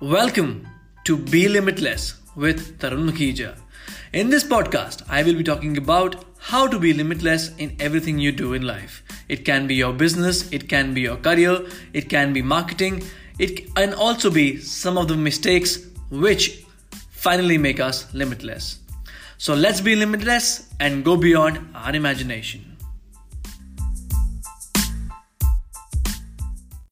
Welcome 0.00 0.68
to 1.06 1.16
Be 1.16 1.48
Limitless 1.48 2.14
with 2.36 2.78
Tarun 2.78 3.10
Makhija. 3.10 3.56
In 4.12 4.30
this 4.30 4.44
podcast, 4.44 5.02
I 5.08 5.24
will 5.24 5.34
be 5.34 5.42
talking 5.42 5.76
about 5.76 6.24
how 6.38 6.68
to 6.68 6.78
be 6.78 6.92
limitless 6.92 7.50
in 7.56 7.74
everything 7.80 8.20
you 8.20 8.30
do 8.30 8.52
in 8.52 8.62
life. 8.62 9.02
It 9.28 9.44
can 9.44 9.66
be 9.66 9.74
your 9.74 9.92
business, 9.92 10.52
it 10.52 10.68
can 10.68 10.94
be 10.94 11.00
your 11.00 11.16
career, 11.16 11.66
it 11.92 12.08
can 12.08 12.32
be 12.32 12.42
marketing, 12.42 13.02
it 13.40 13.74
can 13.74 13.92
also 13.92 14.30
be 14.30 14.58
some 14.58 14.96
of 14.96 15.08
the 15.08 15.16
mistakes 15.16 15.88
which 16.10 16.64
finally 17.10 17.58
make 17.58 17.80
us 17.80 18.06
limitless. 18.14 18.78
So 19.36 19.52
let's 19.52 19.80
be 19.80 19.96
limitless 19.96 20.72
and 20.78 21.04
go 21.04 21.16
beyond 21.16 21.58
our 21.74 21.92
imagination. 21.92 22.67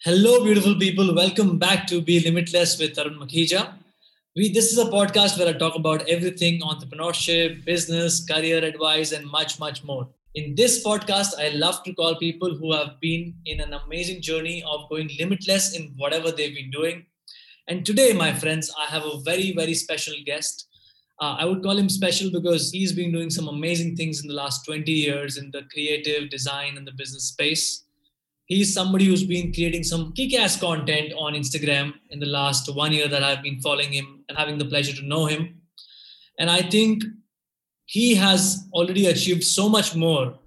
Hello, 0.06 0.44
beautiful 0.44 0.76
people. 0.76 1.12
Welcome 1.12 1.58
back 1.58 1.84
to 1.88 2.00
Be 2.00 2.20
Limitless 2.20 2.78
with 2.78 2.94
Tarun 2.94 3.16
Makhija. 3.18 3.74
We, 4.36 4.52
this 4.52 4.70
is 4.70 4.78
a 4.78 4.84
podcast 4.84 5.36
where 5.36 5.48
I 5.48 5.52
talk 5.52 5.74
about 5.74 6.08
everything 6.08 6.60
entrepreneurship, 6.60 7.64
business, 7.64 8.24
career 8.24 8.62
advice, 8.62 9.10
and 9.10 9.26
much, 9.26 9.58
much 9.58 9.82
more. 9.82 10.08
In 10.36 10.54
this 10.54 10.84
podcast, 10.84 11.32
I 11.40 11.48
love 11.48 11.82
to 11.82 11.92
call 11.92 12.14
people 12.14 12.54
who 12.54 12.72
have 12.72 13.00
been 13.00 13.34
in 13.46 13.60
an 13.60 13.72
amazing 13.72 14.22
journey 14.22 14.62
of 14.70 14.88
going 14.88 15.10
limitless 15.18 15.74
in 15.74 15.92
whatever 15.96 16.30
they've 16.30 16.54
been 16.54 16.70
doing. 16.70 17.04
And 17.66 17.84
today, 17.84 18.12
my 18.12 18.32
friends, 18.32 18.72
I 18.78 18.84
have 18.84 19.04
a 19.04 19.18
very, 19.24 19.54
very 19.56 19.74
special 19.74 20.14
guest. 20.24 20.68
Uh, 21.20 21.34
I 21.40 21.46
would 21.46 21.64
call 21.64 21.76
him 21.76 21.88
special 21.88 22.30
because 22.30 22.70
he's 22.70 22.92
been 22.92 23.10
doing 23.10 23.28
some 23.28 23.48
amazing 23.48 23.96
things 23.96 24.22
in 24.22 24.28
the 24.28 24.34
last 24.34 24.64
20 24.66 24.88
years 24.88 25.36
in 25.36 25.50
the 25.50 25.62
creative 25.72 26.30
design 26.30 26.76
and 26.76 26.86
the 26.86 26.92
business 26.92 27.24
space 27.24 27.85
he's 28.46 28.72
somebody 28.72 29.04
who's 29.06 29.24
been 29.24 29.52
creating 29.52 29.84
some 29.84 30.12
kick-ass 30.12 30.58
content 30.58 31.12
on 31.16 31.34
Instagram 31.34 31.94
in 32.10 32.18
the 32.18 32.26
last 32.26 32.74
one 32.74 32.92
year 32.92 33.08
that 33.08 33.22
I've 33.22 33.42
been 33.42 33.60
following 33.60 33.92
him 33.92 34.24
and 34.28 34.38
having 34.38 34.58
the 34.58 34.64
pleasure 34.64 34.94
to 34.96 35.06
know 35.06 35.26
him. 35.26 35.60
And 36.38 36.50
I 36.50 36.62
think 36.62 37.04
he 37.84 38.14
has 38.14 38.66
already 38.72 39.06
achieved 39.06 39.44
so 39.44 39.68
much 39.68 39.94
more. 39.94 40.38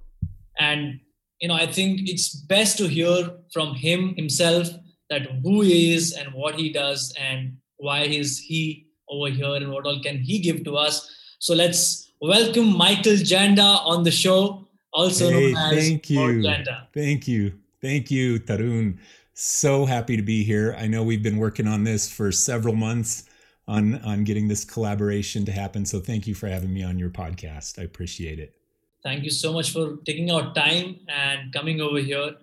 And 0.60 1.00
you 1.40 1.48
know, 1.48 1.56
I 1.56 1.68
think 1.68 2.02
it's 2.10 2.36
best 2.36 2.78
to 2.80 2.88
hear 2.88 3.32
from 3.54 3.74
him 3.74 4.14
himself 4.16 4.68
that 5.10 5.24
who 5.44 5.62
he 5.62 5.94
is 5.94 6.14
and 6.14 6.34
what 6.34 6.56
he 6.56 6.72
does 6.72 7.14
and 7.18 7.58
why 7.78 8.02
is 8.04 8.40
he 8.40 8.88
over 9.08 9.30
here 9.30 9.56
and 9.56 9.72
what 9.72 9.86
all 9.86 10.02
can 10.02 10.20
he 10.20 10.40
give 10.40 10.64
to 10.66 10.76
us. 10.76 11.10
So 11.40 11.56
let's 11.56 12.12
welcome 12.22 12.78
Michael 12.78 13.14
Janda 13.14 13.86
on 13.86 14.04
the 14.04 14.12
show, 14.12 14.68
also 14.92 15.30
hey, 15.30 15.54
known 15.54 15.58
as 15.58 15.88
thank 15.88 16.10
you. 16.10 16.20
Janda. 16.20 16.88
Thank 16.94 17.28
you. 17.28 17.59
Thank 17.82 18.12
you, 18.12 18.40
Tarun. 18.40 18.98
So 19.34 19.86
happy 19.86 20.18
to 20.18 20.22
be 20.22 20.44
here. 20.44 20.76
I 20.78 20.88
know 20.88 21.02
we've 21.02 21.24
been 21.24 21.38
working 21.38 21.68
on 21.68 21.86
this 21.86 22.12
for 22.12 22.32
several 22.32 22.76
months 22.76 23.24
on 23.70 24.02
on 24.02 24.24
getting 24.26 24.48
this 24.48 24.66
collaboration 24.66 25.46
to 25.46 25.52
happen. 25.52 25.86
So 25.86 26.00
thank 26.00 26.28
you 26.28 26.36
for 26.36 26.48
having 26.48 26.74
me 26.74 26.84
on 26.84 27.00
your 27.00 27.10
podcast. 27.10 27.80
I 27.80 27.84
appreciate 27.84 28.40
it. 28.40 28.56
Thank 29.02 29.24
you 29.24 29.30
so 29.30 29.54
much 29.54 29.72
for 29.72 29.98
taking 30.06 30.30
our 30.30 30.54
time 30.54 31.00
and 31.08 31.54
coming 31.54 31.80
over 31.80 32.00
here. 32.00 32.36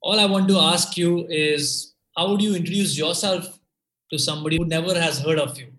All 0.00 0.20
I 0.20 0.26
want 0.26 0.46
to 0.48 0.58
ask 0.58 0.96
you 0.96 1.26
is 1.28 1.94
how 2.16 2.30
would 2.30 2.42
you 2.42 2.54
introduce 2.54 2.96
yourself 2.96 3.58
to 4.10 4.18
somebody 4.18 4.58
who 4.58 4.64
never 4.64 4.94
has 4.94 5.18
heard 5.20 5.40
of 5.40 5.58
you? 5.58 5.72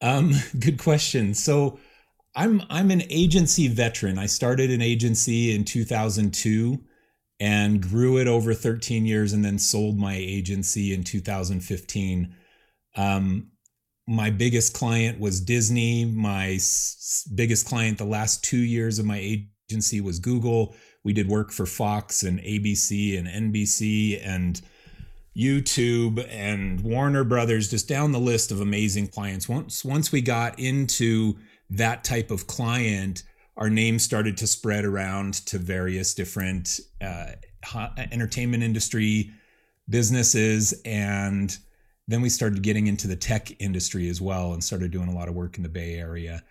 Um, 0.00 0.32
good 0.58 0.78
question. 0.78 1.34
So 1.34 1.78
I'm 2.34 2.62
I'm 2.70 2.90
an 2.90 3.02
agency 3.10 3.68
veteran. 3.68 4.18
I 4.18 4.26
started 4.26 4.70
an 4.70 4.80
agency 4.80 5.54
in 5.54 5.64
2002 5.64 6.82
and 7.40 7.80
grew 7.80 8.18
it 8.18 8.28
over 8.28 8.52
13 8.52 9.06
years 9.06 9.32
and 9.32 9.42
then 9.44 9.58
sold 9.58 9.98
my 9.98 10.14
agency 10.14 10.92
in 10.92 11.02
2015. 11.02 12.34
Um, 12.96 13.48
my 14.06 14.28
biggest 14.30 14.74
client 14.74 15.18
was 15.18 15.40
Disney. 15.40 16.04
My 16.04 16.52
s- 16.52 17.26
biggest 17.34 17.66
client 17.66 17.96
the 17.96 18.04
last 18.04 18.44
two 18.44 18.58
years 18.58 18.98
of 18.98 19.06
my 19.06 19.18
agency 19.70 20.00
was 20.02 20.18
Google. 20.18 20.74
We 21.02 21.14
did 21.14 21.28
work 21.28 21.50
for 21.50 21.64
Fox 21.64 22.22
and 22.22 22.40
ABC 22.40 23.18
and 23.18 23.26
NBC 23.26 24.20
and 24.22 24.60
YouTube 25.34 26.26
and 26.28 26.80
Warner 26.82 27.24
Brothers, 27.24 27.70
just 27.70 27.88
down 27.88 28.12
the 28.12 28.18
list 28.18 28.50
of 28.50 28.60
amazing 28.60 29.08
clients. 29.08 29.48
Once 29.48 29.84
once 29.84 30.12
we 30.12 30.20
got 30.20 30.58
into 30.58 31.38
that 31.70 32.04
type 32.04 32.30
of 32.30 32.46
client, 32.46 33.22
our 33.56 33.70
name 33.70 33.98
started 33.98 34.36
to 34.38 34.46
spread 34.46 34.84
around 34.84 35.34
to 35.46 35.58
various 35.58 36.14
different 36.14 36.80
uh, 37.00 37.32
entertainment 38.10 38.62
industry 38.62 39.30
businesses 39.88 40.80
and 40.84 41.58
then 42.08 42.22
we 42.22 42.28
started 42.28 42.62
getting 42.62 42.88
into 42.88 43.06
the 43.06 43.16
tech 43.16 43.60
industry 43.60 44.08
as 44.08 44.20
well 44.20 44.52
and 44.52 44.64
started 44.64 44.90
doing 44.90 45.08
a 45.08 45.14
lot 45.14 45.28
of 45.28 45.34
work 45.34 45.56
in 45.56 45.62
the 45.62 45.68
bay 45.68 45.94
area. 45.94 46.42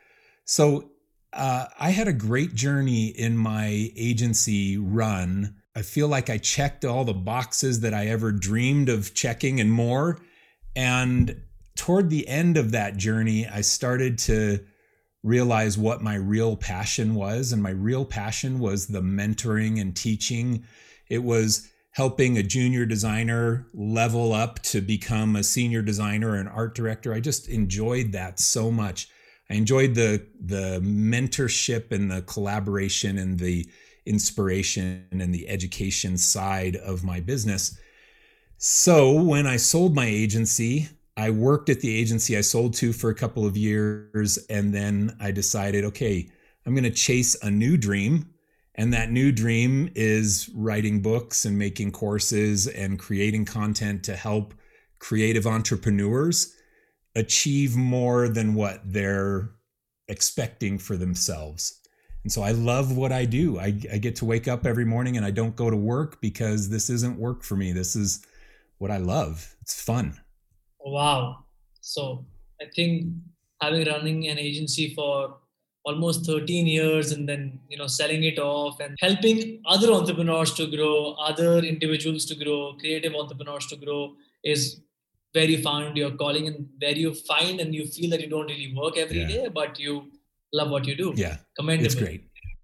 So 0.46 0.92
uh, 1.34 1.66
i 1.80 1.92
had 1.92 2.08
a 2.08 2.14
great 2.14 2.56
journey 2.56 3.08
in 3.08 3.38
my 3.38 3.92
agency 3.96 4.78
run. 4.78 5.56
I 5.76 5.82
feel 5.84 6.08
like 6.08 6.30
i 6.30 6.38
checked 6.38 6.86
all 6.86 7.06
the 7.06 7.14
boxes 7.14 7.82
that 7.82 7.94
i 7.94 8.08
ever 8.08 8.32
dreamed 8.32 8.90
of 8.90 9.14
checking 9.14 9.60
and 9.60 9.72
more 9.72 10.20
and 10.76 11.42
toward 11.76 12.10
the 12.10 12.28
end 12.28 12.58
of 12.58 12.72
that 12.72 12.98
journey 12.98 13.48
i 13.48 13.62
started 13.62 14.18
to 14.18 14.60
realize 15.24 15.78
what 15.78 16.02
my 16.02 16.16
real 16.16 16.56
passion 16.56 17.16
was. 17.16 17.52
And 17.52 17.62
my 17.62 17.72
real 17.72 18.06
passion 18.06 18.60
was 18.60 18.88
the 18.88 19.02
mentoring 19.02 19.80
and 19.80 19.96
teaching. 19.96 20.64
It 21.10 21.24
was 21.24 21.70
helping 21.92 22.38
a 22.38 22.44
junior 22.44 22.86
designer 22.86 23.68
level 23.74 24.32
up 24.34 24.60
to 24.62 24.80
become 24.80 25.36
a 25.36 25.44
senior 25.44 25.82
designer 25.82 26.30
or 26.30 26.36
an 26.36 26.48
art 26.48 26.76
director. 26.76 27.14
I 27.14 27.20
just 27.20 27.50
enjoyed 27.50 28.12
that 28.14 28.40
so 28.40 28.72
much. 28.72 29.10
I 29.50 29.56
enjoyed 29.56 29.96
the 29.96 30.26
the 30.40 30.80
mentorship 30.82 31.92
and 31.92 32.10
the 32.10 32.22
collaboration 32.22 33.18
and 33.18 33.40
the 33.40 33.68
inspiration 34.06 35.06
and 35.12 35.34
the 35.34 35.50
education 35.50 36.18
side 36.18 36.76
of 36.76 37.04
my 37.04 37.20
business. 37.20 37.78
So 38.58 39.12
when 39.12 39.48
I 39.48 39.58
sold 39.58 39.96
my 39.96 40.06
agency, 40.06 40.90
I 41.20 41.32
worked 41.32 41.68
at 41.68 41.82
the 41.82 41.94
agency 41.94 42.38
I 42.38 42.42
sold 42.42 42.74
to 42.76 42.94
for 42.94 43.10
a 43.10 43.16
couple 43.16 43.46
of 43.46 43.58
years. 43.58 44.38
And 44.50 44.74
then 44.74 45.18
I 45.20 45.32
decided, 45.32 45.84
okay, 45.84 46.30
I'm 46.66 46.74
going 46.74 46.86
to 46.86 46.90
chase 46.92 47.36
a 47.44 47.52
new 47.52 47.76
dream. 47.76 48.30
And 48.76 48.94
that 48.94 49.12
new 49.12 49.34
dream 49.34 49.92
is 49.96 50.50
writing 50.56 51.02
books 51.02 51.44
and 51.44 51.60
making 51.60 51.92
courses 51.92 52.68
and 52.68 52.98
creating 52.98 53.44
content 53.44 54.02
to 54.06 54.16
help 54.16 54.54
creative 55.00 55.46
entrepreneurs 55.46 56.56
achieve 57.16 57.76
more 57.76 58.30
than 58.30 58.54
what 58.54 58.80
they're 58.86 59.52
expecting 60.08 60.78
for 60.78 60.96
themselves. 60.96 61.82
And 62.24 62.32
so 62.32 62.44
I 62.44 62.52
love 62.52 62.96
what 62.96 63.12
I 63.12 63.26
do. 63.26 63.60
I, 63.60 63.78
I, 63.92 63.98
get 63.98 64.16
to 64.18 64.26
wake 64.26 64.48
up 64.48 64.66
every 64.66 64.86
morning 64.86 65.18
and 65.18 65.26
I 65.26 65.32
don't 65.32 65.56
go 65.56 65.70
to 65.70 65.76
work 65.76 66.22
because 66.22 66.70
this 66.70 66.90
isn't 66.90 67.20
work 67.20 67.44
for 67.44 67.58
me. 67.58 67.74
This 67.74 67.96
is 67.96 68.26
what 68.78 68.92
I 68.92 68.98
love. 68.98 69.56
It's 69.62 69.82
fun. 69.82 70.18
Wow. 70.80 71.46
So 71.82 72.26
I 72.62 72.66
think 72.76 73.14
having 73.62 73.88
running 73.88 74.28
an 74.28 74.38
agency 74.38 74.94
for 74.94 75.38
almost 75.86 76.26
13 76.26 76.68
years 76.68 77.12
and 77.12 77.28
then 77.28 77.60
you 77.70 77.78
know 77.78 77.88
selling 77.88 78.24
it 78.24 78.38
off 78.38 78.80
and 78.80 78.96
helping 79.00 79.62
other 79.66 79.92
entrepreneurs 79.92 80.54
to 80.54 80.68
grow 80.76 81.14
other 81.14 81.60
individuals 81.60 82.26
to 82.26 82.36
grow 82.44 82.76
creative 82.80 83.16
entrepreneurs 83.16 83.66
to 83.68 83.78
grow 83.78 84.14
is 84.44 84.82
where 85.34 85.46
you 85.46 85.62
found 85.62 85.96
your 85.96 86.12
calling 86.12 86.48
and 86.48 86.68
where 86.80 86.98
you 87.04 87.14
find 87.14 87.60
and 87.60 87.74
you 87.74 87.86
feel 87.86 88.10
that 88.10 88.22
you 88.22 88.30
don't 88.30 88.48
really 88.48 88.74
work 88.76 88.98
every 88.98 89.22
yeah. 89.22 89.28
day, 89.28 89.48
but 89.48 89.80
you 89.80 90.12
love 90.52 90.70
what 90.70 90.86
you 90.86 90.96
do 90.96 91.14
yeah 91.16 91.38
commendable 91.58 91.86
it's 91.86 91.96
great 91.96 92.24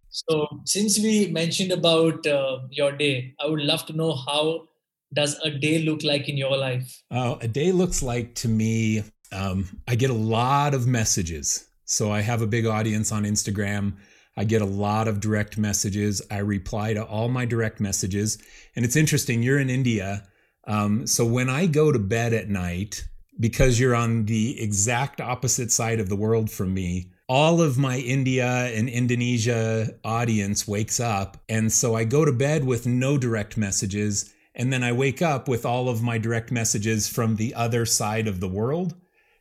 so 0.10 0.48
since 0.66 1.00
we 1.00 1.28
mentioned 1.28 1.72
about 1.72 2.26
uh, 2.28 2.60
your 2.70 2.92
day 2.92 3.34
i 3.40 3.48
would 3.48 3.62
love 3.62 3.86
to 3.86 3.94
know 3.94 4.14
how 4.14 4.68
does 5.16 5.40
a 5.44 5.50
day 5.50 5.80
look 5.80 6.04
like 6.04 6.30
in 6.30 6.38
your 6.38 6.58
life? 6.58 7.02
Uh, 7.10 7.38
a 7.42 7.48
day 7.48 7.72
looks 7.72 8.04
like 8.04 8.36
to 8.36 8.48
me, 8.48 9.04
um, 9.32 9.68
I 9.88 9.96
get 9.96 10.10
a 10.10 10.14
lot 10.14 10.74
of 10.74 10.86
messages. 10.86 11.68
So 11.86 12.12
I 12.12 12.22
have 12.22 12.42
a 12.42 12.48
big 12.48 12.66
audience 12.66 13.12
on 13.12 13.24
Instagram. 13.24 13.94
I 14.38 14.44
get 14.44 14.62
a 14.62 14.66
lot 14.66 15.08
of 15.08 15.20
direct 15.20 15.58
messages. 15.58 16.22
I 16.30 16.40
reply 16.40 16.94
to 16.94 17.06
all 17.06 17.30
my 17.30 17.46
direct 17.46 17.80
messages. 17.80 18.38
And 18.76 18.84
it's 18.84 18.96
interesting, 18.96 19.42
you're 19.42 19.60
in 19.60 19.70
India. 19.70 20.28
Um, 20.68 21.08
so 21.08 21.26
when 21.26 21.50
I 21.50 21.68
go 21.68 21.92
to 21.92 22.00
bed 22.00 22.34
at 22.34 22.50
night, 22.50 23.08
because 23.40 23.80
you're 23.80 23.96
on 23.96 24.26
the 24.26 24.62
exact 24.62 25.22
opposite 25.22 25.72
side 25.72 26.00
of 26.00 26.10
the 26.10 26.16
world 26.16 26.50
from 26.50 26.74
me, 26.74 27.12
all 27.28 27.62
of 27.62 27.78
my 27.78 27.98
India 27.98 28.48
and 28.48 28.90
Indonesia 28.90 29.90
audience 30.04 30.68
wakes 30.68 31.00
up. 31.00 31.38
And 31.50 31.72
so 31.72 31.96
I 31.96 32.04
go 32.04 32.26
to 32.26 32.32
bed 32.32 32.66
with 32.66 32.86
no 32.86 33.18
direct 33.18 33.58
messages 33.58 34.34
and 34.56 34.72
then 34.72 34.84
I 34.84 34.94
wake 34.94 35.22
up 35.22 35.48
with 35.48 35.66
all 35.66 35.90
of 35.90 36.02
my 36.02 36.18
direct 36.18 36.52
messages 36.52 37.08
from 37.08 37.36
the 37.36 37.54
other 37.54 37.86
side 37.86 38.28
of 38.28 38.40
the 38.40 38.48
world. 38.48 38.96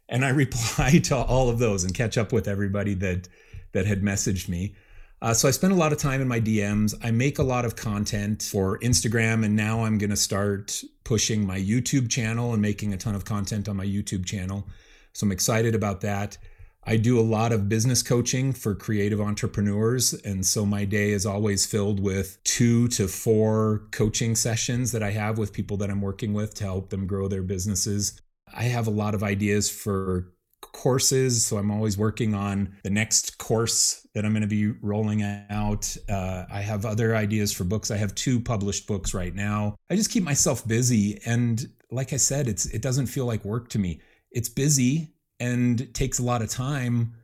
And 0.08 0.24
I 0.24 0.28
reply 0.44 0.98
to 1.04 1.16
all 1.16 1.48
of 1.48 1.58
those 1.58 1.84
and 1.84 1.94
catch 1.94 2.18
up 2.18 2.32
with 2.32 2.48
everybody 2.48 2.94
that 2.94 3.28
that 3.72 3.86
had 3.86 4.02
messaged 4.02 4.48
me. 4.48 4.74
Uh, 5.20 5.32
so 5.32 5.48
I 5.48 5.52
spend 5.52 5.72
a 5.72 5.76
lot 5.76 5.92
of 5.92 5.98
time 5.98 6.20
in 6.20 6.28
my 6.28 6.38
DMs. 6.38 6.94
I 7.02 7.10
make 7.10 7.38
a 7.38 7.42
lot 7.42 7.64
of 7.64 7.76
content 7.76 8.42
for 8.42 8.78
Instagram, 8.80 9.44
and 9.44 9.56
now 9.56 9.84
I'm 9.84 9.98
going 9.98 10.10
to 10.10 10.16
start 10.16 10.82
pushing 11.02 11.46
my 11.46 11.58
YouTube 11.58 12.10
channel 12.10 12.52
and 12.52 12.60
making 12.60 12.92
a 12.92 12.98
ton 12.98 13.14
of 13.14 13.24
content 13.24 13.68
on 13.68 13.76
my 13.76 13.86
YouTube 13.86 14.26
channel. 14.26 14.68
So 15.12 15.24
I'm 15.24 15.32
excited 15.32 15.74
about 15.74 16.02
that. 16.02 16.36
I 16.86 16.96
do 16.96 17.18
a 17.18 17.22
lot 17.22 17.52
of 17.52 17.68
business 17.68 18.02
coaching 18.02 18.52
for 18.52 18.74
creative 18.74 19.20
entrepreneurs. 19.20 20.12
And 20.12 20.44
so 20.44 20.66
my 20.66 20.84
day 20.84 21.10
is 21.10 21.24
always 21.24 21.64
filled 21.64 22.00
with 22.00 22.42
two 22.44 22.88
to 22.88 23.08
four 23.08 23.88
coaching 23.90 24.34
sessions 24.34 24.92
that 24.92 25.02
I 25.02 25.10
have 25.10 25.38
with 25.38 25.52
people 25.52 25.76
that 25.78 25.90
I'm 25.90 26.02
working 26.02 26.34
with 26.34 26.54
to 26.56 26.64
help 26.64 26.90
them 26.90 27.06
grow 27.06 27.28
their 27.28 27.42
businesses. 27.42 28.20
I 28.52 28.64
have 28.64 28.86
a 28.86 28.90
lot 28.90 29.14
of 29.14 29.22
ideas 29.22 29.70
for 29.70 30.34
courses. 30.60 31.44
So 31.44 31.56
I'm 31.56 31.70
always 31.70 31.96
working 31.96 32.34
on 32.34 32.76
the 32.82 32.90
next 32.90 33.38
course 33.38 34.06
that 34.14 34.24
I'm 34.24 34.32
going 34.32 34.42
to 34.42 34.48
be 34.48 34.72
rolling 34.82 35.22
out. 35.22 35.96
Uh, 36.08 36.44
I 36.50 36.60
have 36.60 36.84
other 36.84 37.16
ideas 37.16 37.52
for 37.52 37.64
books. 37.64 37.90
I 37.90 37.96
have 37.96 38.14
two 38.14 38.40
published 38.40 38.86
books 38.86 39.14
right 39.14 39.34
now. 39.34 39.76
I 39.90 39.96
just 39.96 40.10
keep 40.10 40.22
myself 40.22 40.66
busy. 40.66 41.20
And 41.24 41.66
like 41.90 42.12
I 42.12 42.16
said, 42.16 42.48
it's 42.48 42.66
it 42.66 42.82
doesn't 42.82 43.06
feel 43.06 43.26
like 43.26 43.44
work 43.44 43.68
to 43.70 43.78
me. 43.78 44.00
It's 44.30 44.48
busy 44.48 45.13
and 45.40 45.92
takes 45.94 46.18
a 46.18 46.22
lot 46.22 46.42
of 46.42 46.50
time, 46.50 47.14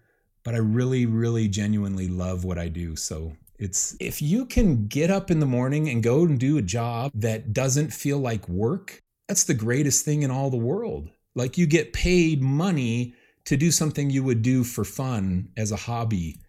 but 0.45 0.55
I 0.55 0.59
really, 0.59 1.07
really 1.07 1.49
genuinely 1.49 2.09
love 2.09 2.45
what 2.45 2.59
I 2.59 2.69
do. 2.69 2.97
So 2.97 3.33
it's 3.59 3.97
if 4.01 4.23
you 4.23 4.47
can 4.47 4.87
get 4.87 5.11
up 5.11 5.31
in 5.31 5.41
the 5.41 5.47
morning 5.47 5.89
and 5.89 6.03
go 6.03 6.25
and 6.25 6.39
do 6.39 6.59
a 6.59 6.63
job 6.63 7.13
that 7.15 7.53
doesn't 7.53 7.93
feel 7.93 8.19
like 8.19 8.49
work, 8.49 9.03
that's 9.29 9.45
the 9.45 9.55
greatest 9.55 10.05
thing 10.05 10.23
in 10.23 10.31
all 10.31 10.51
the 10.51 10.57
world. 10.57 11.11
Like 11.35 11.57
you 11.57 11.67
get 11.67 11.93
paid 11.93 12.43
money 12.43 13.15
to 13.45 13.57
do 13.57 13.71
something 13.71 14.11
you 14.11 14.25
would 14.25 14.43
do 14.43 14.65
for 14.65 14.85
fun 14.85 15.49
as 15.57 15.73
a 15.73 15.77
hobby. 15.77 16.41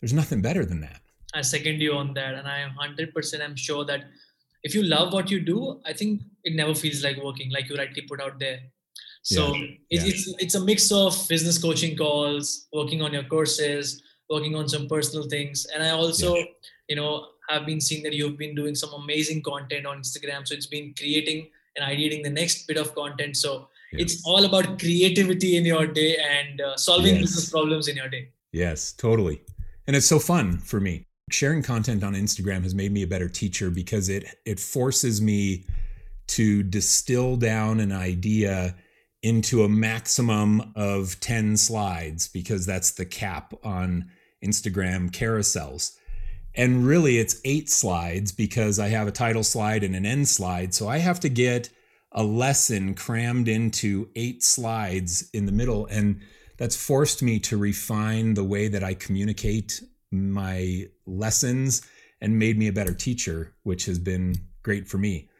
There's 0.00 0.12
nothing 0.12 0.40
better 0.40 0.64
than 0.64 0.80
that. 0.80 1.00
I 1.34 1.42
second 1.42 1.80
you 1.80 1.92
on 1.92 2.14
that. 2.14 2.34
And 2.34 2.48
I 2.48 2.60
am 2.60 2.72
100% 2.80 3.40
I'm 3.42 3.56
sure 3.56 3.84
that 3.84 4.04
if 4.62 4.74
you 4.74 4.82
love 4.82 5.12
what 5.12 5.30
you 5.30 5.40
do, 5.40 5.80
I 5.86 5.92
think 5.92 6.22
it 6.44 6.54
never 6.54 6.74
feels 6.74 7.02
like 7.02 7.22
working, 7.22 7.50
like 7.50 7.68
you 7.68 7.76
rightly 7.76 8.02
put 8.02 8.20
out 8.20 8.38
there. 8.38 8.60
So 9.22 9.54
yeah. 9.54 9.66
It's, 9.90 10.04
yeah. 10.04 10.10
it's 10.10 10.34
it's 10.38 10.54
a 10.54 10.60
mix 10.60 10.90
of 10.92 11.14
business 11.28 11.58
coaching 11.58 11.96
calls, 11.96 12.68
working 12.72 13.02
on 13.02 13.12
your 13.12 13.24
courses, 13.24 14.02
working 14.28 14.54
on 14.54 14.68
some 14.68 14.88
personal 14.88 15.28
things, 15.28 15.66
and 15.74 15.82
I 15.82 15.90
also, 15.90 16.36
yeah. 16.36 16.44
you 16.88 16.96
know, 16.96 17.26
have 17.48 17.66
been 17.66 17.80
seeing 17.80 18.02
that 18.04 18.14
you've 18.14 18.38
been 18.38 18.54
doing 18.54 18.74
some 18.74 18.90
amazing 18.94 19.42
content 19.42 19.86
on 19.86 19.98
Instagram. 19.98 20.46
So 20.46 20.54
it's 20.54 20.66
been 20.66 20.94
creating 20.96 21.48
and 21.76 21.84
ideating 21.84 22.22
the 22.22 22.30
next 22.30 22.66
bit 22.66 22.76
of 22.76 22.94
content. 22.94 23.36
So 23.36 23.68
it's 23.92 24.22
all 24.24 24.44
about 24.44 24.78
creativity 24.78 25.56
in 25.56 25.64
your 25.64 25.86
day 25.86 26.16
and 26.16 26.60
uh, 26.60 26.76
solving 26.76 27.16
yes. 27.16 27.22
business 27.22 27.50
problems 27.50 27.88
in 27.88 27.96
your 27.96 28.08
day. 28.08 28.28
Yes, 28.52 28.92
totally. 28.92 29.42
And 29.86 29.96
it's 29.96 30.06
so 30.06 30.18
fun 30.18 30.58
for 30.58 30.80
me. 30.80 31.06
Sharing 31.30 31.62
content 31.62 32.04
on 32.04 32.14
Instagram 32.14 32.62
has 32.62 32.74
made 32.74 32.92
me 32.92 33.02
a 33.02 33.06
better 33.06 33.28
teacher 33.28 33.70
because 33.70 34.08
it 34.08 34.24
it 34.44 34.58
forces 34.58 35.20
me 35.20 35.64
to 36.28 36.62
distill 36.62 37.36
down 37.36 37.80
an 37.80 37.92
idea 37.92 38.74
into 39.22 39.64
a 39.64 39.68
maximum 39.68 40.72
of 40.74 41.18
10 41.20 41.56
slides 41.56 42.28
because 42.28 42.64
that's 42.64 42.92
the 42.92 43.04
cap 43.04 43.52
on 43.62 44.10
Instagram 44.42 45.10
carousels. 45.10 45.96
And 46.54 46.86
really, 46.86 47.18
it's 47.18 47.40
eight 47.44 47.70
slides 47.70 48.32
because 48.32 48.78
I 48.78 48.88
have 48.88 49.06
a 49.06 49.12
title 49.12 49.44
slide 49.44 49.84
and 49.84 49.94
an 49.94 50.06
end 50.06 50.28
slide. 50.28 50.74
So 50.74 50.88
I 50.88 50.98
have 50.98 51.20
to 51.20 51.28
get 51.28 51.70
a 52.12 52.24
lesson 52.24 52.94
crammed 52.94 53.46
into 53.46 54.08
eight 54.16 54.42
slides 54.42 55.30
in 55.32 55.46
the 55.46 55.52
middle. 55.52 55.86
And 55.86 56.20
that's 56.58 56.76
forced 56.76 57.22
me 57.22 57.38
to 57.40 57.56
refine 57.56 58.34
the 58.34 58.44
way 58.44 58.68
that 58.68 58.82
I 58.82 58.94
communicate 58.94 59.80
my 60.10 60.86
lessons 61.06 61.82
and 62.20 62.38
made 62.38 62.58
me 62.58 62.68
a 62.68 62.72
better 62.72 62.92
teacher, 62.92 63.54
which 63.62 63.86
has 63.86 63.98
been 63.98 64.34
great 64.62 64.88
for 64.88 64.98
me. 64.98 65.30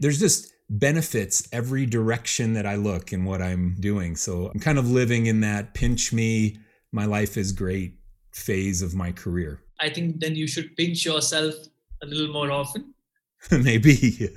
There's 0.00 0.20
just, 0.20 0.52
benefits 0.68 1.48
every 1.52 1.86
direction 1.86 2.54
that 2.54 2.66
I 2.66 2.74
look 2.74 3.12
in 3.12 3.24
what 3.24 3.40
I'm 3.40 3.76
doing. 3.80 4.16
So 4.16 4.50
I'm 4.52 4.60
kind 4.60 4.78
of 4.78 4.90
living 4.90 5.26
in 5.26 5.40
that 5.40 5.74
pinch 5.74 6.12
me, 6.12 6.58
my 6.92 7.04
life 7.04 7.36
is 7.36 7.52
great 7.52 7.98
phase 8.32 8.82
of 8.82 8.94
my 8.94 9.12
career. 9.12 9.60
I 9.80 9.90
think 9.90 10.20
then 10.20 10.34
you 10.34 10.46
should 10.46 10.76
pinch 10.76 11.04
yourself 11.04 11.54
a 12.02 12.06
little 12.06 12.32
more 12.32 12.50
often. 12.50 12.94
Maybe. 13.50 14.30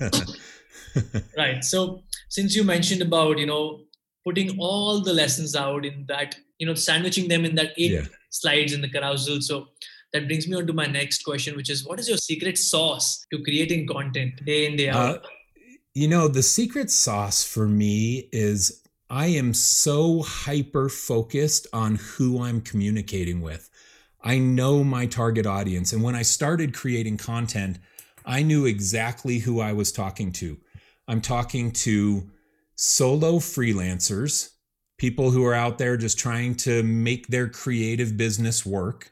right. 1.37 1.63
So 1.63 2.03
since 2.29 2.55
you 2.55 2.63
mentioned 2.63 3.01
about, 3.01 3.37
you 3.37 3.45
know, 3.45 3.81
putting 4.23 4.59
all 4.59 5.01
the 5.01 5.13
lessons 5.13 5.55
out 5.55 5.85
in 5.85 6.05
that, 6.07 6.35
you 6.59 6.67
know, 6.67 6.73
sandwiching 6.75 7.27
them 7.27 7.45
in 7.45 7.55
that 7.55 7.71
eight 7.77 7.91
yeah. 7.91 8.05
slides 8.29 8.73
in 8.73 8.81
the 8.81 8.89
carousel. 8.89 9.41
So 9.41 9.67
that 10.13 10.27
brings 10.27 10.47
me 10.47 10.55
on 10.55 10.67
to 10.67 10.73
my 10.73 10.85
next 10.85 11.23
question, 11.23 11.55
which 11.55 11.69
is 11.69 11.85
what 11.85 11.99
is 11.99 12.07
your 12.07 12.17
secret 12.17 12.57
sauce 12.57 13.25
to 13.31 13.41
creating 13.43 13.87
content 13.87 14.43
day 14.45 14.65
in, 14.65 14.75
day 14.75 14.89
out? 14.89 15.17
Uh, 15.17 15.27
you 15.99 16.07
know, 16.07 16.29
the 16.29 16.41
secret 16.41 16.89
sauce 16.89 17.43
for 17.43 17.67
me 17.67 18.29
is 18.31 18.83
I 19.09 19.25
am 19.27 19.53
so 19.53 20.21
hyper 20.21 20.87
focused 20.87 21.67
on 21.73 21.95
who 21.95 22.41
I'm 22.41 22.61
communicating 22.61 23.41
with. 23.41 23.69
I 24.23 24.37
know 24.37 24.81
my 24.85 25.07
target 25.07 25.45
audience. 25.45 25.91
And 25.91 26.01
when 26.01 26.15
I 26.15 26.21
started 26.21 26.73
creating 26.73 27.17
content, 27.17 27.79
I 28.25 28.43
knew 28.43 28.65
exactly 28.65 29.39
who 29.39 29.59
I 29.59 29.73
was 29.73 29.91
talking 29.91 30.31
to. 30.33 30.57
I'm 31.09 31.19
talking 31.19 31.69
to 31.71 32.31
solo 32.75 33.33
freelancers, 33.39 34.51
people 34.97 35.31
who 35.31 35.43
are 35.45 35.53
out 35.53 35.79
there 35.79 35.97
just 35.97 36.17
trying 36.17 36.55
to 36.57 36.81
make 36.81 37.27
their 37.27 37.49
creative 37.49 38.15
business 38.15 38.65
work. 38.65 39.11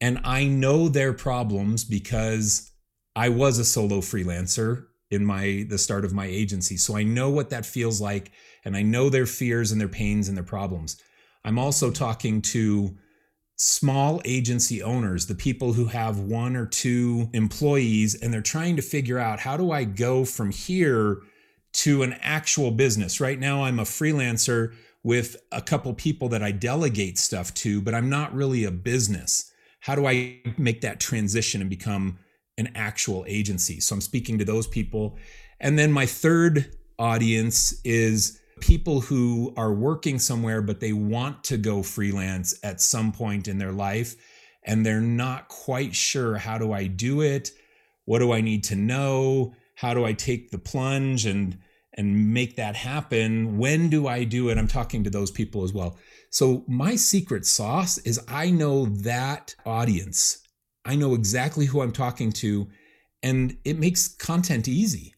And 0.00 0.18
I 0.24 0.46
know 0.46 0.88
their 0.88 1.12
problems 1.12 1.84
because 1.84 2.72
I 3.14 3.28
was 3.28 3.60
a 3.60 3.64
solo 3.64 4.00
freelancer 4.00 4.86
in 5.12 5.24
my 5.24 5.66
the 5.68 5.78
start 5.78 6.04
of 6.04 6.12
my 6.12 6.26
agency. 6.26 6.76
So 6.76 6.96
I 6.96 7.02
know 7.02 7.30
what 7.30 7.50
that 7.50 7.66
feels 7.66 8.00
like 8.00 8.32
and 8.64 8.76
I 8.76 8.82
know 8.82 9.10
their 9.10 9.26
fears 9.26 9.72
and 9.72 9.80
their 9.80 9.88
pains 9.88 10.28
and 10.28 10.36
their 10.36 10.44
problems. 10.44 11.00
I'm 11.44 11.58
also 11.58 11.90
talking 11.90 12.40
to 12.42 12.96
small 13.56 14.20
agency 14.24 14.82
owners, 14.82 15.26
the 15.26 15.34
people 15.34 15.72
who 15.72 15.86
have 15.86 16.18
one 16.18 16.56
or 16.56 16.66
two 16.66 17.28
employees 17.32 18.14
and 18.14 18.32
they're 18.32 18.40
trying 18.40 18.76
to 18.76 18.82
figure 18.82 19.18
out 19.18 19.40
how 19.40 19.56
do 19.56 19.70
I 19.70 19.84
go 19.84 20.24
from 20.24 20.50
here 20.50 21.18
to 21.74 22.02
an 22.02 22.14
actual 22.20 22.70
business. 22.70 23.20
Right 23.20 23.38
now 23.38 23.64
I'm 23.64 23.78
a 23.78 23.84
freelancer 23.84 24.74
with 25.04 25.36
a 25.50 25.60
couple 25.60 25.92
people 25.94 26.28
that 26.28 26.42
I 26.42 26.52
delegate 26.52 27.18
stuff 27.18 27.52
to, 27.54 27.80
but 27.80 27.94
I'm 27.94 28.08
not 28.08 28.34
really 28.34 28.64
a 28.64 28.70
business. 28.70 29.52
How 29.80 29.94
do 29.94 30.06
I 30.06 30.40
make 30.58 30.80
that 30.82 31.00
transition 31.00 31.60
and 31.60 31.68
become 31.68 32.18
an 32.66 32.72
actual 32.74 33.24
agency. 33.28 33.80
So 33.80 33.94
I'm 33.94 34.00
speaking 34.00 34.38
to 34.38 34.44
those 34.44 34.66
people. 34.66 35.16
And 35.60 35.78
then 35.78 35.92
my 35.92 36.06
third 36.06 36.74
audience 36.98 37.80
is 37.84 38.40
people 38.60 39.00
who 39.00 39.52
are 39.56 39.72
working 39.72 40.18
somewhere, 40.18 40.62
but 40.62 40.80
they 40.80 40.92
want 40.92 41.44
to 41.44 41.56
go 41.56 41.82
freelance 41.82 42.54
at 42.62 42.80
some 42.80 43.12
point 43.12 43.48
in 43.48 43.58
their 43.58 43.72
life. 43.72 44.14
And 44.64 44.86
they're 44.86 45.00
not 45.00 45.48
quite 45.48 45.94
sure 45.94 46.36
how 46.36 46.58
do 46.58 46.72
I 46.72 46.86
do 46.86 47.20
it? 47.20 47.50
What 48.04 48.20
do 48.20 48.32
I 48.32 48.40
need 48.40 48.64
to 48.64 48.76
know? 48.76 49.54
How 49.74 49.94
do 49.94 50.04
I 50.04 50.12
take 50.12 50.50
the 50.50 50.58
plunge 50.58 51.26
and 51.26 51.58
and 51.94 52.32
make 52.32 52.56
that 52.56 52.74
happen? 52.74 53.58
When 53.58 53.90
do 53.90 54.06
I 54.06 54.24
do 54.24 54.48
it? 54.48 54.56
I'm 54.56 54.68
talking 54.68 55.04
to 55.04 55.10
those 55.10 55.30
people 55.30 55.62
as 55.62 55.72
well. 55.72 55.98
So 56.30 56.64
my 56.66 56.96
secret 56.96 57.44
sauce 57.44 57.98
is 57.98 58.24
I 58.28 58.50
know 58.50 58.86
that 58.86 59.54
audience 59.66 60.41
I 60.84 60.96
know 60.96 61.14
exactly 61.14 61.66
who 61.66 61.80
I'm 61.80 61.92
talking 61.92 62.32
to, 62.32 62.68
and 63.22 63.56
it 63.64 63.78
makes 63.78 64.08
content 64.08 64.66
easy 64.66 65.14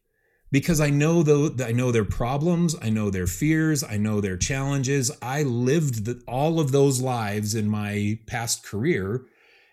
because 0.52 0.80
I 0.80 0.90
know 0.90 1.22
the, 1.22 1.64
I 1.66 1.72
know 1.72 1.90
their 1.90 2.04
problems, 2.04 2.76
I 2.80 2.90
know 2.90 3.10
their 3.10 3.26
fears, 3.26 3.82
I 3.82 3.96
know 3.96 4.20
their 4.20 4.36
challenges. 4.36 5.10
I 5.20 5.42
lived 5.42 6.04
the, 6.04 6.22
all 6.28 6.60
of 6.60 6.70
those 6.70 7.00
lives 7.00 7.54
in 7.54 7.68
my 7.68 8.18
past 8.26 8.64
career, 8.64 9.26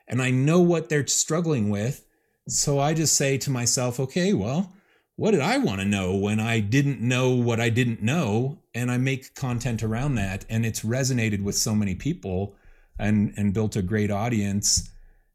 and 0.07 0.21
I 0.21 0.31
know 0.31 0.60
what 0.60 0.89
they're 0.89 1.05
struggling 1.05 1.69
with. 1.69 2.05
So 2.48 2.79
I 2.79 2.93
just 2.93 3.15
say 3.15 3.38
to 3.39 3.51
myself, 3.51 4.00
okay, 4.00 4.33
well, 4.33 4.74
what 5.17 5.31
did 5.31 5.41
I 5.41 5.60
want 5.60 5.81
to 5.81 5.86
know 5.86 6.15
when 6.15 6.39
I 6.39 6.62
didn't 6.62 7.00
know 7.00 7.29
what 7.29 7.60
I 7.60 7.69
didn't 7.69 8.01
know? 8.01 8.57
And 8.74 8.89
I 8.89 8.98
make 8.98 9.36
content 9.36 9.83
around 9.83 10.15
that, 10.15 10.45
and 10.50 10.65
it's 10.65 10.81
resonated 10.81 11.43
with 11.43 11.55
so 11.55 11.75
many 11.75 11.93
people 11.93 12.55
and 12.98 13.33
and 13.38 13.53
built 13.53 13.75
a 13.75 13.81
great 13.81 14.10
audience 14.10 14.89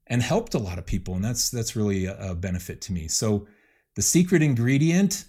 and 0.08 0.22
helped 0.22 0.54
a 0.54 0.58
lot 0.58 0.78
of 0.78 0.86
people 0.86 1.14
and 1.14 1.24
that's 1.24 1.50
that's 1.50 1.76
really 1.76 2.06
a, 2.06 2.30
a 2.30 2.34
benefit 2.34 2.80
to 2.82 2.92
me. 2.92 3.08
So 3.08 3.46
the 3.94 4.02
secret 4.02 4.42
ingredient 4.42 5.24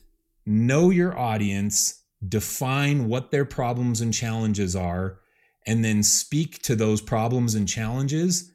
know 0.45 0.89
your 0.89 1.17
audience 1.17 2.03
define 2.27 3.07
what 3.07 3.31
their 3.31 3.45
problems 3.45 4.01
and 4.01 4.13
challenges 4.13 4.75
are 4.75 5.19
and 5.65 5.83
then 5.83 6.01
speak 6.01 6.61
to 6.63 6.75
those 6.75 7.01
problems 7.01 7.55
and 7.55 7.67
challenges 7.67 8.51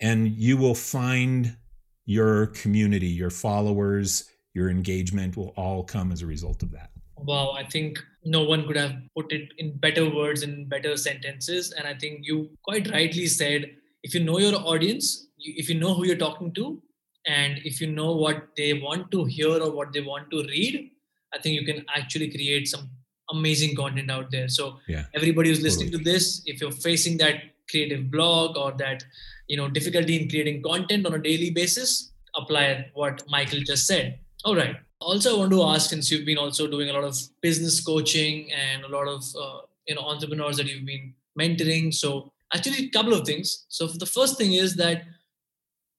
and 0.00 0.28
you 0.28 0.56
will 0.56 0.74
find 0.74 1.56
your 2.04 2.46
community 2.48 3.06
your 3.06 3.30
followers 3.30 4.28
your 4.54 4.70
engagement 4.70 5.36
will 5.36 5.52
all 5.56 5.82
come 5.82 6.12
as 6.12 6.22
a 6.22 6.26
result 6.26 6.62
of 6.62 6.70
that. 6.72 6.90
Wow 7.16 7.52
i 7.52 7.64
think 7.64 7.98
no 8.24 8.42
one 8.42 8.66
could 8.66 8.76
have 8.76 8.96
put 9.16 9.32
it 9.32 9.48
in 9.58 9.78
better 9.78 10.08
words 10.14 10.42
in 10.42 10.68
better 10.68 10.96
sentences 10.96 11.72
and 11.72 11.86
i 11.86 11.94
think 11.94 12.20
you 12.22 12.50
quite 12.62 12.90
rightly 12.90 13.26
said 13.26 13.70
if 14.02 14.14
you 14.14 14.22
know 14.22 14.38
your 14.38 14.54
audience 14.54 15.26
if 15.38 15.68
you 15.68 15.78
know 15.78 15.94
who 15.94 16.06
you're 16.06 16.16
talking 16.16 16.52
to 16.52 16.80
and 17.26 17.58
if 17.64 17.80
you 17.80 17.88
know 17.90 18.12
what 18.12 18.48
they 18.56 18.74
want 18.74 19.10
to 19.10 19.24
hear 19.24 19.50
or 19.62 19.70
what 19.70 19.92
they 19.92 20.00
want 20.00 20.30
to 20.30 20.42
read 20.44 20.90
i 21.34 21.38
think 21.38 21.60
you 21.60 21.66
can 21.66 21.84
actually 21.94 22.30
create 22.30 22.68
some 22.68 22.88
amazing 23.30 23.74
content 23.74 24.10
out 24.10 24.30
there. 24.30 24.48
So 24.48 24.78
yeah 24.86 25.04
everybody 25.14 25.48
who's 25.48 25.62
listening 25.62 25.90
totally. 25.90 26.04
to 26.04 26.10
this 26.10 26.42
if 26.46 26.60
you're 26.60 26.70
facing 26.70 27.16
that 27.18 27.42
creative 27.70 28.10
blog 28.10 28.56
or 28.56 28.72
that 28.78 29.04
you 29.48 29.56
know 29.56 29.68
difficulty 29.68 30.20
in 30.20 30.28
creating 30.28 30.62
content 30.62 31.06
on 31.06 31.14
a 31.14 31.18
daily 31.18 31.50
basis 31.50 32.12
apply 32.36 32.90
what 32.94 33.22
michael 33.28 33.60
just 33.60 33.86
said. 33.86 34.18
All 34.44 34.54
right. 34.54 34.76
Also 35.00 35.34
i 35.34 35.38
want 35.40 35.52
to 35.52 35.62
ask 35.62 35.90
since 35.90 36.10
you've 36.10 36.26
been 36.26 36.38
also 36.38 36.66
doing 36.66 36.90
a 36.90 36.92
lot 36.92 37.04
of 37.04 37.16
business 37.40 37.80
coaching 37.80 38.50
and 38.52 38.84
a 38.84 38.88
lot 38.88 39.08
of 39.08 39.24
uh, 39.40 39.60
you 39.86 39.94
know 39.94 40.02
entrepreneurs 40.02 40.56
that 40.58 40.66
you've 40.66 40.86
been 40.86 41.14
mentoring. 41.38 41.92
So 41.92 42.32
actually 42.54 42.86
a 42.86 42.88
couple 42.90 43.12
of 43.12 43.26
things. 43.26 43.66
So 43.68 43.86
the 43.86 44.06
first 44.06 44.38
thing 44.38 44.52
is 44.52 44.76
that 44.76 45.02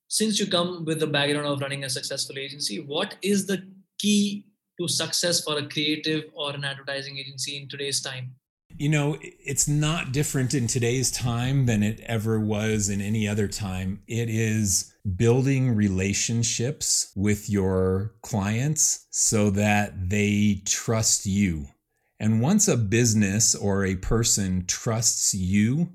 since 0.08 0.40
you 0.40 0.48
come 0.48 0.86
with 0.86 1.00
the 1.00 1.08
background 1.08 1.48
of 1.48 1.62
running 1.62 1.84
a 1.84 1.90
successful 1.90 2.38
agency 2.38 2.80
what 2.80 3.16
is 3.22 3.46
the 3.46 3.64
key 4.00 4.46
to 4.80 4.88
success 4.88 5.44
for 5.44 5.58
a 5.58 5.68
creative 5.68 6.26
or 6.34 6.54
an 6.54 6.64
advertising 6.64 7.18
agency 7.18 7.58
in 7.58 7.68
today's 7.68 8.02
time 8.02 8.36
you 8.76 8.90
know, 8.90 9.18
it's 9.22 9.68
not 9.68 10.12
different 10.12 10.54
in 10.54 10.68
today's 10.68 11.10
time 11.10 11.66
than 11.66 11.82
it 11.82 12.00
ever 12.02 12.40
was 12.40 12.90
in 12.90 13.02
any 13.02 13.28
other 13.28 13.48
time. 13.48 14.02
It 14.08 14.30
is 14.30 14.94
building 15.16 15.76
relationships 15.76 17.12
with 17.16 17.50
your 17.50 18.14
clients 18.22 19.08
so 19.10 19.50
that 19.52 20.10
they 20.10 20.62
trust 20.66 21.26
you. 21.26 21.68
And 22.20 22.42
once 22.42 22.68
a 22.68 22.78
business 22.78 23.56
or 23.56 23.86
a 23.86 23.96
person 23.96 24.66
trusts 24.68 25.34
you, 25.34 25.90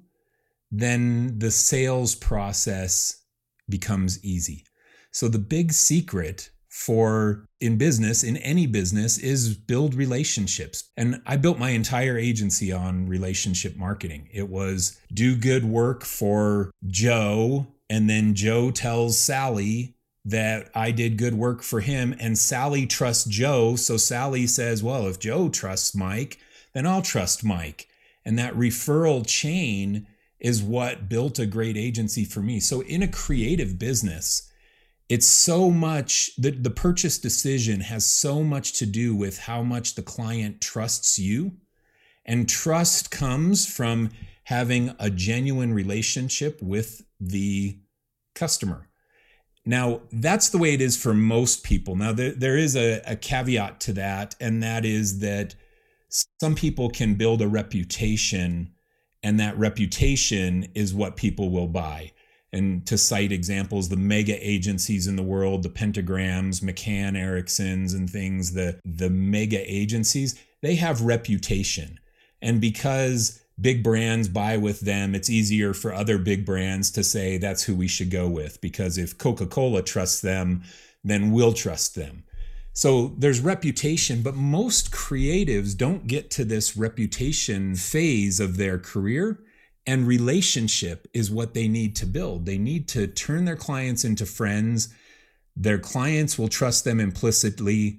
then 0.71 1.39
the 1.39 1.51
sales 1.51 2.15
process 2.15 3.22
becomes 3.69 4.23
easy. 4.25 4.65
So 5.11 5.29
the 5.29 5.39
big 5.39 5.73
secret 5.73 6.51
for 6.73 7.45
in 7.61 7.77
business, 7.77 8.25
in 8.25 8.39
any 8.39 8.67
business, 8.67 9.19
is 9.19 9.55
build 9.55 9.95
relationships. 9.95 10.91
And 10.97 11.21
I 11.27 11.37
built 11.37 11.59
my 11.59 11.71
entire 11.71 12.17
agency 12.17 12.73
on 12.73 13.07
relationship 13.07 13.77
marketing. 13.77 14.29
It 14.33 14.49
was 14.49 14.99
do 15.13 15.37
good 15.37 15.67
work 15.67 16.03
for 16.03 16.71
Joe, 16.87 17.67
and 17.91 18.09
then 18.09 18.35
Joe 18.35 18.71
tells 18.71 19.19
Sally 19.19 19.97
that 20.25 20.71
I 20.75 20.93
did 20.93 21.19
good 21.19 21.35
work 21.35 21.63
for 21.63 21.81
him, 21.81 22.15
and 22.19 22.39
Sally 22.39 22.87
trusts 22.87 23.27
Joe. 23.27 23.77
So 23.77 23.99
Sally 23.99 24.47
says, 24.47 24.83
Well, 24.83 25.07
if 25.07 25.19
Joe 25.19 25.51
trusts 25.51 25.95
Mike, 25.95 26.39
then 26.73 26.87
I'll 26.87 27.03
trust 27.03 27.45
Mike. 27.45 27.89
And 28.25 28.39
that 28.39 28.55
referral 28.55 29.27
chain 29.27 30.07
is 30.43 30.61
what 30.61 31.09
built 31.09 31.39
a 31.39 31.47
great 31.47 31.77
agency 31.77 32.25
for 32.25 32.41
me. 32.41 32.59
So 32.59 32.81
in 32.83 33.03
a 33.03 33.09
creative 33.09 33.79
business, 33.79 34.51
it's 35.09 35.27
so 35.27 35.71
much 35.71 36.33
the, 36.37 36.51
the 36.51 36.71
purchase 36.71 37.19
decision 37.19 37.81
has 37.81 38.05
so 38.05 38.43
much 38.43 38.73
to 38.75 38.87
do 38.87 39.15
with 39.15 39.39
how 39.39 39.63
much 39.63 39.95
the 39.95 40.03
client 40.03 40.61
trusts 40.61 41.19
you. 41.19 41.53
And 42.27 42.49
trust 42.49 43.11
comes 43.11 43.73
from 43.73 44.11
having 44.45 44.95
a 44.99 45.11
genuine 45.11 45.73
relationship 45.73 46.61
with 46.61 47.03
the 47.21 47.79
customer. 48.35 48.89
Now 49.65 50.01
that's 50.11 50.49
the 50.49 50.59
way 50.59 50.75
it 50.75 50.81
is 50.81 51.01
for 51.01 51.15
most 51.15 51.63
people. 51.63 51.95
Now 51.95 52.13
there, 52.13 52.33
there 52.33 52.57
is 52.57 52.75
a, 52.75 53.01
a 53.07 53.15
caveat 53.15 53.79
to 53.81 53.93
that 53.93 54.35
and 54.41 54.61
that 54.63 54.85
is 54.85 55.21
that 55.21 55.55
some 56.41 56.57
people 56.57 56.91
can 56.91 57.15
build 57.15 57.41
a 57.43 57.49
reputation 57.49 58.72
and 59.23 59.39
that 59.41 59.59
reputation 59.59 60.69
is 60.75 60.95
what 60.95 61.17
people 61.17 61.51
will 61.51 61.69
buy 61.69 62.13
and 62.53 62.87
to 62.87 62.99
cite 62.99 63.33
examples, 63.33 63.89
the 63.89 63.97
mega 63.97 64.37
agencies 64.47 65.07
in 65.07 65.17
the 65.17 65.23
world, 65.23 65.63
the 65.63 65.71
pentagrams, 65.71 66.61
McCann 66.61 67.17
Erickson's 67.17 67.95
and 67.95 68.09
things, 68.09 68.53
the, 68.53 68.79
the 68.85 69.09
mega 69.09 69.61
agencies, 69.73 70.39
they 70.61 70.75
have 70.75 71.01
reputation. 71.01 71.99
And 72.43 72.61
because 72.61 73.43
big 73.61 73.83
brands 73.83 74.29
buy 74.29 74.59
with 74.59 74.81
them, 74.81 75.15
it's 75.15 75.31
easier 75.31 75.73
for 75.73 75.95
other 75.95 76.19
big 76.19 76.45
brands 76.45 76.91
to 76.93 77.03
say 77.03 77.39
that's 77.39 77.63
who 77.63 77.75
we 77.75 77.89
should 77.89 78.11
go 78.11 78.29
with. 78.29 78.61
Because 78.61 78.99
if 78.99 79.17
Coca 79.17 79.47
Cola 79.47 79.83
trusts 79.83 80.21
them, 80.21 80.63
then 81.03 81.33
we'll 81.33 81.55
trust 81.55 81.95
them. 81.95 82.25
So 82.73 83.15
there's 83.19 83.41
reputation, 83.41 84.23
but 84.23 84.35
most 84.35 84.91
creatives 84.91 85.77
don't 85.77 86.07
get 86.07 86.31
to 86.33 86.45
this 86.45 86.77
reputation 86.77 87.75
phase 87.77 88.41
of 88.41 88.57
their 88.57 88.79
career 88.79 89.41
and 89.87 90.07
relationship 90.07 91.09
is 91.13 91.31
what 91.31 91.55
they 91.55 91.67
need 91.69 91.97
to 91.97 92.07
build. 92.07 92.47
They 92.47 92.59
need 92.59 92.89
to 92.89 93.07
turn 93.07 93.45
their 93.45 93.57
clients 93.57 94.05
into 94.05 94.27
friends. 94.27 94.95
Their 95.57 95.79
clients 95.79 96.39
will 96.39 96.49
trust 96.49 96.85
them 96.85 97.01
implicitly 97.01 97.99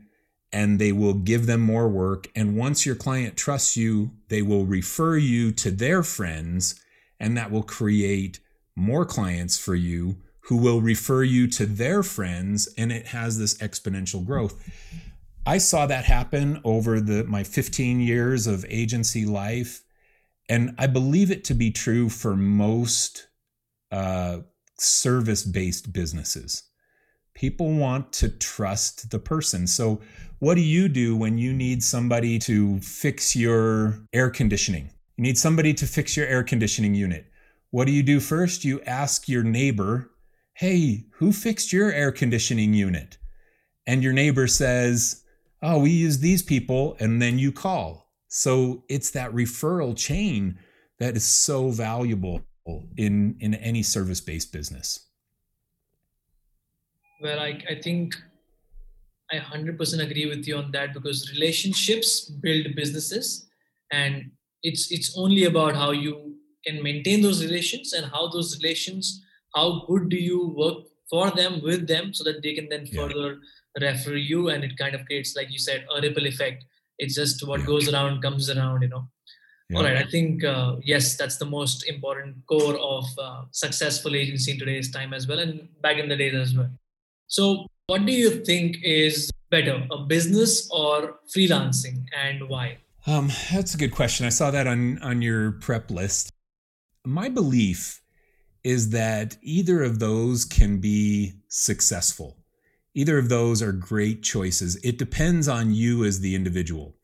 and 0.52 0.80
they 0.80 0.92
will 0.92 1.16
give 1.16 1.46
them 1.46 1.62
more 1.62 1.90
work. 1.90 2.30
And 2.36 2.56
once 2.56 2.86
your 2.86 2.96
client 2.96 3.36
trusts 3.36 3.76
you, 3.76 4.12
they 4.30 4.42
will 4.42 4.66
refer 4.66 5.18
you 5.18 5.52
to 5.54 5.72
their 5.72 6.04
friends, 6.04 6.80
and 7.20 7.36
that 7.36 7.50
will 7.50 7.64
create 7.64 8.40
more 8.76 9.04
clients 9.04 9.58
for 9.58 9.74
you 9.74 10.18
who 10.46 10.58
will 10.58 10.82
refer 10.82 11.24
you 11.24 11.48
to 11.48 11.66
their 11.66 12.04
friends. 12.04 12.68
And 12.78 12.92
it 12.92 13.08
has 13.08 13.38
this 13.38 13.58
exponential 13.60 14.26
growth. 14.26 14.56
I 15.46 15.58
saw 15.58 15.86
that 15.88 16.06
happen 16.06 16.62
over 16.64 17.02
the 17.02 17.24
my 17.26 17.44
15 17.44 18.00
years 18.00 18.48
of 18.48 18.66
agency 18.70 19.26
life 19.26 19.84
and 20.50 20.76
I 20.78 20.88
believe 20.88 21.32
it 21.32 21.44
to 21.46 21.54
be 21.54 21.72
true 21.72 22.10
for 22.10 22.36
most 22.36 23.28
uh, 23.92 24.40
service 24.78 25.44
based 25.44 25.94
businesses. 25.94 26.64
People 27.34 27.72
want 27.74 28.14
to 28.14 28.30
trust 28.30 29.10
the 29.10 29.20
person. 29.20 29.66
So, 29.66 30.02
what 30.40 30.56
do 30.56 30.62
you 30.62 30.90
do 30.90 31.16
when 31.16 31.38
you 31.38 31.54
need 31.54 31.84
somebody 31.84 32.38
to 32.40 32.80
fix 32.82 33.36
your 33.36 34.00
air 34.12 34.30
conditioning? 34.30 34.90
You 35.18 35.24
need 35.24 35.38
somebody 35.38 35.74
to 35.76 35.88
fix 35.88 36.18
your 36.18 36.28
air 36.28 36.44
conditioning 36.44 36.94
unit. 36.94 37.32
What 37.72 37.88
do 37.88 37.94
you 37.94 38.04
do 38.04 38.20
first? 38.20 38.66
You 38.66 38.82
ask 38.82 39.30
your 39.30 39.44
neighbor, 39.44 40.12
Hey, 40.54 41.06
who 41.14 41.32
fixed 41.32 41.74
your 41.74 41.92
air 41.92 42.12
conditioning 42.12 42.74
unit? 42.74 43.18
And 43.88 44.04
your 44.04 44.14
neighbor 44.14 44.48
says, 44.48 45.24
Oh, 45.62 45.80
we 45.80 45.92
use 45.92 46.20
these 46.20 46.42
people. 46.42 46.98
And 47.00 47.22
then 47.22 47.40
you 47.40 47.52
call 47.52 48.04
so 48.34 48.84
it's 48.90 49.12
that 49.12 49.32
referral 49.32 49.96
chain 49.96 50.58
that 50.98 51.16
is 51.16 51.24
so 51.24 51.70
valuable 51.70 52.42
in 52.98 53.38
in 53.40 53.54
any 53.54 53.84
service-based 53.84 54.52
business. 54.52 55.08
Well, 57.22 57.40
I, 57.40 57.62
I 57.70 57.76
think 57.80 58.16
I 59.32 59.38
100% 59.38 60.02
agree 60.02 60.26
with 60.26 60.48
you 60.48 60.58
on 60.58 60.72
that 60.72 60.96
because 60.96 61.32
relationships 61.32 62.22
build 62.22 62.74
businesses 62.76 63.46
and 63.92 64.32
it's 64.64 64.92
it's 64.92 65.16
only 65.16 65.44
about 65.44 65.76
how 65.76 65.92
you 65.92 66.36
can 66.66 66.82
maintain 66.82 67.22
those 67.22 67.46
relations 67.46 67.94
and 67.94 68.08
how 68.12 68.30
those 68.30 68.58
relations 68.58 69.22
how 69.56 69.86
good 69.88 70.10
do 70.10 70.18
you 70.18 70.54
work 70.58 70.86
for 71.10 71.30
them 71.32 71.62
with 71.62 71.88
them 71.88 72.14
so 72.14 72.24
that 72.24 72.42
they 72.42 72.54
can 72.54 72.70
then 72.70 72.86
further 72.88 73.40
refer 73.80 74.16
you 74.16 74.50
and 74.50 74.64
it 74.64 74.78
kind 74.78 74.96
of 74.96 75.06
creates 75.06 75.36
like 75.36 75.52
you 75.52 75.60
said 75.60 75.86
a 75.96 76.02
ripple 76.02 76.26
effect. 76.28 76.66
It's 76.98 77.16
just 77.16 77.46
what 77.48 77.62
yeah. 77.62 77.66
goes 77.66 77.92
around 77.92 78.22
comes 78.22 78.50
around 78.50 78.82
you 78.82 78.90
know? 78.90 79.08
Yeah. 79.70 79.78
all 79.78 79.84
right 79.86 79.96
i 79.96 80.04
think 80.04 80.44
uh, 80.44 80.76
yes 80.84 81.16
that's 81.16 81.38
the 81.38 81.46
most 81.46 81.88
important 81.88 82.36
core 82.48 82.78
of 82.78 83.06
uh, 83.18 83.44
successful 83.52 84.14
agency 84.14 84.52
in 84.52 84.60
today's 84.60 84.92
time 84.92 85.14
as 85.14 85.26
well 85.26 85.40
and 85.40 85.70
back 85.82 85.98
in 85.98 86.10
the 86.10 86.18
days 86.18 86.36
as 86.36 86.54
well. 86.54 86.70
So 87.28 87.68
what 87.88 88.06
do 88.06 88.12
you 88.12 88.44
think 88.44 88.78
is 88.84 89.32
better 89.50 89.88
a 89.90 90.00
business 90.00 90.70
or 90.70 91.20
freelancing 91.34 92.06
and 92.16 92.50
why? 92.50 92.78
Um, 93.08 93.32
that's 93.52 93.74
a 93.74 93.78
good 93.78 93.92
question. 93.92 94.26
I 94.26 94.30
saw 94.30 94.52
that 94.52 94.68
on 94.68 95.02
on 95.02 95.22
your 95.22 95.54
prep 95.54 95.90
list. 95.90 96.30
My 97.06 97.30
belief 97.30 98.03
is 98.64 98.92
that 98.92 99.38
either 99.42 99.84
of 99.84 100.00
those 100.00 100.46
can 100.46 100.80
be 100.80 101.34
successful 101.48 102.38
Either 102.96 103.18
of 103.18 103.30
those 103.30 103.62
are 103.62 103.72
great 103.72 104.22
choices. 104.22 104.76
It 104.84 104.98
depends 104.98 105.48
on 105.48 105.74
you 105.74 106.04
as 106.06 106.20
the 106.20 106.36
individual. 106.36 106.96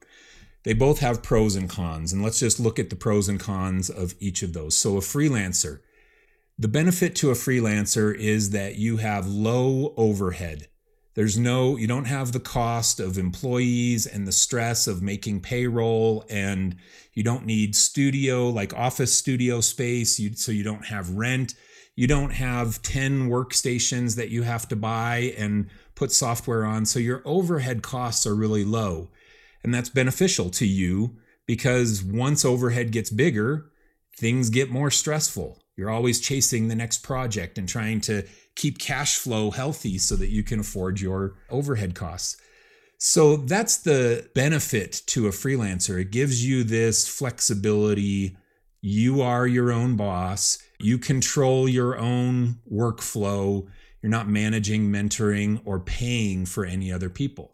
They 0.63 0.74
both 0.74 1.00
have 1.00 1.24
pros 1.24 1.56
and 1.56 1.70
cons, 1.70 2.13
and 2.13 2.22
let's 2.22 2.39
just 2.39 2.60
look 2.60 2.78
at 2.78 2.89
the 2.89 2.96
pros 2.96 3.28
and 3.28 3.39
cons 3.39 3.89
of 3.89 4.13
each 4.20 4.44
of 4.44 4.54
those. 4.54 4.75
So, 4.75 4.98
a 4.98 5.01
freelancer, 5.01 5.80
the 6.60 6.68
benefit 6.68 7.16
to 7.18 7.32
a 7.32 7.36
freelancer 7.36 8.16
is 8.16 8.51
that 8.51 8.75
you 8.75 8.98
have 8.98 9.25
low 9.25 9.94
overhead. 9.98 10.68
There's 11.19 11.38
no, 11.38 11.75
you 11.75 11.85
don't 11.85 12.05
have 12.05 12.31
the 12.31 12.39
cost 12.39 13.01
of 13.01 13.17
employees 13.17 14.05
and 14.07 14.25
the 14.25 14.31
stress 14.31 14.88
of 14.88 15.01
making 15.01 15.41
payroll, 15.41 16.23
and 16.29 16.77
you 17.13 17.23
don't 17.23 17.45
need 17.45 17.75
studio, 17.75 18.47
like 18.47 18.73
office 18.73 19.13
studio 19.13 19.59
space, 19.59 20.17
you, 20.17 20.33
so 20.33 20.53
you 20.53 20.63
don't 20.63 20.85
have 20.85 21.09
rent 21.09 21.55
you 21.99 22.07
don't 22.07 22.31
have 22.31 22.81
10 22.81 23.27
workstations 23.27 24.15
that 24.15 24.29
you 24.29 24.43
have 24.43 24.69
to 24.69 24.75
buy 24.77 25.33
and 25.38 25.69
put 25.95 26.13
software 26.13 26.63
on. 26.63 26.85
So 26.85 26.97
your 26.97 27.21
overhead 27.25 27.83
costs 27.83 28.25
are 28.25 28.35
really 28.35 28.63
low. 28.63 29.09
And 29.65 29.73
that's 29.73 29.89
beneficial 29.89 30.49
to 30.51 30.65
you 30.65 31.17
because 31.45 32.01
once 32.01 32.45
overhead 32.45 32.93
gets 32.93 33.09
bigger, 33.09 33.69
things 34.15 34.49
get 34.49 34.71
more 34.71 34.89
stressful. 34.89 35.61
You're 35.79 35.89
always 35.89 36.19
chasing 36.19 36.67
the 36.67 36.75
next 36.75 37.03
project 37.03 37.57
and 37.57 37.67
trying 37.67 38.01
to 38.01 38.27
keep 38.55 38.79
cash 38.79 39.15
flow 39.15 39.50
healthy 39.50 39.98
so 39.98 40.17
that 40.17 40.27
you 40.27 40.43
can 40.43 40.59
afford 40.59 41.00
your 41.00 41.36
overhead 41.50 41.95
costs. 41.95 42.36
So 42.98 43.38
that's 43.38 43.77
the 43.77 44.29
benefit 44.36 45.01
to 45.07 45.27
a 45.27 45.31
freelancer. 45.31 46.01
It 46.01 46.12
gives 46.12 46.45
you 46.45 46.65
this 46.65 47.07
flexibility. 47.07 48.36
You 48.81 49.21
are 49.21 49.48
your 49.48 49.71
own 49.71 49.95
boss. 49.95 50.57
You 50.81 50.98
control 50.98 51.69
your 51.69 51.98
own 51.98 52.59
workflow. 52.69 53.65
You're 54.01 54.09
not 54.09 54.27
managing, 54.27 54.91
mentoring, 54.91 55.62
or 55.63 55.79
paying 55.79 56.45
for 56.45 56.65
any 56.65 56.91
other 56.91 57.09
people. 57.09 57.53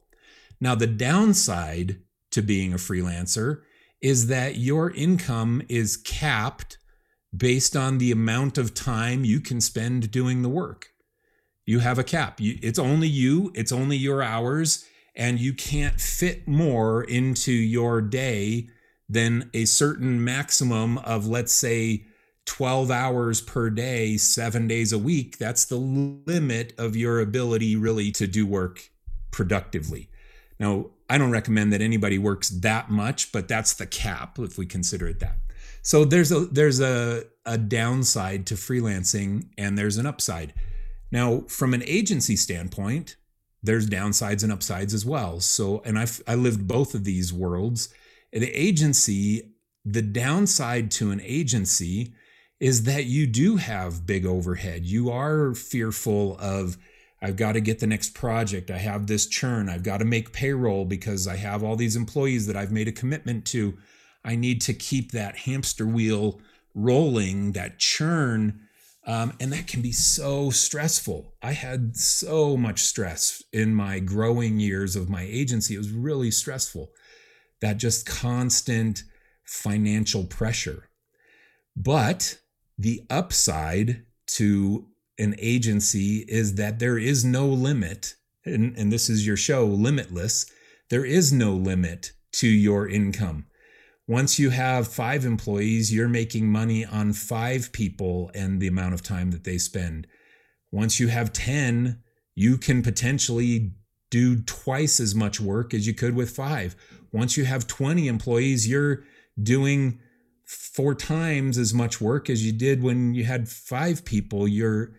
Now, 0.60 0.74
the 0.74 0.88
downside 0.88 2.00
to 2.32 2.42
being 2.42 2.74
a 2.74 2.78
freelancer 2.78 3.62
is 4.02 4.28
that 4.28 4.56
your 4.58 4.90
income 4.90 5.62
is 5.70 5.96
capped 5.96 6.80
based 7.36 7.76
on 7.76 7.98
the 7.98 8.12
amount 8.12 8.58
of 8.58 8.74
time 8.74 9.26
you 9.26 9.40
can 9.40 9.62
spend 9.62 10.12
doing 10.12 10.42
the 10.42 10.50
work. 10.50 10.92
You 11.66 11.80
have 11.80 11.98
a 11.98 12.04
cap. 12.04 12.40
it's 12.40 12.80
only 12.80 13.08
you, 13.08 13.52
it's 13.56 13.72
only 13.72 13.98
your 13.98 14.22
hours, 14.22 14.86
and 15.16 15.40
you 15.40 15.54
can't 15.54 16.00
fit 16.00 16.48
more 16.48 17.04
into 17.04 17.52
your 17.52 18.02
day 18.02 18.70
than 19.10 19.50
a 19.54 19.66
certain 19.66 20.24
maximum 20.24 20.98
of, 21.00 21.26
let's 21.28 21.54
say, 21.54 22.06
12 22.46 22.92
hours 22.92 23.42
per 23.42 23.70
day, 23.70 24.18
seven 24.18 24.68
days 24.68 24.94
a 24.94 25.00
week. 25.00 25.38
That's 25.38 25.66
the 25.66 25.78
limit 25.78 26.74
of 26.78 26.96
your 26.96 27.20
ability 27.20 27.76
really 27.76 28.12
to 28.12 28.28
do 28.28 28.46
work 28.46 28.90
productively. 29.32 30.10
Now, 30.60 30.92
I 31.10 31.18
don't 31.18 31.32
recommend 31.32 31.74
that 31.74 31.82
anybody 31.82 32.18
works 32.18 32.50
that 32.50 32.90
much, 32.90 33.32
but 33.32 33.48
that's 33.48 33.74
the 33.74 33.86
cap 33.86 34.40
if 34.40 34.58
we 34.58 34.66
consider 34.66 35.08
it 35.08 35.20
that. 35.20 35.38
So 35.86 36.04
there's 36.04 36.32
a 36.32 36.40
there's 36.40 36.82
a, 36.82 37.26
a 37.46 37.60
downside 37.60 38.48
to 38.48 38.56
freelancing 38.56 39.50
and 39.56 39.78
there's 39.78 39.98
an 39.98 40.08
upside. 40.08 40.52
Now, 41.12 41.42
from 41.42 41.76
an 41.76 41.84
agency 41.86 42.36
standpoint, 42.36 43.18
there's 43.62 43.88
downsides 43.88 44.42
and 44.42 44.52
upsides 44.52 44.96
as 44.96 45.06
well. 45.06 45.40
So, 45.42 45.84
and 45.86 46.00
I've 46.00 46.24
I 46.28 46.34
lived 46.34 46.68
both 46.68 46.96
of 46.96 47.04
these 47.04 47.32
worlds. 47.32 47.94
The 48.34 48.50
agency, 48.50 49.54
the 49.86 50.02
downside 50.02 50.90
to 50.92 51.12
an 51.12 51.22
agency 51.24 52.16
is 52.60 52.86
that 52.86 53.06
you 53.06 53.28
do 53.28 53.58
have 53.58 54.08
big 54.08 54.26
overhead. 54.26 54.86
You 54.86 55.12
are 55.12 55.54
fearful 55.54 56.36
of 56.40 56.80
I've 57.22 57.38
got 57.38 57.52
to 57.52 57.62
get 57.62 57.78
the 57.78 57.86
next 57.86 58.16
project. 58.16 58.72
I 58.72 58.80
have 58.80 59.06
this 59.06 59.28
churn. 59.28 59.70
I've 59.70 59.84
got 59.84 60.00
to 60.00 60.06
make 60.06 60.34
payroll 60.34 60.86
because 60.86 61.28
I 61.28 61.36
have 61.36 61.64
all 61.64 61.76
these 61.76 61.96
employees 61.96 62.48
that 62.48 62.58
I've 62.58 62.72
made 62.72 62.88
a 62.88 62.92
commitment 62.92 63.46
to. 63.48 63.78
I 64.26 64.36
need 64.36 64.60
to 64.62 64.74
keep 64.74 65.12
that 65.12 65.38
hamster 65.38 65.86
wheel 65.86 66.42
rolling, 66.74 67.52
that 67.54 67.78
churn. 67.80 68.62
Um, 69.06 69.34
and 69.40 69.54
that 69.54 69.68
can 69.68 69.84
be 69.84 69.92
so 69.92 70.50
stressful. 70.50 71.36
I 71.44 71.52
had 71.52 71.96
so 71.96 72.58
much 72.58 72.82
stress 72.82 73.44
in 73.54 73.76
my 73.76 74.00
growing 74.00 74.60
years 74.60 74.96
of 74.96 75.10
my 75.10 75.22
agency. 75.22 75.76
It 75.76 75.78
was 75.78 75.92
really 75.92 76.32
stressful. 76.32 76.90
That 77.62 77.78
just 77.78 78.08
constant 78.08 79.04
financial 79.44 80.24
pressure. 80.24 80.90
But 81.76 82.40
the 82.80 83.04
upside 83.10 84.06
to 84.28 84.88
an 85.20 85.36
agency 85.38 86.26
is 86.28 86.56
that 86.56 86.80
there 86.80 86.98
is 86.98 87.24
no 87.24 87.48
limit, 87.48 88.16
and, 88.44 88.76
and 88.76 88.92
this 88.92 89.10
is 89.10 89.26
your 89.26 89.38
show, 89.38 89.66
Limitless. 89.66 90.48
There 90.90 91.06
is 91.06 91.32
no 91.32 91.54
limit 91.54 92.12
to 92.34 92.48
your 92.48 92.88
income. 92.90 93.46
Once 94.08 94.38
you 94.38 94.52
have 94.52 94.88
five 94.88 95.26
employees, 95.26 95.94
you're 95.94 96.08
making 96.08 96.48
money 96.48 96.86
on 96.86 97.12
five 97.12 97.72
people 97.72 98.30
and 98.36 98.62
the 98.62 98.68
amount 98.68 98.94
of 98.94 99.02
time 99.02 99.32
that 99.32 99.44
they 99.44 99.58
spend. 99.58 100.06
Once 100.72 101.00
you 101.00 101.08
have 101.08 101.34
10, 101.34 102.02
you 102.36 102.58
can 102.58 102.84
potentially 102.84 103.74
do 104.12 104.42
twice 104.42 105.00
as 105.00 105.16
much 105.16 105.42
work 105.42 105.74
as 105.74 105.88
you 105.88 105.94
could 105.94 106.16
with 106.16 106.30
five. 106.30 106.76
Once 107.12 107.36
you 107.36 107.46
have 107.46 107.66
20 107.66 108.08
employees, 108.08 108.68
you're 108.68 109.04
doing 109.42 110.00
four 110.46 110.94
times 110.94 111.58
as 111.58 111.74
much 111.74 112.00
work 112.00 112.30
as 112.30 112.46
you 112.46 112.52
did 112.52 112.84
when 112.84 113.14
you 113.16 113.24
had 113.24 113.50
five 113.50 114.06
people. 114.06 114.48
You're 114.48 114.92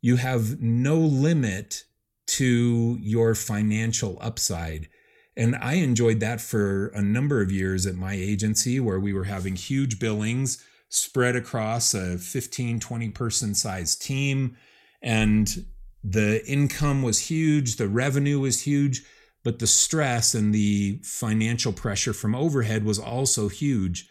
you 0.00 0.16
have 0.16 0.60
no 0.60 0.96
limit 0.96 1.84
to 2.26 2.98
your 3.00 3.34
financial 3.34 4.18
upside. 4.20 4.88
And 5.36 5.56
I 5.56 5.74
enjoyed 5.74 6.20
that 6.20 6.40
for 6.40 6.88
a 6.88 7.02
number 7.02 7.40
of 7.42 7.50
years 7.50 7.86
at 7.86 7.96
my 7.96 8.14
agency 8.14 8.78
where 8.78 9.00
we 9.00 9.12
were 9.12 9.24
having 9.24 9.56
huge 9.56 9.98
billings 9.98 10.64
spread 10.88 11.34
across 11.34 11.92
a 11.92 12.18
15, 12.18 12.78
20 12.78 13.08
person 13.10 13.54
size 13.54 13.96
team. 13.96 14.56
And 15.02 15.66
the 16.04 16.46
income 16.46 17.02
was 17.02 17.18
huge, 17.18 17.76
the 17.76 17.88
revenue 17.88 18.38
was 18.40 18.62
huge, 18.62 19.02
but 19.42 19.58
the 19.58 19.66
stress 19.66 20.34
and 20.34 20.54
the 20.54 21.00
financial 21.02 21.72
pressure 21.72 22.12
from 22.12 22.34
overhead 22.34 22.84
was 22.84 22.98
also 22.98 23.48
huge. 23.48 24.08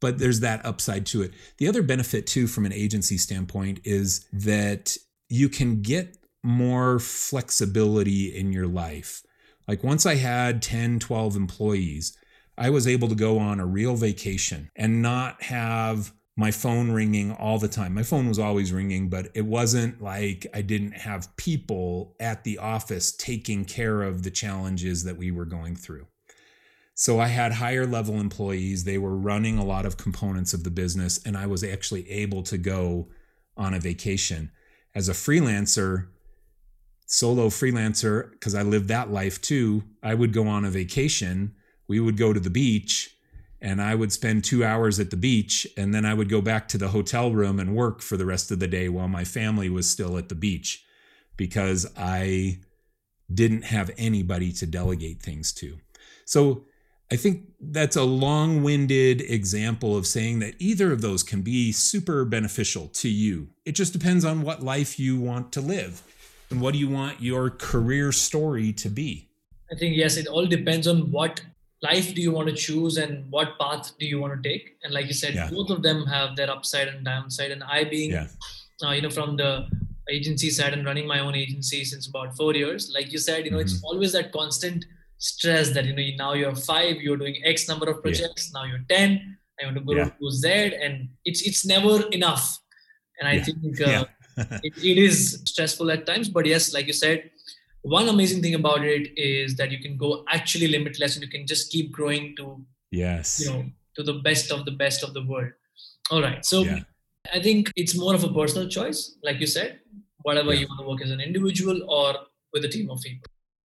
But 0.00 0.18
there's 0.18 0.40
that 0.40 0.64
upside 0.64 1.06
to 1.06 1.22
it. 1.22 1.32
The 1.58 1.68
other 1.68 1.82
benefit, 1.82 2.26
too, 2.26 2.46
from 2.46 2.66
an 2.66 2.72
agency 2.72 3.16
standpoint, 3.16 3.80
is 3.84 4.26
that 4.32 4.96
you 5.28 5.48
can 5.48 5.82
get 5.82 6.18
more 6.42 6.98
flexibility 6.98 8.34
in 8.34 8.52
your 8.52 8.66
life. 8.66 9.22
Like 9.68 9.82
once 9.82 10.06
I 10.06 10.16
had 10.16 10.62
10, 10.62 11.00
12 11.00 11.36
employees, 11.36 12.16
I 12.58 12.70
was 12.70 12.86
able 12.86 13.08
to 13.08 13.14
go 13.14 13.38
on 13.38 13.60
a 13.60 13.66
real 13.66 13.96
vacation 13.96 14.70
and 14.76 15.02
not 15.02 15.42
have 15.44 16.12
my 16.36 16.50
phone 16.50 16.90
ringing 16.90 17.32
all 17.32 17.58
the 17.58 17.68
time. 17.68 17.94
My 17.94 18.02
phone 18.02 18.28
was 18.28 18.38
always 18.38 18.72
ringing, 18.72 19.08
but 19.08 19.28
it 19.34 19.46
wasn't 19.46 20.02
like 20.02 20.46
I 20.52 20.60
didn't 20.62 20.92
have 20.92 21.34
people 21.36 22.14
at 22.20 22.44
the 22.44 22.58
office 22.58 23.10
taking 23.10 23.64
care 23.64 24.02
of 24.02 24.22
the 24.22 24.30
challenges 24.30 25.04
that 25.04 25.16
we 25.16 25.30
were 25.30 25.46
going 25.46 25.76
through. 25.76 26.06
So 26.94 27.20
I 27.20 27.26
had 27.26 27.52
higher 27.52 27.86
level 27.86 28.20
employees. 28.20 28.84
They 28.84 28.98
were 28.98 29.16
running 29.16 29.58
a 29.58 29.64
lot 29.64 29.86
of 29.86 29.96
components 29.96 30.54
of 30.54 30.64
the 30.64 30.70
business, 30.70 31.20
and 31.24 31.36
I 31.36 31.46
was 31.46 31.64
actually 31.64 32.08
able 32.10 32.42
to 32.44 32.58
go 32.58 33.08
on 33.56 33.74
a 33.74 33.80
vacation 33.80 34.50
as 34.94 35.08
a 35.08 35.12
freelancer, 35.12 36.08
solo 37.06 37.48
freelancer, 37.48 38.30
because 38.32 38.54
I 38.54 38.62
lived 38.62 38.88
that 38.88 39.10
life 39.10 39.40
too, 39.40 39.84
I 40.02 40.14
would 40.14 40.32
go 40.32 40.46
on 40.48 40.64
a 40.64 40.70
vacation. 40.70 41.54
We 41.88 42.00
would 42.00 42.16
go 42.16 42.32
to 42.32 42.40
the 42.40 42.50
beach 42.50 43.16
and 43.60 43.80
I 43.80 43.94
would 43.94 44.12
spend 44.12 44.44
two 44.44 44.64
hours 44.64 45.00
at 45.00 45.10
the 45.10 45.16
beach 45.16 45.66
and 45.76 45.94
then 45.94 46.04
I 46.04 46.14
would 46.14 46.28
go 46.28 46.40
back 46.40 46.68
to 46.68 46.78
the 46.78 46.88
hotel 46.88 47.30
room 47.30 47.58
and 47.58 47.74
work 47.74 48.02
for 48.02 48.16
the 48.16 48.26
rest 48.26 48.50
of 48.50 48.58
the 48.58 48.68
day 48.68 48.88
while 48.88 49.08
my 49.08 49.24
family 49.24 49.70
was 49.70 49.88
still 49.88 50.18
at 50.18 50.28
the 50.28 50.34
beach 50.34 50.84
because 51.36 51.86
I 51.96 52.58
didn't 53.32 53.64
have 53.64 53.90
anybody 53.96 54.52
to 54.52 54.66
delegate 54.66 55.22
things 55.22 55.52
to. 55.54 55.78
So 56.24 56.64
I 57.10 57.16
think 57.16 57.52
that's 57.60 57.96
a 57.96 58.02
long 58.02 58.64
winded 58.64 59.20
example 59.20 59.96
of 59.96 60.06
saying 60.06 60.40
that 60.40 60.54
either 60.58 60.92
of 60.92 61.02
those 61.02 61.22
can 61.22 61.42
be 61.42 61.70
super 61.70 62.24
beneficial 62.24 62.88
to 62.88 63.08
you. 63.08 63.48
It 63.64 63.72
just 63.72 63.92
depends 63.92 64.24
on 64.24 64.42
what 64.42 64.62
life 64.62 64.98
you 64.98 65.18
want 65.20 65.52
to 65.52 65.60
live 65.60 66.02
and 66.50 66.60
what 66.60 66.72
do 66.72 66.78
you 66.78 66.88
want 66.88 67.20
your 67.20 67.50
career 67.50 68.12
story 68.12 68.72
to 68.74 68.88
be. 68.88 69.28
I 69.70 69.74
think, 69.74 69.96
yes, 69.96 70.16
it 70.16 70.26
all 70.26 70.46
depends 70.46 70.86
on 70.86 71.10
what 71.10 71.42
life 71.82 72.14
do 72.14 72.22
you 72.22 72.32
want 72.32 72.48
to 72.48 72.54
choose 72.54 72.96
and 72.98 73.30
what 73.30 73.58
path 73.58 73.92
do 73.98 74.06
you 74.06 74.20
want 74.20 74.40
to 74.40 74.48
take. 74.48 74.76
And 74.84 74.94
like 74.94 75.06
you 75.06 75.12
said, 75.12 75.34
yeah. 75.34 75.50
both 75.50 75.70
of 75.70 75.82
them 75.82 76.06
have 76.06 76.36
their 76.36 76.50
upside 76.50 76.88
and 76.88 77.04
downside. 77.04 77.50
And 77.50 77.64
I 77.64 77.84
being, 77.84 78.12
yeah. 78.12 78.28
uh, 78.82 78.92
you 78.92 79.02
know, 79.02 79.10
from 79.10 79.36
the 79.36 79.66
agency 80.08 80.50
side 80.50 80.72
and 80.72 80.86
running 80.86 81.06
my 81.06 81.18
own 81.18 81.34
agency 81.34 81.84
since 81.84 82.06
about 82.06 82.36
four 82.36 82.54
years, 82.54 82.92
like 82.94 83.12
you 83.12 83.18
said, 83.18 83.44
you 83.44 83.50
know, 83.50 83.58
mm-hmm. 83.58 83.66
it's 83.66 83.82
always 83.82 84.12
that 84.12 84.32
constant 84.32 84.84
stress 85.18 85.70
that 85.70 85.84
you 85.86 85.94
know 85.94 86.02
now 86.16 86.32
you're 86.34 86.54
five 86.54 86.96
you're 86.96 87.16
doing 87.16 87.36
x 87.44 87.68
number 87.68 87.88
of 87.88 88.02
projects 88.02 88.50
yeah. 88.52 88.60
now 88.60 88.66
you're 88.66 88.84
10 88.88 89.38
i 89.60 89.64
want 89.64 89.76
to 89.76 89.82
go 89.82 89.94
to 89.94 90.30
z 90.30 90.74
and 90.82 91.08
it's 91.24 91.42
it's 91.42 91.64
never 91.64 92.06
enough 92.08 92.58
and 93.18 93.28
i 93.28 93.40
think 93.40 93.80
uh, 93.80 94.04
it, 94.62 94.72
it 94.76 94.98
is 94.98 95.42
stressful 95.46 95.90
at 95.90 96.06
times 96.06 96.28
but 96.28 96.46
yes 96.46 96.72
like 96.74 96.86
you 96.86 96.92
said 96.92 97.30
one 97.82 98.08
amazing 98.08 98.42
thing 98.42 98.54
about 98.54 98.84
it 98.84 99.16
is 99.16 99.56
that 99.56 99.70
you 99.70 99.78
can 99.78 99.96
go 99.96 100.24
actually 100.28 100.66
limitless 100.66 101.14
and 101.14 101.22
you 101.24 101.30
can 101.30 101.46
just 101.46 101.70
keep 101.70 101.92
growing 101.92 102.34
to 102.36 102.60
yes. 102.90 103.40
you 103.40 103.50
know 103.50 103.64
to 103.94 104.02
the 104.02 104.14
best 104.14 104.50
of 104.50 104.64
the 104.66 104.70
best 104.72 105.02
of 105.02 105.14
the 105.14 105.24
world. 105.24 105.50
All 106.10 106.20
right 106.22 106.44
so 106.44 106.64
i 107.34 107.40
think 107.40 107.72
it's 107.74 107.96
more 107.96 108.14
of 108.14 108.22
a 108.22 108.32
personal 108.32 108.68
choice 108.68 109.16
like 109.24 109.40
you 109.40 109.46
said 109.46 109.80
whatever 110.26 110.52
you 110.52 110.66
want 110.68 110.80
to 110.80 110.86
work 110.88 111.02
as 111.02 111.10
an 111.10 111.20
individual 111.20 111.78
or 111.88 112.14
with 112.52 112.64
a 112.64 112.68
team 112.68 112.90
of 112.90 113.00
people. 113.00 113.30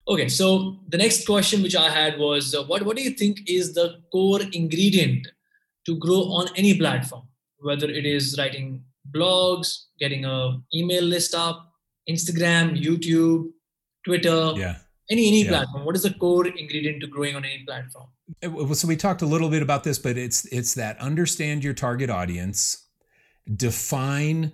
Okay, 0.08 0.30
so 0.30 0.78
the 0.88 0.98
next 0.98 1.26
question 1.26 1.62
which 1.62 1.76
I 1.76 1.90
had 1.90 2.18
was, 2.18 2.56
uh, 2.56 2.64
what 2.64 2.84
what 2.84 2.96
do 2.96 3.04
you 3.04 3.14
think 3.22 3.42
is 3.58 3.74
the 3.74 3.88
core 4.14 4.44
ingredient 4.60 5.28
to 5.88 5.98
grow 6.06 6.22
on 6.40 6.48
any 6.56 6.78
platform, 6.78 7.24
whether 7.70 7.90
it 8.02 8.06
is 8.06 8.36
writing 8.40 8.84
blogs, 9.14 9.86
getting 10.00 10.26
a 10.26 10.60
email 10.74 11.04
list 11.04 11.34
up, 11.34 11.74
Instagram, 12.10 12.82
YouTube, 12.82 13.50
Twitter, 14.06 14.54
yeah, 14.56 14.78
any 15.10 15.28
any 15.28 15.44
yeah. 15.44 15.50
platform. 15.50 15.86
What 15.86 15.96
is 15.96 16.04
the 16.04 16.14
core 16.14 16.48
ingredient 16.48 17.02
to 17.02 17.08
growing 17.08 17.36
on 17.36 17.46
any 17.46 17.64
platform? 17.66 18.08
Uh, 18.44 18.74
so 18.74 18.88
we 18.88 18.96
talked 18.96 19.22
a 19.22 19.26
little 19.26 19.50
bit 19.50 19.62
about 19.62 19.84
this, 19.84 20.00
but 20.00 20.18
it's 20.18 20.46
it's 20.46 20.74
that 20.76 21.00
understand 21.00 21.64
your 21.64 21.74
target 21.74 22.10
audience 22.10 22.86
define 23.56 24.52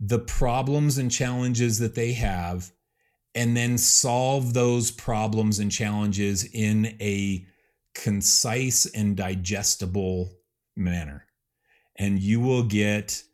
the 0.00 0.18
problems 0.18 0.98
and 0.98 1.10
challenges 1.10 1.78
that 1.80 1.94
they 1.94 2.12
have, 2.12 2.70
and 3.34 3.56
then 3.56 3.76
solve 3.76 4.54
those 4.54 4.90
problems 4.90 5.58
and 5.58 5.72
challenges 5.72 6.44
in 6.44 6.96
a 7.00 7.44
concise 7.94 8.86
and 8.86 9.16
digestible 9.16 10.32
manner. 10.76 11.26
And 11.96 12.20
you 12.20 12.40
will 12.40 12.62
get 12.62 13.24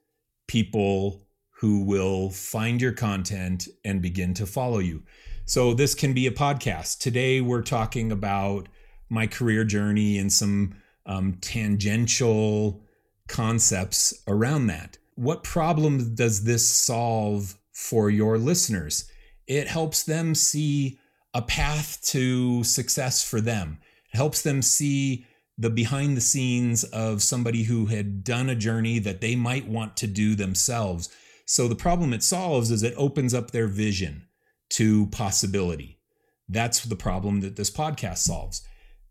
people 0.46 1.26
who 1.50 1.84
will 1.84 2.30
find 2.30 2.80
your 2.80 2.92
content 2.92 3.68
and 3.84 4.02
begin 4.02 4.34
to 4.34 4.46
follow 4.46 4.78
you. 4.78 5.02
So, 5.46 5.74
this 5.74 5.94
can 5.94 6.14
be 6.14 6.26
a 6.26 6.30
podcast. 6.30 6.98
Today, 6.98 7.40
we're 7.40 7.62
talking 7.62 8.10
about 8.10 8.68
my 9.08 9.26
career 9.26 9.64
journey 9.64 10.18
and 10.18 10.32
some 10.32 10.74
um, 11.06 11.38
tangential 11.40 12.82
concepts 13.28 14.14
around 14.26 14.66
that. 14.68 14.98
What 15.16 15.44
problem 15.44 16.14
does 16.14 16.44
this 16.44 16.68
solve 16.68 17.56
for 17.72 18.10
your 18.10 18.38
listeners? 18.38 19.10
It 19.46 19.68
helps 19.68 20.02
them 20.02 20.34
see 20.34 20.98
a 21.34 21.42
path 21.42 22.00
to 22.04 22.64
success 22.64 23.22
for 23.22 23.40
them. 23.40 23.78
It 24.12 24.16
helps 24.16 24.42
them 24.42 24.62
see 24.62 25.26
the 25.56 25.70
behind 25.70 26.16
the 26.16 26.20
scenes 26.20 26.84
of 26.84 27.22
somebody 27.22 27.64
who 27.64 27.86
had 27.86 28.24
done 28.24 28.48
a 28.48 28.56
journey 28.56 28.98
that 28.98 29.20
they 29.20 29.36
might 29.36 29.68
want 29.68 29.96
to 29.98 30.06
do 30.06 30.34
themselves. 30.34 31.08
So 31.46 31.68
the 31.68 31.76
problem 31.76 32.12
it 32.12 32.22
solves 32.22 32.70
is 32.70 32.82
it 32.82 32.94
opens 32.96 33.34
up 33.34 33.50
their 33.50 33.68
vision 33.68 34.26
to 34.70 35.06
possibility. 35.06 36.00
That's 36.48 36.84
the 36.84 36.96
problem 36.96 37.40
that 37.40 37.56
this 37.56 37.70
podcast 37.70 38.18
solves. 38.18 38.66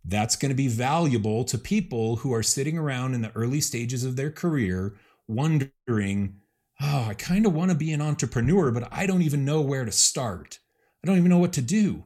That's 0.06 0.36
going 0.36 0.49
to 0.49 0.56
be 0.56 0.67
valuable 0.67 1.45
to 1.45 1.58
people 1.58 2.17
who 2.17 2.34
are 2.34 2.43
sitting 2.43 2.77
around 2.77 3.13
in 3.13 3.21
the 3.21 3.32
early 3.36 3.62
stages 3.62 4.03
of 4.03 4.15
their 4.15 4.32
career 4.32 4.95
wondering, 5.27 6.41
oh, 6.82 7.08
I 7.10 7.13
kind 7.13 7.45
of 7.45 7.53
want 7.53 7.71
to 7.71 7.77
be 7.77 7.93
an 7.93 8.01
entrepreneur, 8.01 8.71
but 8.71 8.89
I 8.91 9.06
don't 9.06 9.21
even 9.21 9.45
know 9.45 9.62
where 9.62 9.86
to 9.86 9.91
start. 9.91 10.60
I 11.03 11.08
don't 11.08 11.17
even 11.17 11.29
know 11.29 11.38
what 11.38 11.53
to 11.53 11.62
do. 11.62 12.03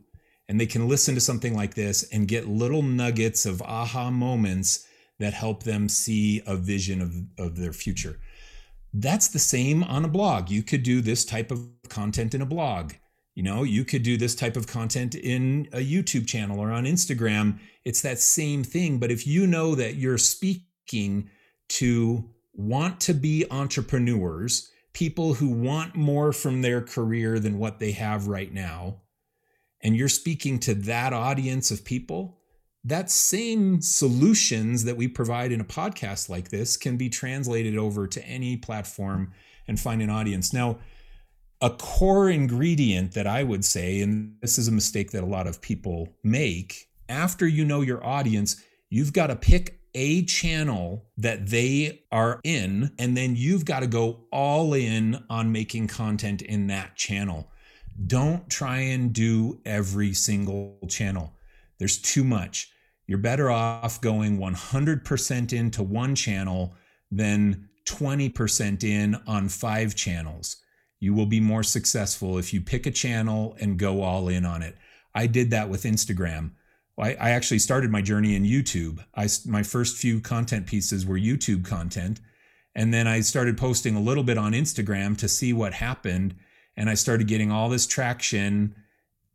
And 0.49 0.59
they 0.59 0.65
can 0.65 0.87
listen 0.87 1.15
to 1.15 1.21
something 1.21 1.55
like 1.55 1.73
this 1.73 2.03
and 2.11 2.27
get 2.27 2.47
little 2.47 2.81
nuggets 2.81 3.45
of 3.45 3.61
aha 3.61 4.09
moments 4.09 4.87
that 5.19 5.33
help 5.33 5.63
them 5.63 5.89
see 5.89 6.41
a 6.45 6.55
vision 6.55 7.01
of, 7.01 7.13
of 7.37 7.57
their 7.57 7.73
future. 7.73 8.19
That's 8.93 9.27
the 9.27 9.39
same 9.39 9.83
on 9.83 10.05
a 10.05 10.09
blog. 10.09 10.49
You 10.49 10.63
could 10.63 10.83
do 10.83 11.01
this 11.01 11.25
type 11.25 11.51
of 11.51 11.67
content 11.89 12.33
in 12.33 12.41
a 12.41 12.45
blog. 12.45 12.93
You 13.35 13.43
know, 13.43 13.63
you 13.63 13.85
could 13.85 14.03
do 14.03 14.17
this 14.17 14.33
type 14.33 14.57
of 14.57 14.67
content 14.67 15.13
in 15.13 15.67
a 15.71 15.77
YouTube 15.77 16.27
channel 16.27 16.59
or 16.59 16.71
on 16.71 16.85
Instagram. 16.85 17.59
It's 17.85 18.01
that 18.01 18.19
same 18.19 18.63
thing. 18.63 18.97
But 18.97 19.11
if 19.11 19.27
you 19.27 19.45
know 19.45 19.75
that 19.75 19.95
you're 19.95 20.17
speaking 20.17 21.29
to 21.69 22.29
want 22.53 22.99
to 23.01 23.13
be 23.13 23.45
entrepreneurs, 23.51 24.71
people 24.93 25.35
who 25.35 25.49
want 25.49 25.95
more 25.95 26.33
from 26.33 26.63
their 26.63 26.81
career 26.81 27.37
than 27.37 27.59
what 27.59 27.77
they 27.79 27.91
have 27.91 28.27
right 28.27 28.51
now, 28.51 29.01
and 29.87 29.95
you're 29.95 30.09
speaking 30.09 30.59
to 30.59 30.73
that 30.75 31.13
audience 31.13 31.71
of 31.71 31.85
people, 31.85 32.39
that 32.83 33.09
same 33.09 33.81
solutions 33.81 34.83
that 34.83 34.97
we 34.97 35.07
provide 35.07 35.53
in 35.53 35.61
a 35.61 35.63
podcast 35.63 36.27
like 36.27 36.49
this 36.49 36.75
can 36.75 36.97
be 36.97 37.07
translated 37.07 37.77
over 37.77 38.05
to 38.05 38.21
any 38.27 38.57
platform 38.57 39.31
and 39.65 39.79
find 39.79 40.01
an 40.01 40.09
audience. 40.09 40.51
Now, 40.51 40.79
a 41.61 41.69
core 41.69 42.29
ingredient 42.29 43.13
that 43.13 43.27
I 43.27 43.43
would 43.43 43.63
say, 43.63 44.01
and 44.01 44.35
this 44.41 44.57
is 44.57 44.67
a 44.67 44.73
mistake 44.73 45.11
that 45.11 45.23
a 45.23 45.25
lot 45.25 45.47
of 45.47 45.61
people 45.61 46.09
make, 46.21 46.89
after 47.07 47.47
you 47.47 47.63
know 47.63 47.79
your 47.79 48.05
audience, 48.05 48.61
you've 48.89 49.13
got 49.13 49.27
to 49.27 49.37
pick 49.37 49.79
a 49.95 50.25
channel 50.25 51.05
that 51.15 51.47
they 51.47 52.03
are 52.11 52.41
in, 52.43 52.91
and 52.99 53.15
then 53.15 53.37
you've 53.37 53.63
got 53.63 53.79
to 53.79 53.87
go 53.87 54.25
all 54.33 54.73
in 54.73 55.23
on 55.29 55.53
making 55.53 55.87
content 55.87 56.41
in 56.41 56.67
that 56.67 56.97
channel. 56.97 57.49
Don't 58.05 58.49
try 58.49 58.79
and 58.79 59.11
do 59.11 59.59
every 59.65 60.13
single 60.13 60.77
channel, 60.87 61.33
there's 61.79 61.97
too 61.97 62.23
much. 62.23 62.71
You're 63.05 63.17
better 63.17 63.49
off 63.49 64.01
going 64.01 64.37
100% 64.37 65.53
into 65.53 65.81
one 65.81 66.13
channel 66.13 66.73
than 67.09 67.69
20% 67.85 68.83
in 68.83 69.15
on 69.25 69.47
five 69.47 69.95
channels 69.95 70.57
you 70.99 71.13
will 71.13 71.25
be 71.25 71.39
more 71.39 71.63
successful 71.63 72.37
if 72.37 72.53
you 72.53 72.61
pick 72.61 72.85
a 72.85 72.91
channel 72.91 73.55
and 73.59 73.77
go 73.77 74.01
all 74.01 74.29
in 74.29 74.45
on 74.45 74.63
it. 74.63 74.75
I 75.13 75.27
did 75.27 75.51
that 75.51 75.69
with 75.69 75.83
Instagram. 75.83 76.51
I, 76.99 77.13
I 77.13 77.29
actually 77.31 77.59
started 77.59 77.91
my 77.91 78.01
journey 78.01 78.35
in 78.35 78.43
YouTube. 78.43 79.03
I, 79.15 79.27
my 79.45 79.63
first 79.63 79.97
few 79.97 80.19
content 80.19 80.65
pieces 80.65 81.05
were 81.05 81.17
YouTube 81.17 81.65
content. 81.65 82.19
And 82.73 82.93
then 82.93 83.07
I 83.07 83.21
started 83.21 83.57
posting 83.57 83.95
a 83.95 84.01
little 84.01 84.23
bit 84.23 84.37
on 84.37 84.53
Instagram 84.53 85.17
to 85.17 85.27
see 85.27 85.53
what 85.53 85.73
happened. 85.73 86.35
And 86.77 86.89
I 86.89 86.93
started 86.93 87.27
getting 87.27 87.51
all 87.51 87.67
this 87.67 87.87
traction 87.87 88.75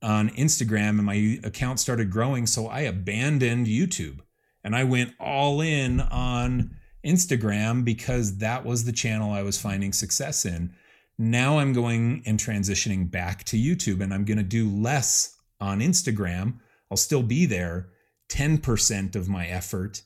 on 0.03 0.31
Instagram, 0.31 0.99
and 0.99 1.05
my 1.05 1.39
account 1.45 1.81
started 1.81 2.11
growing. 2.11 2.47
So 2.47 2.67
I 2.69 2.81
abandoned 2.81 3.67
YouTube 3.67 4.21
and 4.65 4.75
I 4.75 4.85
went 4.85 5.15
all 5.21 5.61
in 5.61 6.01
on 6.01 6.77
Instagram 7.05 7.85
because 7.85 8.39
that 8.39 8.65
was 8.65 8.85
the 8.85 8.93
channel 8.93 9.33
I 9.33 9.43
was 9.43 9.61
finding 9.61 9.93
success 9.93 10.45
in. 10.45 10.75
Now 11.19 11.59
I'm 11.59 11.73
going 11.73 12.23
and 12.27 12.39
transitioning 12.39 13.11
back 13.11 13.45
to 13.45 13.57
YouTube 13.57 14.01
and 14.01 14.15
I'm 14.15 14.25
going 14.25 14.39
to 14.39 14.45
do 14.45 14.69
less 14.69 15.37
on 15.61 15.81
Instagram. 15.81 16.59
I'll 16.91 16.97
still 16.97 17.23
be 17.23 17.47
there, 17.47 17.89
10% 18.29 19.17
of 19.17 19.29
my 19.29 19.47
effort, 19.47 20.03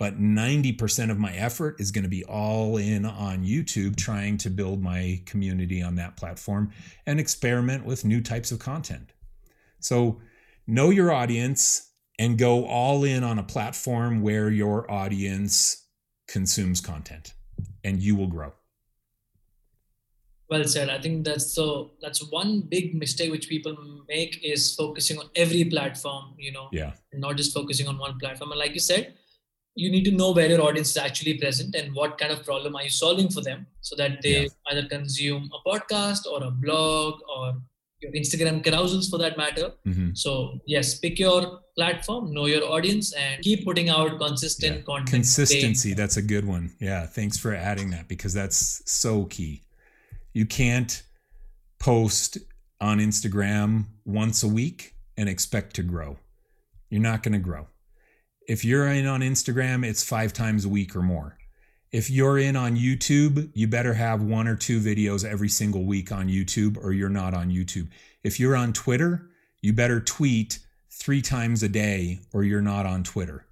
but 0.00 0.18
90% 0.18 1.10
of 1.10 1.18
my 1.18 1.30
effort 1.34 1.78
is 1.78 1.90
going 1.90 2.04
to 2.04 2.08
be 2.08 2.24
all 2.24 2.78
in 2.78 3.04
on 3.04 3.44
YouTube, 3.44 3.96
trying 3.96 4.38
to 4.38 4.48
build 4.48 4.82
my 4.82 5.20
community 5.26 5.82
on 5.82 5.94
that 5.96 6.16
platform 6.16 6.72
and 7.04 7.20
experiment 7.20 7.84
with 7.84 8.02
new 8.02 8.22
types 8.22 8.50
of 8.50 8.58
content. 8.58 9.12
So, 9.78 10.18
know 10.66 10.88
your 10.88 11.12
audience 11.12 11.90
and 12.18 12.38
go 12.38 12.64
all 12.64 13.04
in 13.04 13.22
on 13.22 13.38
a 13.38 13.42
platform 13.42 14.22
where 14.22 14.48
your 14.48 14.90
audience 14.90 15.86
consumes 16.26 16.80
content, 16.80 17.34
and 17.84 18.00
you 18.00 18.16
will 18.16 18.26
grow. 18.26 18.54
Well 20.48 20.64
said. 20.64 20.88
I 20.88 20.98
think 20.98 21.26
that's 21.26 21.52
so 21.52 21.90
that's 22.00 22.26
one 22.32 22.62
big 22.62 22.94
mistake 22.94 23.30
which 23.30 23.50
people 23.50 23.76
make 24.08 24.42
is 24.42 24.74
focusing 24.74 25.18
on 25.18 25.26
every 25.36 25.64
platform 25.64 26.34
you 26.38 26.50
know 26.50 26.68
yeah. 26.72 26.92
not 27.12 27.36
just 27.36 27.54
focusing 27.54 27.86
on 27.86 27.98
one 27.98 28.18
platform. 28.18 28.50
And 28.50 28.58
like 28.58 28.72
you 28.74 28.80
said 28.80 29.14
you 29.74 29.90
need 29.90 30.04
to 30.04 30.10
know 30.10 30.32
where 30.32 30.48
your 30.48 30.60
audience 30.60 30.90
is 30.90 30.96
actually 30.96 31.34
present 31.38 31.74
and 31.74 31.94
what 31.94 32.18
kind 32.18 32.32
of 32.32 32.44
problem 32.44 32.76
are 32.76 32.82
you 32.82 32.90
solving 32.90 33.28
for 33.28 33.40
them 33.40 33.66
so 33.80 33.96
that 33.96 34.20
they 34.22 34.42
yeah. 34.42 34.48
either 34.68 34.86
consume 34.88 35.48
a 35.54 35.68
podcast 35.68 36.26
or 36.26 36.42
a 36.42 36.50
blog 36.50 37.20
or 37.34 37.54
your 38.00 38.12
instagram 38.12 38.62
carousels 38.64 39.08
for 39.08 39.18
that 39.18 39.36
matter 39.36 39.72
mm-hmm. 39.86 40.10
so 40.14 40.58
yes 40.66 40.98
pick 40.98 41.18
your 41.18 41.60
platform 41.76 42.32
know 42.32 42.46
your 42.46 42.64
audience 42.64 43.12
and 43.14 43.42
keep 43.42 43.64
putting 43.64 43.88
out 43.88 44.18
consistent 44.18 44.78
yeah. 44.78 44.82
content 44.82 45.10
consistency 45.10 45.94
that's 45.94 46.16
a 46.16 46.22
good 46.22 46.46
one 46.46 46.72
yeah 46.80 47.06
thanks 47.06 47.38
for 47.38 47.54
adding 47.54 47.90
that 47.90 48.08
because 48.08 48.34
that's 48.34 48.82
so 48.90 49.24
key 49.26 49.62
you 50.32 50.46
can't 50.46 51.02
post 51.78 52.38
on 52.80 52.98
Instagram 52.98 53.86
once 54.04 54.42
a 54.42 54.48
week 54.48 54.94
and 55.16 55.28
expect 55.28 55.74
to 55.76 55.82
grow. 55.82 56.18
You're 56.88 57.00
not 57.00 57.22
going 57.22 57.32
to 57.32 57.38
grow. 57.38 57.66
If 58.48 58.64
you're 58.64 58.88
in 58.88 59.06
on 59.06 59.20
Instagram, 59.20 59.84
it's 59.84 60.02
five 60.02 60.32
times 60.32 60.64
a 60.64 60.68
week 60.68 60.96
or 60.96 61.02
more. 61.02 61.36
If 61.92 62.08
you're 62.08 62.38
in 62.38 62.56
on 62.56 62.76
YouTube, 62.76 63.50
you 63.54 63.66
better 63.66 63.94
have 63.94 64.22
one 64.22 64.46
or 64.46 64.56
two 64.56 64.80
videos 64.80 65.24
every 65.24 65.48
single 65.48 65.84
week 65.84 66.12
on 66.12 66.28
YouTube 66.28 66.76
or 66.82 66.92
you're 66.92 67.08
not 67.08 67.34
on 67.34 67.50
YouTube. 67.50 67.88
If 68.22 68.38
you're 68.38 68.56
on 68.56 68.72
Twitter, 68.72 69.28
you 69.60 69.72
better 69.72 70.00
tweet 70.00 70.60
three 70.90 71.20
times 71.20 71.62
a 71.62 71.68
day 71.68 72.20
or 72.32 72.44
you're 72.44 72.60
not 72.60 72.86
on 72.86 73.02
Twitter. 73.02 73.44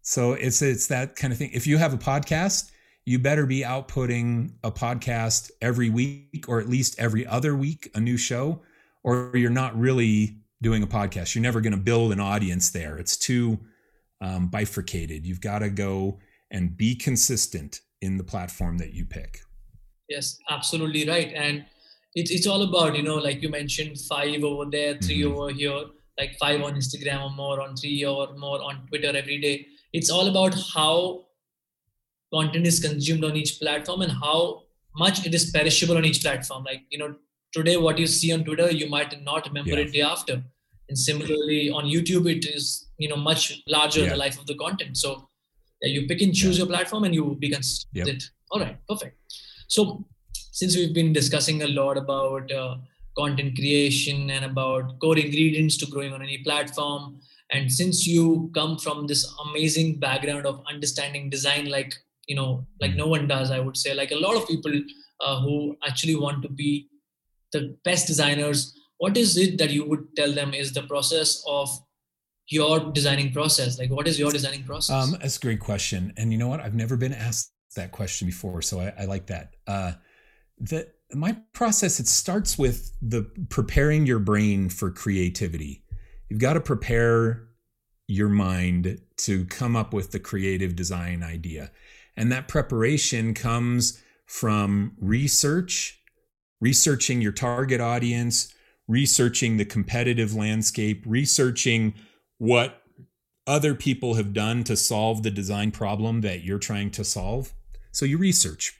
So 0.00 0.32
it's 0.32 0.62
it's 0.62 0.86
that 0.88 1.16
kind 1.16 1.32
of 1.32 1.38
thing. 1.38 1.50
If 1.52 1.66
you 1.66 1.78
have 1.78 1.92
a 1.92 1.98
podcast, 1.98 2.70
you 3.04 3.18
better 3.18 3.44
be 3.44 3.60
outputting 3.60 4.52
a 4.62 4.70
podcast 4.70 5.50
every 5.60 5.90
week 5.90 6.46
or 6.48 6.60
at 6.60 6.68
least 6.68 6.98
every 6.98 7.26
other 7.26 7.54
week, 7.54 7.90
a 7.94 8.00
new 8.00 8.16
show, 8.16 8.62
or 9.02 9.32
you're 9.34 9.50
not 9.50 9.78
really 9.78 10.36
doing 10.62 10.82
a 10.82 10.86
podcast. 10.86 11.34
You're 11.34 11.42
never 11.42 11.60
going 11.60 11.74
to 11.74 11.78
build 11.78 12.12
an 12.12 12.20
audience 12.20 12.70
there. 12.70 12.96
It's 12.96 13.16
too 13.16 13.58
um, 14.24 14.48
bifurcated. 14.48 15.26
You've 15.26 15.40
got 15.40 15.58
to 15.58 15.68
go 15.68 16.18
and 16.50 16.76
be 16.76 16.94
consistent 16.94 17.80
in 18.00 18.16
the 18.16 18.24
platform 18.24 18.78
that 18.78 18.94
you 18.94 19.04
pick. 19.04 19.40
Yes, 20.08 20.38
absolutely 20.48 21.06
right. 21.08 21.32
And 21.34 21.64
it's, 22.14 22.30
it's 22.30 22.46
all 22.46 22.62
about, 22.62 22.96
you 22.96 23.02
know, 23.02 23.16
like 23.16 23.42
you 23.42 23.48
mentioned, 23.48 23.98
five 24.08 24.42
over 24.42 24.70
there, 24.70 24.96
3 24.98 25.22
mm-hmm. 25.22 25.36
over 25.36 25.50
here, 25.50 25.84
like 26.18 26.36
five 26.38 26.62
on 26.62 26.74
Instagram 26.74 27.24
or 27.24 27.30
more, 27.30 27.60
on 27.60 27.76
three 27.76 28.04
or 28.04 28.34
more 28.36 28.62
on 28.62 28.86
Twitter 28.86 29.16
every 29.16 29.40
day. 29.40 29.66
It's 29.92 30.10
all 30.10 30.28
about 30.28 30.54
how 30.74 31.26
content 32.32 32.66
is 32.66 32.80
consumed 32.80 33.24
on 33.24 33.36
each 33.36 33.58
platform 33.60 34.02
and 34.02 34.12
how 34.12 34.62
much 34.96 35.26
it 35.26 35.34
is 35.34 35.50
perishable 35.50 35.96
on 35.96 36.04
each 36.04 36.22
platform. 36.22 36.64
Like, 36.64 36.82
you 36.90 36.98
know, 36.98 37.16
today 37.52 37.76
what 37.76 37.98
you 37.98 38.06
see 38.06 38.32
on 38.32 38.44
Twitter, 38.44 38.70
you 38.70 38.88
might 38.88 39.22
not 39.22 39.46
remember 39.46 39.72
yeah. 39.72 39.78
it 39.78 39.92
day 39.92 40.02
after. 40.02 40.42
And 40.88 40.98
similarly 40.98 41.70
on 41.70 41.84
YouTube, 41.84 42.30
it 42.30 42.44
is, 42.46 42.88
you 42.98 43.08
know, 43.08 43.16
much 43.16 43.62
larger 43.66 44.00
yeah. 44.00 44.10
the 44.10 44.16
life 44.16 44.38
of 44.38 44.46
the 44.46 44.54
content. 44.54 44.96
So 44.96 45.28
yeah, 45.80 45.88
you 45.88 46.06
pick 46.06 46.20
and 46.20 46.34
choose 46.34 46.56
yeah. 46.58 46.64
your 46.64 46.66
platform 46.66 47.04
and 47.04 47.14
you 47.14 47.36
be 47.38 47.50
consistent 47.50 48.06
yep. 48.06 48.20
All 48.50 48.60
right, 48.60 48.76
perfect. 48.88 49.18
So, 49.66 50.04
since 50.52 50.76
we've 50.76 50.94
been 50.94 51.12
discussing 51.12 51.62
a 51.62 51.66
lot 51.66 51.96
about 51.96 52.52
uh, 52.52 52.76
content 53.18 53.56
creation 53.56 54.30
and 54.30 54.44
about 54.44 55.00
core 55.00 55.18
ingredients 55.18 55.76
to 55.78 55.86
growing 55.86 56.12
on 56.12 56.22
any 56.22 56.38
platform, 56.38 57.20
and 57.50 57.70
since 57.70 58.06
you 58.06 58.50
come 58.54 58.78
from 58.78 59.08
this 59.08 59.26
amazing 59.46 59.98
background 59.98 60.46
of 60.46 60.62
understanding 60.70 61.30
design, 61.30 61.66
like 61.66 61.94
you 62.28 62.36
know, 62.36 62.64
like 62.80 62.92
mm. 62.92 62.96
no 62.96 63.08
one 63.08 63.26
does, 63.26 63.50
I 63.50 63.58
would 63.58 63.76
say, 63.76 63.92
like 63.92 64.12
a 64.12 64.16
lot 64.16 64.36
of 64.36 64.46
people 64.46 64.72
uh, 65.20 65.40
who 65.40 65.76
actually 65.86 66.14
want 66.14 66.42
to 66.42 66.48
be 66.48 66.88
the 67.52 67.76
best 67.84 68.06
designers, 68.06 68.78
what 68.98 69.16
is 69.16 69.36
it 69.36 69.58
that 69.58 69.70
you 69.70 69.84
would 69.88 70.14
tell 70.16 70.32
them 70.32 70.54
is 70.54 70.72
the 70.72 70.82
process 70.82 71.42
of 71.46 71.68
your 72.48 72.92
designing 72.92 73.32
process? 73.32 73.78
Like, 73.78 73.90
what 73.90 74.06
is 74.06 74.18
your 74.18 74.30
designing 74.30 74.64
process? 74.64 74.94
Um, 74.94 75.16
that's 75.20 75.36
a 75.36 75.40
great 75.40 75.60
question. 75.60 76.12
And 76.16 76.32
you 76.32 76.38
know 76.38 76.48
what? 76.48 76.60
I've 76.60 76.74
never 76.74 76.96
been 76.96 77.12
asked 77.12 77.52
that 77.76 77.92
question 77.92 78.26
before, 78.26 78.62
so 78.62 78.80
I, 78.80 78.92
I 79.00 79.04
like 79.06 79.26
that. 79.26 79.54
Uh, 79.66 79.92
the 80.58 80.88
my 81.12 81.36
process 81.52 82.00
it 82.00 82.08
starts 82.08 82.58
with 82.58 82.92
the 83.00 83.22
preparing 83.48 84.06
your 84.06 84.18
brain 84.18 84.68
for 84.68 84.90
creativity. 84.90 85.84
You've 86.28 86.40
got 86.40 86.54
to 86.54 86.60
prepare 86.60 87.48
your 88.06 88.28
mind 88.28 89.00
to 89.16 89.44
come 89.46 89.76
up 89.76 89.92
with 89.92 90.10
the 90.10 90.18
creative 90.18 90.76
design 90.76 91.22
idea. 91.22 91.70
And 92.16 92.30
that 92.32 92.48
preparation 92.48 93.34
comes 93.34 94.02
from 94.26 94.96
research, 95.00 96.00
researching 96.60 97.20
your 97.20 97.32
target 97.32 97.80
audience, 97.80 98.52
researching 98.86 99.56
the 99.56 99.64
competitive 99.64 100.34
landscape, 100.34 101.02
researching 101.06 101.94
what 102.38 102.82
other 103.46 103.74
people 103.74 104.14
have 104.14 104.32
done 104.32 104.64
to 104.64 104.76
solve 104.76 105.22
the 105.22 105.30
design 105.30 105.70
problem 105.70 106.20
that 106.22 106.42
you're 106.42 106.58
trying 106.58 106.90
to 106.90 107.04
solve. 107.04 107.52
So 107.92 108.04
you 108.04 108.18
research 108.18 108.78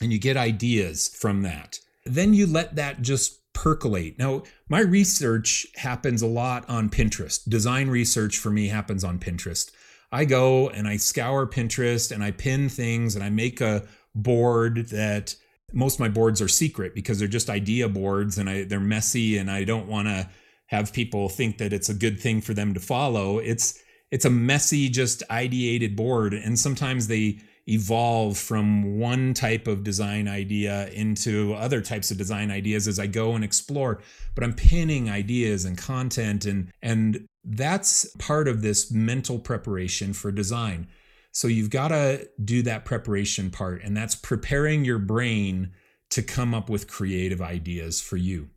and 0.00 0.12
you 0.12 0.18
get 0.18 0.36
ideas 0.36 1.08
from 1.08 1.42
that. 1.42 1.78
Then 2.04 2.34
you 2.34 2.46
let 2.46 2.76
that 2.76 3.02
just 3.02 3.40
percolate. 3.54 4.18
Now, 4.18 4.42
my 4.68 4.80
research 4.80 5.66
happens 5.76 6.22
a 6.22 6.26
lot 6.26 6.68
on 6.68 6.90
Pinterest. 6.90 7.48
Design 7.48 7.88
research 7.88 8.36
for 8.36 8.50
me 8.50 8.68
happens 8.68 9.04
on 9.04 9.18
Pinterest. 9.18 9.70
I 10.12 10.24
go 10.24 10.68
and 10.68 10.86
I 10.86 10.96
scour 10.96 11.46
Pinterest 11.46 12.12
and 12.12 12.22
I 12.22 12.32
pin 12.32 12.68
things 12.68 13.14
and 13.14 13.24
I 13.24 13.30
make 13.30 13.60
a 13.60 13.84
board 14.14 14.88
that 14.88 15.36
most 15.74 15.94
of 15.94 16.00
my 16.00 16.08
boards 16.08 16.40
are 16.40 16.48
secret 16.48 16.94
because 16.94 17.18
they're 17.18 17.28
just 17.28 17.50
idea 17.50 17.88
boards 17.88 18.38
and 18.38 18.48
I, 18.48 18.64
they're 18.64 18.80
messy 18.80 19.36
and 19.38 19.50
I 19.50 19.64
don't 19.64 19.88
want 19.88 20.08
to 20.08 20.28
have 20.66 20.92
people 20.92 21.28
think 21.28 21.58
that 21.58 21.72
it's 21.72 21.88
a 21.88 21.94
good 21.94 22.18
thing 22.18 22.40
for 22.40 22.54
them 22.54 22.74
to 22.74 22.80
follow. 22.80 23.38
It's 23.38 23.80
it's 24.10 24.24
a 24.24 24.30
messy, 24.30 24.88
just 24.88 25.22
ideated 25.28 25.96
board, 25.96 26.34
and 26.34 26.56
sometimes 26.56 27.08
they 27.08 27.40
evolve 27.66 28.36
from 28.36 28.98
one 28.98 29.34
type 29.34 29.66
of 29.66 29.82
design 29.82 30.28
idea 30.28 30.88
into 30.88 31.54
other 31.54 31.80
types 31.80 32.10
of 32.10 32.18
design 32.18 32.50
ideas 32.50 32.86
as 32.86 32.98
I 32.98 33.06
go 33.06 33.34
and 33.34 33.42
explore. 33.42 34.02
But 34.34 34.44
I'm 34.44 34.52
pinning 34.52 35.10
ideas 35.10 35.64
and 35.64 35.76
content, 35.76 36.44
and 36.44 36.70
and 36.82 37.26
that's 37.44 38.06
part 38.18 38.46
of 38.46 38.62
this 38.62 38.92
mental 38.92 39.38
preparation 39.38 40.12
for 40.12 40.30
design. 40.30 40.86
So 41.34 41.48
you've 41.48 41.70
got 41.70 41.88
to 41.88 42.28
do 42.42 42.62
that 42.62 42.84
preparation 42.84 43.50
part, 43.50 43.82
and 43.82 43.96
that's 43.96 44.14
preparing 44.14 44.84
your 44.84 45.00
brain 45.00 45.72
to 46.10 46.22
come 46.22 46.54
up 46.54 46.70
with 46.70 46.86
creative 46.86 47.42
ideas 47.42 48.00
for 48.00 48.16
you. 48.16 48.50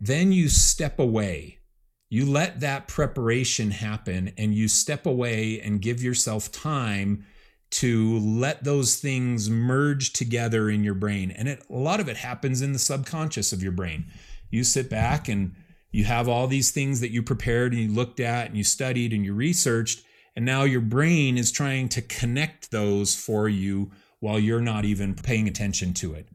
Then 0.00 0.32
you 0.32 0.48
step 0.48 0.98
away. 0.98 1.58
You 2.08 2.24
let 2.24 2.60
that 2.60 2.88
preparation 2.88 3.72
happen, 3.72 4.32
and 4.38 4.54
you 4.54 4.68
step 4.68 5.04
away 5.04 5.60
and 5.60 5.82
give 5.82 6.02
yourself 6.02 6.50
time 6.50 7.26
to 7.72 8.18
let 8.20 8.64
those 8.64 8.96
things 8.96 9.50
merge 9.50 10.14
together 10.14 10.70
in 10.70 10.82
your 10.82 10.94
brain. 10.94 11.30
And 11.30 11.46
it, 11.46 11.62
a 11.68 11.76
lot 11.76 12.00
of 12.00 12.08
it 12.08 12.16
happens 12.16 12.62
in 12.62 12.72
the 12.72 12.78
subconscious 12.78 13.52
of 13.52 13.62
your 13.62 13.72
brain. 13.72 14.06
You 14.48 14.64
sit 14.64 14.88
back 14.88 15.28
and 15.28 15.54
you 15.90 16.04
have 16.04 16.26
all 16.26 16.46
these 16.46 16.70
things 16.70 17.00
that 17.00 17.10
you 17.10 17.22
prepared 17.22 17.72
and 17.72 17.82
you 17.82 17.88
looked 17.88 18.20
at 18.20 18.46
and 18.46 18.56
you 18.56 18.64
studied 18.64 19.12
and 19.12 19.26
you 19.26 19.34
researched 19.34 20.04
and 20.36 20.44
now 20.44 20.64
your 20.64 20.80
brain 20.80 21.38
is 21.38 21.52
trying 21.52 21.88
to 21.90 22.02
connect 22.02 22.70
those 22.70 23.14
for 23.14 23.48
you 23.48 23.90
while 24.20 24.38
you're 24.38 24.60
not 24.60 24.84
even 24.84 25.14
paying 25.14 25.46
attention 25.46 25.92
to 25.94 26.14
it. 26.14 26.28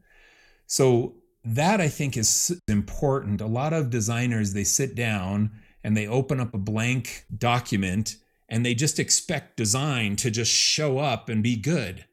So 0.66 1.14
that 1.44 1.80
I 1.80 1.88
think 1.88 2.16
is 2.16 2.60
important. 2.68 3.40
A 3.40 3.46
lot 3.46 3.72
of 3.72 3.90
designers, 3.90 4.52
they 4.52 4.64
sit 4.64 4.94
down 4.94 5.50
and 5.82 5.96
they 5.96 6.06
open 6.06 6.40
up 6.40 6.54
a 6.54 6.58
blank 6.58 7.24
document 7.36 8.16
and 8.48 8.64
they 8.64 8.74
just 8.74 8.98
expect 8.98 9.56
design 9.56 10.16
to 10.16 10.30
just 10.30 10.52
show 10.52 10.98
up 10.98 11.28
and 11.28 11.42
be 11.42 11.56
good. 11.56 12.04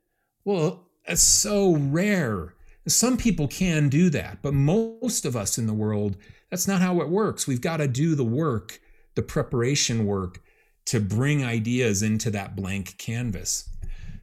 Well, 0.45 0.87
that's 1.05 1.21
so 1.21 1.75
rare. 1.75 2.53
Some 2.87 3.17
people 3.17 3.47
can 3.47 3.89
do 3.89 4.09
that, 4.11 4.39
but 4.41 4.53
most 4.53 5.25
of 5.25 5.35
us 5.35 5.57
in 5.57 5.67
the 5.67 5.73
world, 5.73 6.15
that's 6.49 6.67
not 6.67 6.81
how 6.81 7.01
it 7.01 7.09
works. 7.09 7.47
We've 7.47 7.59
got 7.59 7.77
to 7.77 7.87
do 7.87 8.15
the 8.15 8.23
work, 8.23 8.79
the 9.15 9.23
preparation 9.23 10.05
work 10.05 10.41
to 10.87 11.01
bring 11.01 11.43
ideas 11.43 12.01
into 12.01 12.31
that 12.31 12.55
blank 12.55 12.97
canvas. 12.97 13.69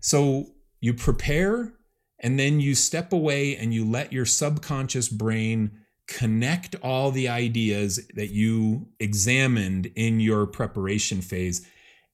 So 0.01 0.47
you 0.81 0.95
prepare 0.95 1.75
and 2.19 2.39
then 2.39 2.59
you 2.59 2.75
step 2.75 3.13
away 3.13 3.57
and 3.57 3.73
you 3.73 3.85
let 3.85 4.13
your 4.13 4.25
subconscious 4.25 5.09
brain 5.09 5.79
connect 6.07 6.75
all 6.83 7.11
the 7.11 7.29
ideas 7.29 8.07
that 8.15 8.31
you 8.31 8.89
examined 8.99 9.91
in 9.95 10.21
your 10.21 10.47
preparation 10.47 11.21
phase. 11.21 11.67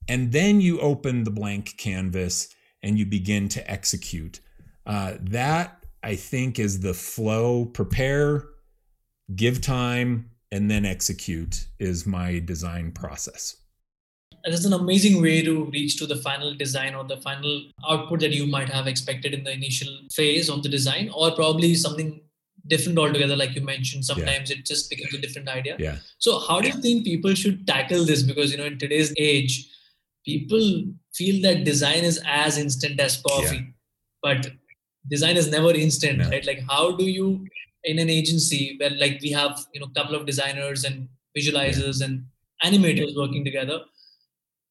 And 0.08 0.32
then 0.32 0.60
you 0.60 0.80
open 0.80 1.22
the 1.22 1.30
blank 1.30 1.76
canvas 1.76 2.48
and 2.82 2.98
you 2.98 3.06
begin 3.06 3.48
to 3.50 3.70
execute. 3.70 4.40
Uh, 4.84 5.14
that, 5.20 5.84
I 6.02 6.16
think, 6.16 6.58
is 6.58 6.80
the 6.80 6.94
flow. 6.94 7.66
Prepare, 7.66 8.48
give 9.36 9.60
time, 9.60 10.30
and 10.50 10.68
then 10.68 10.84
execute 10.84 11.66
is 11.78 12.06
my 12.06 12.40
design 12.40 12.90
process 12.90 13.59
that's 14.44 14.64
an 14.64 14.72
amazing 14.72 15.20
way 15.20 15.42
to 15.42 15.64
reach 15.66 15.96
to 15.98 16.06
the 16.06 16.16
final 16.16 16.54
design 16.54 16.94
or 16.94 17.04
the 17.04 17.16
final 17.18 17.62
output 17.88 18.20
that 18.20 18.32
you 18.32 18.46
might 18.46 18.68
have 18.68 18.86
expected 18.86 19.34
in 19.34 19.44
the 19.44 19.52
initial 19.52 19.88
phase 20.12 20.48
of 20.48 20.62
the 20.62 20.68
design 20.68 21.10
or 21.14 21.30
probably 21.32 21.74
something 21.74 22.20
different 22.66 22.98
altogether 22.98 23.36
like 23.36 23.54
you 23.54 23.62
mentioned 23.62 24.04
sometimes 24.04 24.50
yeah. 24.50 24.56
it 24.56 24.66
just 24.66 24.90
becomes 24.90 25.14
a 25.14 25.18
different 25.18 25.48
idea 25.48 25.76
yeah 25.78 25.96
so 26.18 26.38
how 26.38 26.60
do 26.60 26.68
you 26.68 26.80
think 26.80 27.04
people 27.04 27.34
should 27.34 27.66
tackle 27.66 28.04
this 28.04 28.22
because 28.22 28.52
you 28.52 28.58
know 28.58 28.64
in 28.64 28.78
today's 28.78 29.12
age 29.18 29.68
people 30.24 30.84
feel 31.14 31.40
that 31.42 31.64
design 31.64 32.04
is 32.04 32.20
as 32.26 32.58
instant 32.58 33.00
as 33.00 33.20
coffee 33.22 33.56
yeah. 33.56 33.62
but 34.22 34.50
design 35.08 35.36
is 35.36 35.50
never 35.50 35.72
instant 35.72 36.18
no. 36.18 36.28
right 36.28 36.46
like 36.46 36.62
how 36.68 36.92
do 36.96 37.04
you 37.04 37.46
in 37.84 37.98
an 37.98 38.10
agency 38.10 38.76
where 38.78 38.90
like 38.90 39.18
we 39.22 39.30
have 39.30 39.66
you 39.72 39.80
know 39.80 39.86
a 39.86 39.98
couple 39.98 40.14
of 40.14 40.26
designers 40.26 40.84
and 40.84 41.08
visualizers 41.36 42.00
yeah. 42.00 42.06
and 42.06 42.24
animators 42.64 43.16
working 43.16 43.44
together 43.44 43.80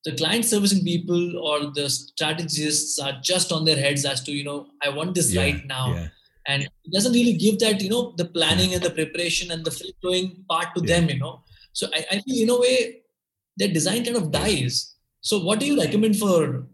the 0.06 0.16
client 0.16 0.46
servicing 0.46 0.84
people 0.84 1.38
or 1.38 1.72
the 1.72 1.90
strategists 1.90 3.00
are 3.00 3.20
just 3.22 3.52
on 3.52 3.66
their 3.66 3.78
heads 3.78 4.06
as 4.06 4.24
to 4.24 4.32
you 4.32 4.44
know 4.44 4.68
i 4.84 4.90
want 4.90 5.14
this 5.14 5.34
yeah, 5.34 5.42
right 5.42 5.66
now. 5.66 5.94
yeah. 5.94 6.08
and 6.48 6.64
it 6.64 6.92
doesn't 6.94 7.14
really 7.14 7.34
give 7.34 7.60
that 7.60 7.82
you 7.82 7.90
know 7.90 8.14
the 8.18 8.26
planning 8.26 8.74
and 8.74 8.84
the 8.84 8.92
preparation 8.92 9.52
and 9.52 9.66
the 9.66 9.72
free 9.72 9.94
flowing 10.02 10.44
part 10.50 10.74
to 10.76 10.82
yeah. 10.82 11.00
them 11.00 11.10
you 11.10 11.20
know. 11.20 11.44
So 11.74 11.88
I, 11.94 12.06
I 12.12 12.20
feel 12.22 12.44
in 12.44 12.50
a 12.50 12.60
way 12.60 13.02
their 13.58 13.68
design 13.68 14.04
kind 14.04 14.18
of 14.18 14.32
dies. 14.32 14.96
So 15.22 15.40
what 15.40 15.60
do 15.60 15.66
you 15.66 15.78
recommend 15.80 16.18
for 16.18 16.66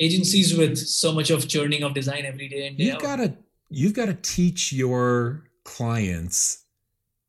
agencies 0.00 0.56
with 0.56 0.76
so 0.76 1.12
much 1.12 1.30
of 1.30 1.46
churning 1.46 1.82
of 1.82 1.94
design 1.94 2.24
every 2.24 2.48
day 2.48 2.66
and 2.66 2.78
day 2.78 2.84
you've 2.84 3.02
got 3.02 3.16
to 3.16 3.34
you've 3.68 3.92
got 3.92 4.06
to 4.06 4.14
teach 4.14 4.72
your 4.72 5.44
clients 5.64 6.64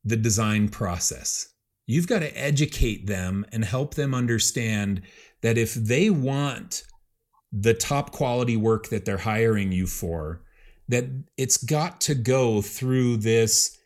the 0.04 0.16
design 0.16 0.68
process 0.68 1.51
You've 1.86 2.06
got 2.06 2.20
to 2.20 2.38
educate 2.38 3.06
them 3.06 3.44
and 3.52 3.64
help 3.64 3.94
them 3.94 4.14
understand 4.14 5.02
that 5.42 5.58
if 5.58 5.74
they 5.74 6.10
want 6.10 6.84
the 7.52 7.74
top 7.74 8.12
quality 8.12 8.56
work 8.56 8.88
that 8.88 9.04
they're 9.04 9.18
hiring 9.18 9.72
you 9.72 9.86
for, 9.86 10.42
that 10.88 11.04
it's 11.36 11.56
got 11.56 12.00
to 12.02 12.14
go 12.14 12.62
through 12.62 13.18
this 13.18 13.78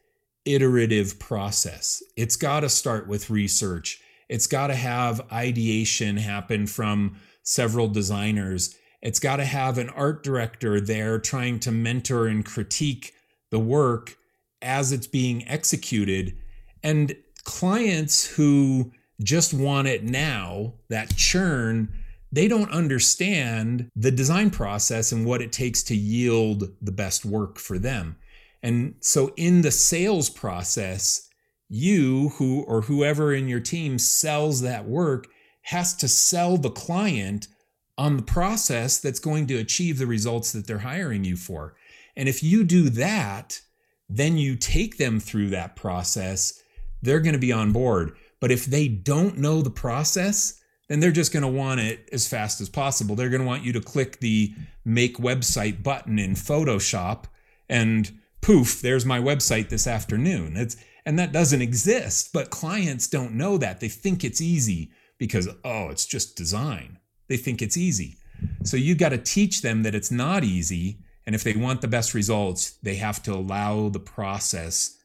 iterative 0.45 1.19
process. 1.19 2.03
It's 2.17 2.37
got 2.37 2.61
to 2.61 2.69
start 2.69 3.09
with 3.09 3.31
research. 3.31 4.01
It's 4.29 4.47
got 4.47 4.69
to 4.69 4.75
have 4.75 5.21
ideation 5.33 6.17
happen 6.17 6.67
from 6.67 7.17
several 7.43 7.89
designers. 7.89 8.77
It's 9.03 9.21
got 9.21 9.37
to 9.37 9.45
have 9.45 9.79
an 9.79 9.89
art 9.91 10.23
director 10.23 10.81
there 10.81 11.19
trying 11.19 11.61
to 11.61 11.73
mentor 11.73 12.27
and 12.27 12.45
critique 12.45 13.13
the 13.51 13.59
work 13.59 14.17
as 14.63 14.93
it's 14.93 15.07
being 15.07 15.47
executed. 15.47 16.37
And 16.83 17.17
clients 17.47 18.27
who 18.27 18.93
just 19.23 19.55
want 19.55 19.89
it 19.89 20.05
now, 20.05 20.75
that 20.91 21.17
churn, 21.17 21.89
they 22.31 22.49
don't 22.49 22.71
understand 22.71 23.91
the 23.97 24.11
design 24.11 24.51
process 24.51 25.13
and 25.13 25.25
what 25.25 25.41
it 25.41 25.53
takes 25.53 25.83
to 25.85 25.97
yield 25.97 26.65
the 26.83 26.93
best 26.93 27.25
work 27.25 27.59
for 27.59 27.79
them. 27.79 28.17
And 28.63 28.97
so 29.01 29.33
in 29.37 29.63
the 29.63 29.71
sales 29.71 30.29
process, 30.29 31.31
you 31.69 32.31
who 32.31 32.63
or 32.63 32.83
whoever 32.83 33.33
in 33.33 33.49
your 33.49 33.61
team 33.61 33.99
sells 33.99 34.61
that 34.61 34.87
work 34.87 35.27
has 35.63 35.95
to 35.97 36.09
sell 36.09 36.57
the 36.57 36.71
client 36.71 37.49
on 37.97 38.17
the 38.17 38.23
process 38.23 38.99
that's 38.99 39.19
going 39.19 39.47
to 39.47 39.57
achieve 39.57 39.99
the 39.99 40.07
results 40.07 40.53
that 40.53 40.67
they're 40.67 40.79
hiring 40.79 41.25
you 41.25 41.37
for. 41.37 41.75
And 42.17 42.29
if 42.29 42.43
you 42.43 42.65
do 42.65 42.91
that, 42.91 43.61
then 44.09 44.37
you 44.37 44.57
take 44.57 44.99
them 44.99 45.19
through 45.21 45.51
that 45.51 45.77
process, 45.77 46.63
they're 47.03 47.21
going 47.21 47.35
to 47.35 47.39
be 47.39 47.53
on 47.53 47.73
board. 47.73 48.17
But 48.41 48.51
if 48.51 48.67
they 48.67 48.89
don't 48.89 49.39
know 49.39 49.63
the 49.63 49.71
process, 49.71 50.61
then 50.89 51.01
they're 51.01 51.11
just 51.11 51.33
going 51.33 51.43
to 51.43 51.49
want 51.49 51.81
it 51.81 52.09
as 52.13 52.29
fast 52.29 52.61
as 52.61 52.69
possible. 52.69 53.17
They're 53.17 53.31
going 53.31 53.43
to 53.43 53.47
want 53.47 53.65
you 53.65 53.73
to 53.73 53.81
click 53.81 54.21
the 54.21 54.55
make 54.85 55.19
website 55.19 55.83
button 55.83 56.19
in 56.19 56.35
Photoshop 56.35 57.25
and 57.69 58.13
poof, 58.47 58.81
there's 58.81 59.05
my 59.05 59.19
website 59.19 59.69
this 59.71 59.87
afternoon. 59.87 60.57
It's 60.57 60.77
and 61.05 61.19
that 61.19 61.33
doesn't 61.33 61.63
exist, 61.63 62.33
but 62.33 62.51
clients 62.51 63.09
don't 63.09 63.35
know 63.35 63.59
that. 63.59 63.81
They 63.81 63.89
think 63.89 64.23
it's 64.23 64.41
easy 64.41 64.91
because 65.19 65.49
oh, 65.65 65.89
it's 65.89 66.07
just 66.07 66.37
design. 66.37 66.99
They 67.29 67.37
think 67.37 67.61
it's 67.61 67.77
easy. 67.77 68.19
So 68.63 68.77
you 68.77 68.95
got 68.95 69.09
to 69.09 69.19
teach 69.19 69.63
them 69.63 69.83
that 69.83 69.95
it's 69.95 70.11
not 70.11 70.45
easy 70.45 70.99
and 71.27 71.35
if 71.35 71.43
they 71.43 71.55
want 71.55 71.81
the 71.81 71.89
best 71.89 72.15
results, 72.15 72.79
they 72.83 72.95
have 72.97 73.21
to 73.25 73.35
allow 73.35 73.89
the 73.89 73.99
process 73.99 74.96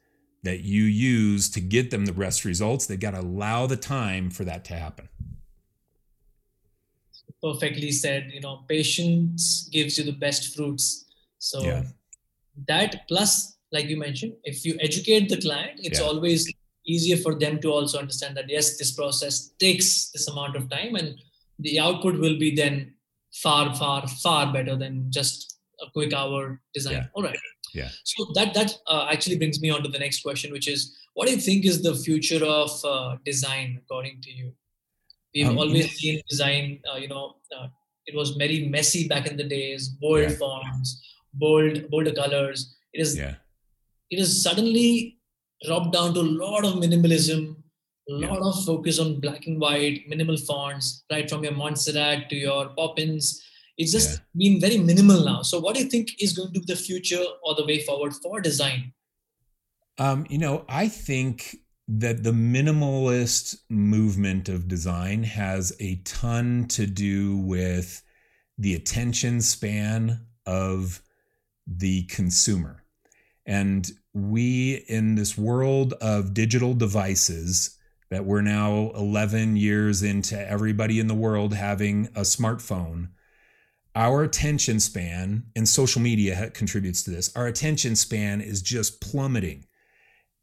that 0.44 0.62
you 0.62 0.84
use 0.84 1.50
to 1.52 1.62
get 1.62 1.92
them 1.92 2.06
the 2.06 2.14
best 2.14 2.46
results. 2.46 2.86
They've 2.86 3.00
got 3.00 3.12
to 3.12 3.22
allow 3.22 3.68
the 3.68 3.78
time 3.78 4.30
for 4.30 4.44
that 4.46 4.66
to 4.66 4.74
happen. 4.74 5.08
Perfectly 7.42 7.92
said. 7.92 8.32
You 8.34 8.42
know, 8.42 8.64
patience 8.68 9.70
gives 9.72 9.98
you 9.98 10.04
the 10.04 10.12
best 10.12 10.56
fruits. 10.56 11.06
So 11.40 11.64
yeah. 11.64 11.84
that 12.68 13.08
plus, 13.08 13.58
like 13.72 13.86
you 13.86 13.98
mentioned, 13.98 14.34
if 14.44 14.66
you 14.66 14.78
educate 14.80 15.30
the 15.30 15.42
client, 15.42 15.80
it's 15.84 16.00
yeah. 16.00 16.06
always 16.06 16.52
easier 16.86 17.18
for 17.18 17.36
them 17.36 17.60
to 17.62 17.72
also 17.72 18.00
understand 18.00 18.36
that 18.38 18.50
yes, 18.50 18.78
this 18.78 18.92
process 18.92 19.52
takes 19.60 20.10
this 20.12 20.28
amount 20.28 20.56
of 20.56 20.70
time, 20.70 20.96
and 20.96 21.16
the 21.60 21.80
output 21.80 22.20
will 22.20 22.38
be 22.38 22.54
then 22.56 22.94
far, 23.34 23.74
far, 23.76 24.08
far 24.08 24.52
better 24.52 24.76
than 24.76 25.12
just 25.12 25.58
a 25.82 25.90
quick 25.92 26.14
hour 26.14 26.60
design. 26.74 26.94
Yeah. 26.94 27.06
All 27.14 27.24
right. 27.24 27.38
Yeah. 27.74 27.90
So 28.04 28.28
that 28.36 28.54
that 28.54 28.74
uh, 28.88 29.08
actually 29.12 29.38
brings 29.38 29.62
me 29.62 29.70
on 29.70 29.84
to 29.84 29.90
the 29.90 30.00
next 30.00 30.22
question, 30.24 30.52
which 30.52 30.68
is, 30.68 30.96
what 31.14 31.28
do 31.28 31.34
you 31.34 31.40
think 31.40 31.66
is 31.66 31.82
the 31.82 31.96
future 31.96 32.44
of 32.44 32.72
uh, 32.84 33.18
design 33.26 33.80
according 33.84 34.22
to 34.22 34.32
you? 34.32 34.54
We've 35.34 35.48
um, 35.48 35.58
always 35.58 35.92
seen 35.92 36.22
design. 36.30 36.82
Uh, 36.92 36.98
you 36.98 37.08
know, 37.08 37.36
uh, 37.58 37.68
it 38.06 38.16
was 38.16 38.32
very 38.32 38.68
messy 38.68 39.08
back 39.08 39.28
in 39.28 39.38
the 39.38 39.44
days. 39.44 39.88
Bold 39.88 40.22
yeah. 40.22 40.30
fonts, 40.30 41.02
bold 41.34 41.90
bolder 41.90 42.14
colors. 42.14 42.76
It 42.94 43.02
is. 43.02 43.18
Yeah. 43.18 43.36
It 44.10 44.20
is 44.20 44.44
suddenly 44.44 45.18
dropped 45.64 45.94
down 45.94 46.14
to 46.16 46.20
a 46.20 46.32
lot 46.44 46.66
of 46.66 46.74
minimalism, 46.74 47.56
a 48.10 48.14
lot 48.14 48.42
yeah. 48.42 48.50
of 48.50 48.66
focus 48.66 49.00
on 49.00 49.22
black 49.22 49.48
and 49.48 49.60
white, 49.62 50.04
minimal 50.10 50.36
fonts, 50.36 51.06
right 51.10 51.30
from 51.30 51.46
your 51.46 51.54
Montserrat 51.54 52.30
to 52.30 52.36
your 52.36 52.70
Poppins 52.70 53.42
it's 53.78 53.92
just 53.92 54.22
yeah. 54.34 54.50
been 54.50 54.62
very 54.62 54.78
minimal 54.78 55.24
now. 55.24 55.42
So, 55.42 55.60
what 55.60 55.76
do 55.76 55.82
you 55.82 55.90
think 55.90 56.22
is 56.22 56.34
going 56.34 56.54
to 56.54 56.60
be 56.60 56.66
the 56.66 56.76
future 56.76 57.24
or 57.44 57.56
the 57.56 57.66
way 57.66 57.80
forward 57.84 58.14
for 58.14 58.42
design? 58.42 58.94
Um, 59.98 60.26
you 60.30 60.38
know, 60.38 60.66
I 60.70 60.88
think 60.88 61.58
that 61.88 62.24
the 62.24 62.32
minimalist 62.32 63.58
movement 63.70 64.48
of 64.50 64.68
design 64.68 65.24
has 65.24 65.76
a 65.80 65.96
ton 66.06 66.66
to 66.70 66.88
do 66.88 67.38
with 67.38 68.02
the 68.58 68.76
attention 68.76 69.42
span 69.42 70.22
of 70.46 71.02
the 71.68 72.04
consumer. 72.04 72.84
And 73.46 73.90
we, 74.14 74.86
in 74.88 75.16
this 75.16 75.38
world 75.38 75.94
of 76.02 76.34
digital 76.34 76.74
devices, 76.74 77.78
that 78.10 78.26
we're 78.26 78.42
now 78.42 78.92
11 78.96 79.56
years 79.56 80.04
into 80.04 80.38
everybody 80.50 81.00
in 81.00 81.08
the 81.08 81.16
world 81.16 81.54
having 81.54 82.08
a 82.08 82.22
smartphone, 82.22 83.10
our 83.96 84.24
attention 84.24 84.80
span, 84.80 85.44
and 85.56 85.68
social 85.68 86.02
media 86.02 86.50
contributes 86.52 87.04
to 87.04 87.12
this, 87.12 87.36
our 87.36 87.48
attention 87.48 87.96
span 87.96 88.42
is 88.42 88.62
just 88.62 89.02
plummeting. 89.02 89.66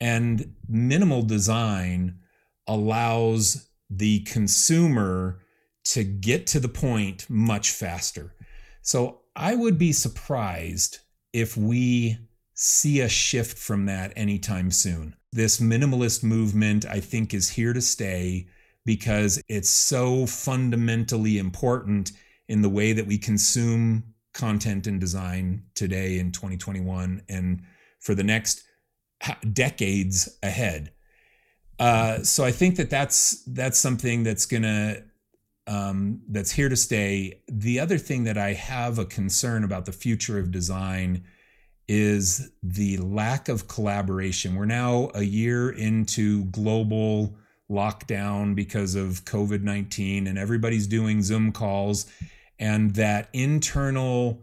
And 0.00 0.54
minimal 0.68 1.22
design 1.22 2.18
allows 2.66 3.68
the 3.90 4.20
consumer 4.20 5.40
to 5.84 6.04
get 6.04 6.46
to 6.48 6.60
the 6.60 6.68
point 6.68 7.28
much 7.30 7.70
faster. 7.70 8.34
So 8.82 9.20
I 9.34 9.54
would 9.54 9.78
be 9.78 9.92
surprised 9.92 10.98
if 11.32 11.56
we 11.56 12.18
see 12.54 13.00
a 13.00 13.08
shift 13.08 13.56
from 13.56 13.86
that 13.86 14.12
anytime 14.16 14.70
soon. 14.70 15.14
This 15.32 15.60
minimalist 15.60 16.22
movement, 16.22 16.84
I 16.86 17.00
think, 17.00 17.32
is 17.32 17.50
here 17.50 17.72
to 17.72 17.80
stay 17.80 18.48
because 18.84 19.42
it's 19.48 19.70
so 19.70 20.26
fundamentally 20.26 21.38
important 21.38 22.12
in 22.48 22.62
the 22.62 22.68
way 22.68 22.92
that 22.92 23.06
we 23.06 23.18
consume 23.18 24.14
content 24.34 24.86
and 24.86 25.00
design 25.00 25.62
today 25.74 26.18
in 26.18 26.32
2021 26.32 27.22
and 27.28 27.62
for 28.00 28.14
the 28.14 28.22
next 28.22 28.62
decades 29.52 30.38
ahead. 30.42 30.92
Uh, 31.78 32.22
so 32.22 32.44
I 32.44 32.50
think 32.50 32.76
that 32.76 32.90
that's 32.90 33.44
that's 33.44 33.78
something 33.78 34.22
that's 34.24 34.46
gonna 34.46 35.02
um, 35.66 36.22
that's 36.28 36.50
here 36.50 36.68
to 36.68 36.76
stay. 36.76 37.42
The 37.48 37.78
other 37.78 37.98
thing 37.98 38.24
that 38.24 38.38
I 38.38 38.54
have 38.54 38.98
a 38.98 39.04
concern 39.04 39.64
about 39.64 39.84
the 39.84 39.92
future 39.92 40.38
of 40.38 40.50
design 40.50 41.24
is 41.86 42.52
the 42.62 42.96
lack 42.98 43.48
of 43.48 43.68
collaboration. 43.68 44.54
We're 44.54 44.64
now 44.64 45.10
a 45.14 45.22
year 45.22 45.70
into 45.70 46.44
global 46.46 47.36
lockdown 47.70 48.54
because 48.54 48.94
of 48.94 49.24
COVID 49.24 49.62
19, 49.62 50.26
and 50.26 50.38
everybody's 50.38 50.86
doing 50.86 51.22
Zoom 51.22 51.52
calls 51.52 52.06
and 52.58 52.94
that 52.94 53.28
internal 53.32 54.42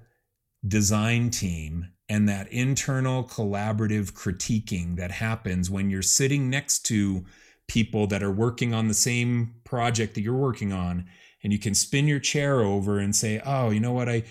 design 0.67 1.29
team 1.29 1.87
and 2.07 2.29
that 2.29 2.51
internal 2.51 3.23
collaborative 3.23 4.13
critiquing 4.13 4.95
that 4.97 5.11
happens 5.11 5.69
when 5.69 5.89
you're 5.89 6.01
sitting 6.01 6.49
next 6.49 6.79
to 6.85 7.25
people 7.67 8.07
that 8.07 8.23
are 8.23 8.31
working 8.31 8.73
on 8.73 8.87
the 8.87 8.93
same 8.93 9.55
project 9.63 10.13
that 10.13 10.21
you're 10.21 10.33
working 10.33 10.71
on 10.71 11.05
and 11.43 11.51
you 11.51 11.59
can 11.59 11.73
spin 11.73 12.07
your 12.07 12.19
chair 12.19 12.61
over 12.61 12.99
and 12.99 13.15
say 13.15 13.41
oh 13.45 13.69
you 13.71 13.79
know 13.79 13.93
what? 13.93 14.09
I 14.09 14.23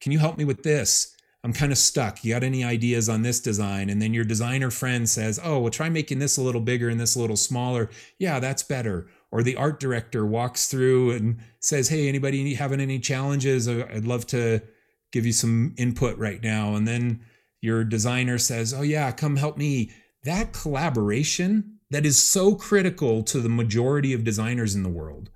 can 0.00 0.12
you 0.12 0.18
help 0.18 0.38
me 0.38 0.44
with 0.44 0.62
this? 0.62 1.14
I'm 1.42 1.52
kind 1.52 1.72
of 1.72 1.78
stuck. 1.78 2.22
You 2.22 2.34
got 2.34 2.42
any 2.42 2.64
ideas 2.64 3.08
on 3.08 3.22
this 3.22 3.40
design? 3.40 3.88
And 3.88 4.02
then 4.02 4.12
your 4.12 4.24
designer 4.24 4.70
friend 4.70 5.08
says 5.08 5.38
oh 5.42 5.60
well 5.60 5.70
try 5.70 5.88
making 5.88 6.18
this 6.18 6.36
a 6.36 6.42
little 6.42 6.60
bigger 6.60 6.88
and 6.88 7.00
this 7.00 7.14
a 7.14 7.20
little 7.20 7.36
smaller. 7.36 7.90
Yeah 8.18 8.40
that's 8.40 8.62
better 8.62 9.08
or 9.32 9.42
the 9.42 9.56
art 9.56 9.80
director 9.80 10.26
walks 10.26 10.66
through 10.66 11.12
and 11.12 11.38
says, 11.60 11.88
Hey, 11.88 12.08
anybody 12.08 12.54
having 12.54 12.80
any 12.80 12.98
challenges? 12.98 13.68
Uh, 13.68 13.86
I'd 13.92 14.04
love 14.04 14.26
to 14.28 14.60
give 15.12 15.26
you 15.26 15.32
some 15.32 15.74
input 15.76 16.16
right 16.18 16.42
now. 16.42 16.74
And 16.74 16.86
then 16.86 17.20
your 17.60 17.84
designer 17.84 18.38
says, 18.38 18.74
Oh, 18.74 18.82
yeah, 18.82 19.12
come 19.12 19.36
help 19.36 19.56
me. 19.56 19.90
That 20.24 20.52
collaboration 20.52 21.78
that 21.90 22.06
is 22.06 22.22
so 22.22 22.54
critical 22.54 23.22
to 23.24 23.40
the 23.40 23.48
majority 23.48 24.12
of 24.12 24.24
designers 24.24 24.74
in 24.74 24.82
the 24.82 24.88
world. 24.88 25.30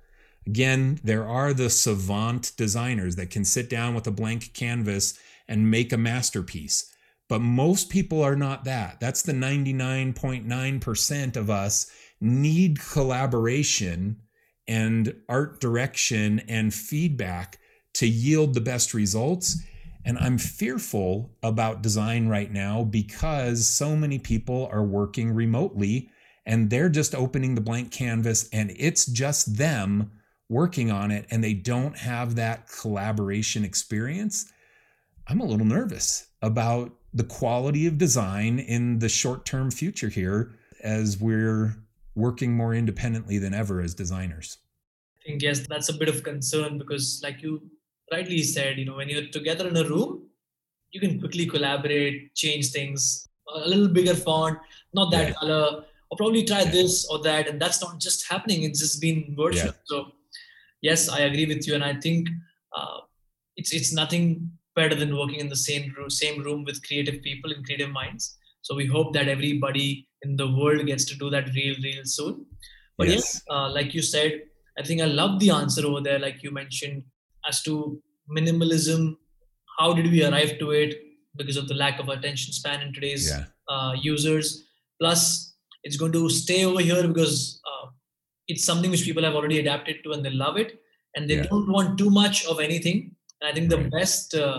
Again, 0.47 0.99
there 1.03 1.27
are 1.27 1.53
the 1.53 1.69
savant 1.69 2.51
designers 2.55 3.15
that 3.15 3.31
can 3.31 3.45
sit 3.45 3.69
down 3.69 3.95
with 3.95 4.07
a 4.07 4.11
blank 4.11 4.53
canvas 4.53 5.17
and 5.47 5.71
make 5.71 5.91
a 5.91 5.97
masterpiece. 5.97 6.91
But 7.27 7.41
most 7.41 7.89
people 7.89 8.21
are 8.21 8.35
not 8.35 8.65
that. 8.65 8.99
That's 8.99 9.23
the 9.23 9.33
99.9% 9.33 11.35
of 11.35 11.49
us 11.49 11.91
need 12.21 12.79
collaboration 12.79 14.21
and 14.67 15.15
art 15.29 15.59
direction 15.59 16.39
and 16.47 16.73
feedback 16.73 17.59
to 17.93 18.07
yield 18.07 18.53
the 18.53 18.61
best 18.61 18.93
results. 18.93 19.61
And 20.03 20.17
I'm 20.19 20.37
fearful 20.37 21.31
about 21.41 21.81
design 21.81 22.27
right 22.27 22.51
now 22.51 22.83
because 22.83 23.67
so 23.67 23.95
many 23.95 24.19
people 24.19 24.69
are 24.71 24.83
working 24.83 25.31
remotely 25.31 26.09
and 26.45 26.69
they're 26.69 26.89
just 26.89 27.15
opening 27.15 27.55
the 27.55 27.61
blank 27.61 27.91
canvas 27.91 28.47
and 28.53 28.71
it's 28.77 29.05
just 29.05 29.57
them 29.57 30.11
working 30.47 30.91
on 30.91 31.09
it 31.09 31.25
and 31.31 31.43
they 31.43 31.53
don't 31.53 31.97
have 31.97 32.35
that 32.35 32.69
collaboration 32.69 33.63
experience. 33.65 34.51
I'm 35.27 35.41
a 35.41 35.45
little 35.45 35.65
nervous 35.65 36.27
about 36.41 36.93
the 37.13 37.23
quality 37.23 37.87
of 37.87 37.97
design 37.97 38.59
in 38.59 38.99
the 38.99 39.09
short 39.09 39.45
term 39.45 39.71
future 39.71 40.09
here 40.09 40.53
as 40.83 41.19
we're 41.19 41.75
working 42.15 42.53
more 42.53 42.73
independently 42.73 43.37
than 43.37 43.53
ever 43.53 43.81
as 43.81 43.93
designers. 43.93 44.57
I 45.19 45.29
think 45.29 45.41
yes, 45.41 45.65
that's 45.67 45.89
a 45.89 45.93
bit 45.93 46.07
of 46.07 46.23
concern 46.23 46.77
because, 46.77 47.19
like 47.23 47.41
you 47.41 47.61
rightly 48.11 48.43
said, 48.43 48.77
you 48.77 48.85
know, 48.85 48.95
when 48.95 49.09
you're 49.09 49.27
together 49.27 49.67
in 49.67 49.77
a 49.77 49.83
room, 49.83 50.27
you 50.91 50.99
can 50.99 51.19
quickly 51.19 51.45
collaborate, 51.45 52.33
change 52.35 52.71
things, 52.71 53.27
a 53.53 53.67
little 53.67 53.87
bigger 53.87 54.15
font, 54.15 54.57
not 54.93 55.11
that 55.11 55.29
yeah. 55.29 55.33
color, 55.33 55.83
or 56.09 56.17
probably 56.17 56.43
try 56.43 56.61
yeah. 56.61 56.71
this 56.71 57.05
or 57.09 57.21
that, 57.23 57.47
and 57.47 57.61
that's 57.61 57.81
not 57.81 57.99
just 57.99 58.29
happening; 58.29 58.63
it's 58.63 58.79
just 58.79 59.01
been 59.01 59.35
virtual. 59.37 59.65
Yeah. 59.65 59.71
So, 59.85 60.11
yes, 60.81 61.09
I 61.09 61.21
agree 61.21 61.45
with 61.45 61.67
you, 61.67 61.75
and 61.75 61.83
I 61.83 61.95
think 61.99 62.29
uh, 62.75 62.99
it's 63.57 63.73
it's 63.73 63.93
nothing 63.93 64.51
better 64.75 64.95
than 64.95 65.17
working 65.17 65.39
in 65.39 65.49
the 65.49 65.55
same 65.55 65.93
room, 65.97 66.09
same 66.09 66.43
room 66.43 66.63
with 66.63 66.85
creative 66.85 67.21
people 67.21 67.51
and 67.51 67.65
creative 67.65 67.89
minds. 67.89 68.37
So 68.65 68.73
we 68.81 68.85
hope 68.95 69.09
that 69.13 69.27
everybody 69.27 69.87
in 70.23 70.31
the 70.41 70.47
world 70.59 70.83
gets 70.91 71.05
to 71.09 71.15
do 71.23 71.29
that 71.29 71.49
real, 71.57 71.75
real 71.87 72.03
soon. 72.03 72.35
But 72.97 73.07
yes, 73.07 73.15
yes 73.15 73.41
uh, 73.53 73.67
like 73.77 73.93
you 73.93 74.01
said, 74.01 74.31
I 74.79 74.83
think 74.87 75.01
I 75.01 75.05
love 75.05 75.39
the 75.39 75.51
answer 75.51 75.85
over 75.89 76.01
there. 76.07 76.17
Like 76.27 76.41
you 76.45 76.51
mentioned, 76.61 77.03
as 77.49 77.61
to 77.63 78.01
minimalism. 78.37 79.01
How 79.77 79.93
did 79.93 80.07
we 80.09 80.23
arrive 80.27 80.57
to 80.61 80.71
it? 80.71 80.95
Because 81.39 81.57
of 81.57 81.67
the 81.67 81.75
lack 81.75 81.99
of 81.99 82.09
attention 82.09 82.53
span 82.59 82.81
in 82.85 82.91
today's 82.97 83.25
Yeah. 83.29 83.43
uh, 83.73 83.93
users. 84.11 84.47
Plus, 85.01 85.21
it's 85.83 85.97
going 86.01 86.13
to 86.13 86.23
stay 86.29 86.59
over 86.69 86.81
here 86.89 87.07
because 87.07 87.61
uh, 87.71 87.85
it's 88.47 88.65
something 88.69 88.89
which 88.89 89.03
people 89.09 89.23
have 89.27 89.35
already 89.35 89.59
adapted 89.59 89.97
to 90.05 90.13
and 90.13 90.25
they 90.25 90.33
love 90.45 90.57
it, 90.63 90.71
and 91.15 91.29
they 91.29 91.37
Yeah. 91.41 91.49
don't 91.51 91.69
want 91.75 91.99
too 92.01 92.09
much 92.21 92.45
of 92.53 92.59
anything. 92.69 92.97
And 93.41 93.49
I 93.49 93.53
think 93.53 93.69
the 93.75 93.81
Right. 93.83 93.91
best 93.99 94.33
uh, 94.45 94.57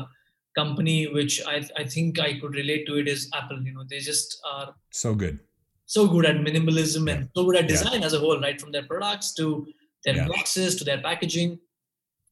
company 0.61 1.07
which 1.07 1.35
I, 1.47 1.57
I 1.77 1.85
think 1.85 2.19
I 2.19 2.39
could 2.41 2.55
relate 2.55 2.87
to 2.87 2.97
it 2.97 3.09
is 3.09 3.29
Apple. 3.35 3.61
You 3.63 3.75
know, 3.75 3.85
they 3.89 3.99
just 3.99 4.41
are 4.53 4.75
So 4.91 5.15
good. 5.15 5.39
so 5.85 6.09
good 6.09 6.27
at 6.27 6.37
minimalism 6.37 7.11
and 7.13 7.29
so 7.37 7.45
good 7.47 7.57
at 7.57 7.63
Yeah. 7.65 7.69
design 7.77 8.03
as 8.03 8.13
a 8.15 8.19
whole, 8.19 8.41
right? 8.41 8.61
From 8.61 8.73
their 8.73 8.87
products 8.93 9.33
to 9.35 9.67
their 10.05 10.17
Yeah. 10.17 10.29
boxes 10.29 10.77
to 10.77 10.85
their 10.85 11.01
packaging. 11.09 11.59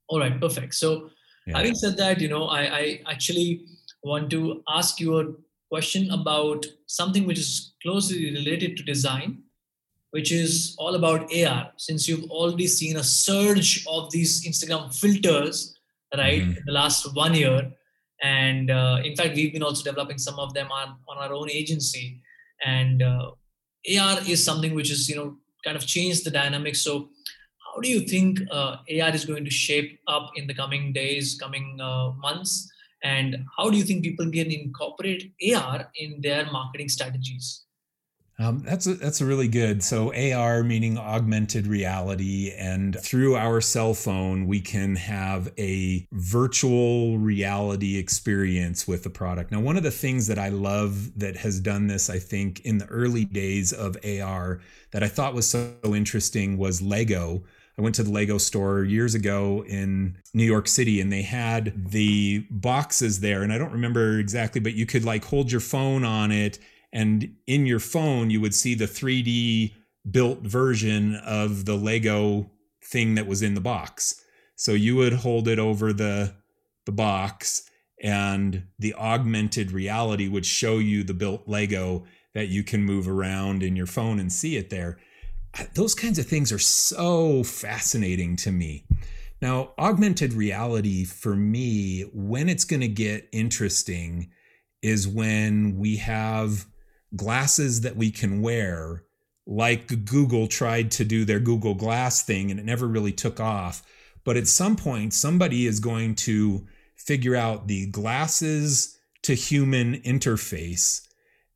All 0.08 0.20
right, 0.20 0.40
perfect. 0.40 0.74
So 0.74 1.10
Yeah. 1.46 1.58
having 1.58 1.74
said 1.82 1.96
that, 1.98 2.20
you 2.20 2.28
know, 2.28 2.44
I, 2.58 2.62
I 2.80 2.84
actually 3.14 3.48
want 4.02 4.30
to 4.30 4.62
ask 4.68 4.98
you 5.00 5.18
a 5.20 5.24
question 5.70 6.10
about 6.10 6.66
something 6.86 7.26
which 7.26 7.38
is 7.38 7.74
closely 7.82 8.18
related 8.38 8.76
to 8.78 8.82
design, 8.82 9.30
which 10.16 10.30
is 10.32 10.74
all 10.78 10.94
about 10.94 11.32
AR. 11.38 11.72
Since 11.76 12.08
you've 12.08 12.28
already 12.30 12.66
seen 12.66 12.96
a 12.96 13.04
surge 13.04 13.84
of 13.86 14.10
these 14.10 14.44
Instagram 14.50 14.84
filters, 15.02 15.56
right, 16.16 16.42
Mhm. 16.42 16.56
in 16.58 16.62
the 16.66 16.72
last 16.80 17.14
one 17.14 17.34
year. 17.34 17.72
And 18.24 18.70
uh, 18.70 19.00
in 19.04 19.14
fact, 19.14 19.36
we've 19.36 19.52
been 19.52 19.62
also 19.62 19.84
developing 19.84 20.16
some 20.16 20.38
of 20.38 20.54
them 20.54 20.68
on, 20.72 20.96
on 21.06 21.18
our 21.18 21.34
own 21.34 21.50
agency. 21.50 22.22
And 22.64 23.02
uh, 23.02 23.32
AR 24.00 24.18
is 24.26 24.42
something 24.42 24.74
which 24.74 24.90
is, 24.90 25.10
you 25.10 25.16
know, 25.16 25.36
kind 25.62 25.76
of 25.76 25.86
changed 25.86 26.24
the 26.24 26.30
dynamics. 26.30 26.80
So 26.80 27.10
how 27.66 27.80
do 27.80 27.88
you 27.88 28.00
think 28.00 28.40
uh, 28.50 28.76
AR 28.88 29.14
is 29.14 29.26
going 29.26 29.44
to 29.44 29.50
shape 29.50 30.00
up 30.08 30.30
in 30.36 30.46
the 30.46 30.54
coming 30.54 30.94
days, 30.94 31.36
coming 31.38 31.78
uh, 31.78 32.12
months? 32.12 32.66
And 33.02 33.44
how 33.58 33.68
do 33.68 33.76
you 33.76 33.84
think 33.84 34.02
people 34.02 34.30
can 34.30 34.50
incorporate 34.50 35.34
AR 35.54 35.90
in 35.96 36.22
their 36.22 36.50
marketing 36.50 36.88
strategies? 36.88 37.63
Um, 38.38 38.62
that's 38.64 38.86
a, 38.88 38.94
that's 38.94 39.20
a 39.20 39.26
really 39.26 39.46
good. 39.46 39.82
So 39.82 40.12
AR 40.12 40.64
meaning 40.64 40.98
augmented 40.98 41.68
reality, 41.68 42.52
and 42.58 42.98
through 43.00 43.36
our 43.36 43.60
cell 43.60 43.94
phone, 43.94 44.46
we 44.46 44.60
can 44.60 44.96
have 44.96 45.52
a 45.56 46.06
virtual 46.10 47.18
reality 47.18 47.96
experience 47.96 48.88
with 48.88 49.04
the 49.04 49.10
product. 49.10 49.52
Now, 49.52 49.60
one 49.60 49.76
of 49.76 49.84
the 49.84 49.92
things 49.92 50.26
that 50.26 50.38
I 50.38 50.48
love 50.48 51.16
that 51.18 51.36
has 51.36 51.60
done 51.60 51.86
this, 51.86 52.10
I 52.10 52.18
think, 52.18 52.60
in 52.60 52.78
the 52.78 52.86
early 52.86 53.24
days 53.24 53.72
of 53.72 53.96
AR 54.04 54.60
that 54.90 55.04
I 55.04 55.08
thought 55.08 55.34
was 55.34 55.48
so 55.48 55.72
interesting 55.84 56.58
was 56.58 56.82
Lego. 56.82 57.44
I 57.78 57.82
went 57.82 57.94
to 57.96 58.02
the 58.02 58.10
Lego 58.10 58.38
store 58.38 58.84
years 58.84 59.14
ago 59.14 59.64
in 59.66 60.16
New 60.32 60.44
York 60.44 60.68
City 60.68 61.00
and 61.00 61.12
they 61.12 61.22
had 61.22 61.90
the 61.90 62.46
boxes 62.50 63.18
there. 63.18 63.42
And 63.42 63.52
I 63.52 63.58
don't 63.58 63.72
remember 63.72 64.18
exactly, 64.18 64.60
but 64.60 64.74
you 64.74 64.86
could 64.86 65.04
like 65.04 65.24
hold 65.24 65.50
your 65.50 65.60
phone 65.60 66.04
on 66.04 66.30
it 66.30 66.60
and 66.94 67.34
in 67.46 67.66
your 67.66 67.80
phone 67.80 68.30
you 68.30 68.40
would 68.40 68.54
see 68.54 68.74
the 68.74 68.86
3D 68.86 69.74
built 70.10 70.40
version 70.40 71.16
of 71.16 71.66
the 71.66 71.76
Lego 71.76 72.50
thing 72.82 73.16
that 73.16 73.26
was 73.26 73.42
in 73.42 73.54
the 73.54 73.60
box. 73.60 74.22
So 74.56 74.72
you 74.72 74.96
would 74.96 75.12
hold 75.12 75.48
it 75.48 75.58
over 75.58 75.92
the 75.92 76.34
the 76.86 76.92
box 76.92 77.68
and 78.02 78.64
the 78.78 78.94
augmented 78.94 79.72
reality 79.72 80.28
would 80.28 80.44
show 80.46 80.78
you 80.78 81.02
the 81.02 81.14
built 81.14 81.48
Lego 81.48 82.04
that 82.34 82.48
you 82.48 82.62
can 82.62 82.84
move 82.84 83.08
around 83.08 83.62
in 83.62 83.76
your 83.76 83.86
phone 83.86 84.18
and 84.18 84.32
see 84.32 84.56
it 84.56 84.70
there. 84.70 84.98
Those 85.74 85.94
kinds 85.94 86.18
of 86.18 86.26
things 86.26 86.52
are 86.52 86.58
so 86.58 87.44
fascinating 87.44 88.36
to 88.36 88.50
me. 88.50 88.84
Now, 89.40 89.72
augmented 89.78 90.32
reality 90.32 91.04
for 91.04 91.36
me, 91.36 92.02
when 92.12 92.48
it's 92.48 92.64
going 92.64 92.80
to 92.80 92.88
get 92.88 93.28
interesting, 93.32 94.30
is 94.82 95.06
when 95.06 95.78
we 95.78 95.96
have 95.96 96.66
glasses 97.16 97.82
that 97.82 97.96
we 97.96 98.10
can 98.10 98.42
wear, 98.42 99.04
like 99.46 100.04
Google 100.04 100.46
tried 100.46 100.90
to 100.92 101.04
do 101.04 101.24
their 101.24 101.40
Google 101.40 101.74
Glass 101.74 102.22
thing 102.22 102.50
and 102.50 102.58
it 102.58 102.66
never 102.66 102.86
really 102.86 103.12
took 103.12 103.40
off. 103.40 103.82
But 104.24 104.36
at 104.36 104.48
some 104.48 104.76
point, 104.76 105.12
somebody 105.12 105.66
is 105.66 105.80
going 105.80 106.14
to 106.16 106.66
figure 106.96 107.36
out 107.36 107.68
the 107.68 107.86
glasses 107.86 108.98
to 109.22 109.34
human 109.34 110.00
interface, 110.02 111.06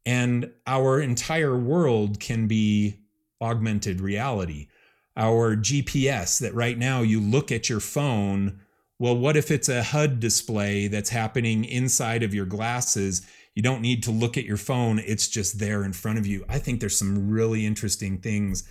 and 0.04 0.50
our 0.66 1.00
entire 1.00 1.56
world 1.56 2.20
can 2.20 2.46
be 2.46 2.98
augmented 3.40 4.00
reality. 4.00 4.68
Our 5.16 5.56
GPS, 5.56 6.40
that 6.40 6.54
right 6.54 6.78
now 6.78 7.02
you 7.02 7.20
look 7.20 7.50
at 7.52 7.68
your 7.68 7.80
phone. 7.80 8.60
Well, 8.98 9.16
what 9.16 9.36
if 9.36 9.50
it's 9.50 9.68
a 9.68 9.82
HUD 9.82 10.20
display 10.20 10.88
that's 10.88 11.10
happening 11.10 11.64
inside 11.64 12.22
of 12.22 12.34
your 12.34 12.46
glasses? 12.46 13.26
You 13.58 13.62
don't 13.62 13.82
need 13.82 14.04
to 14.04 14.12
look 14.12 14.38
at 14.38 14.44
your 14.44 14.56
phone, 14.56 15.00
it's 15.00 15.26
just 15.26 15.58
there 15.58 15.82
in 15.82 15.92
front 15.92 16.16
of 16.16 16.28
you. 16.28 16.44
I 16.48 16.60
think 16.60 16.78
there's 16.78 16.96
some 16.96 17.28
really 17.28 17.66
interesting 17.66 18.18
things 18.18 18.62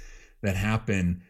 that 0.41 0.55
happen. 0.55 1.23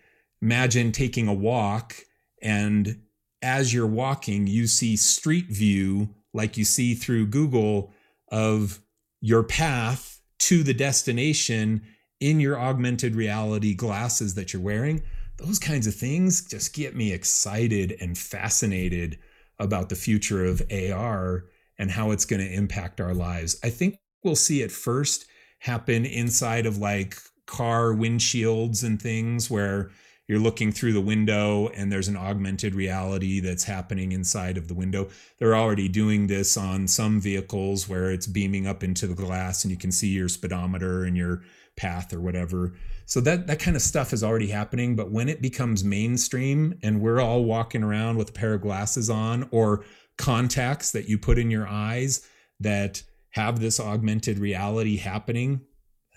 Imagine 0.43 0.91
taking 0.91 1.27
a 1.27 1.33
walk, 1.33 1.95
and 2.39 3.01
as 3.41 3.73
you're 3.73 3.87
walking, 3.87 4.45
you 4.45 4.67
see 4.67 4.95
street 4.95 5.47
view 5.47 6.13
like 6.35 6.55
you 6.55 6.63
see 6.65 6.93
through 6.93 7.25
Google 7.25 7.91
of 8.31 8.79
your 9.21 9.41
path 9.41 10.21
to 10.37 10.61
the 10.61 10.75
destination 10.75 11.81
in 12.19 12.39
your 12.39 12.59
augmented 12.59 13.15
reality 13.15 13.73
glasses 13.73 14.35
that 14.35 14.53
you're 14.53 14.61
wearing. 14.61 15.01
Those 15.37 15.57
kinds 15.57 15.87
of 15.87 15.95
things 15.95 16.45
just 16.45 16.75
get 16.75 16.95
me 16.95 17.11
excited 17.11 17.97
and 17.99 18.15
fascinated 18.15 19.17
about 19.57 19.89
the 19.89 19.95
future 19.95 20.45
of 20.45 20.61
AR 20.71 21.45
and 21.79 21.91
how 21.91 22.11
it's 22.11 22.25
going 22.25 22.41
to 22.41 22.53
impact 22.53 23.01
our 23.01 23.13
lives. 23.13 23.59
I 23.63 23.69
think 23.69 23.99
we'll 24.23 24.35
see 24.35 24.61
it 24.61 24.71
first 24.71 25.25
happen 25.59 26.05
inside 26.05 26.65
of 26.65 26.77
like 26.77 27.17
car 27.45 27.93
windshields 27.93 28.83
and 28.83 29.01
things 29.01 29.49
where 29.49 29.89
you're 30.27 30.39
looking 30.39 30.73
through 30.73 30.91
the 30.91 31.01
window 31.01 31.69
and 31.69 31.89
there's 31.89 32.09
an 32.09 32.17
augmented 32.17 32.75
reality 32.75 33.39
that's 33.39 33.63
happening 33.63 34.11
inside 34.11 34.57
of 34.57 34.67
the 34.67 34.73
window. 34.73 35.07
They're 35.39 35.55
already 35.55 35.87
doing 35.87 36.27
this 36.27 36.57
on 36.57 36.87
some 36.87 37.21
vehicles 37.21 37.87
where 37.87 38.11
it's 38.11 38.27
beaming 38.27 38.67
up 38.67 38.83
into 38.83 39.07
the 39.07 39.15
glass 39.15 39.63
and 39.63 39.71
you 39.71 39.77
can 39.77 39.91
see 39.91 40.09
your 40.09 40.27
speedometer 40.27 41.05
and 41.05 41.15
your 41.15 41.43
path 41.77 42.11
or 42.11 42.19
whatever. 42.19 42.73
So 43.05 43.21
that 43.21 43.47
that 43.47 43.59
kind 43.59 43.77
of 43.77 43.81
stuff 43.81 44.11
is 44.11 44.21
already 44.21 44.47
happening, 44.47 44.97
but 44.97 45.11
when 45.11 45.29
it 45.29 45.41
becomes 45.41 45.85
mainstream 45.85 46.77
and 46.83 46.99
we're 46.99 47.21
all 47.21 47.45
walking 47.45 47.83
around 47.83 48.17
with 48.17 48.31
a 48.31 48.33
pair 48.33 48.53
of 48.53 48.61
glasses 48.61 49.09
on 49.09 49.47
or 49.51 49.85
contacts 50.17 50.91
that 50.91 51.07
you 51.07 51.17
put 51.17 51.37
in 51.37 51.51
your 51.51 51.67
eyes 51.67 52.27
that 52.59 53.03
have 53.31 53.59
this 53.59 53.79
augmented 53.79 54.39
reality 54.39 54.97
happening, 54.97 55.61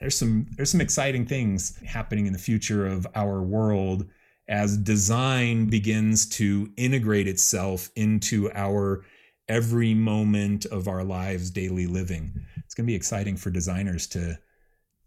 there's 0.00 0.16
some 0.16 0.46
there's 0.56 0.70
some 0.70 0.80
exciting 0.80 1.26
things 1.26 1.76
happening 1.84 2.26
in 2.26 2.32
the 2.32 2.38
future 2.38 2.86
of 2.86 3.06
our 3.14 3.42
world 3.42 4.06
as 4.48 4.76
design 4.76 5.66
begins 5.66 6.26
to 6.26 6.72
integrate 6.76 7.28
itself 7.28 7.90
into 7.94 8.50
our 8.52 9.04
every 9.48 9.94
moment 9.94 10.64
of 10.66 10.88
our 10.88 11.04
lives 11.04 11.50
daily 11.50 11.86
living. 11.86 12.32
It's 12.64 12.74
going 12.74 12.86
to 12.86 12.90
be 12.90 12.96
exciting 12.96 13.36
for 13.36 13.50
designers 13.50 14.06
to 14.08 14.38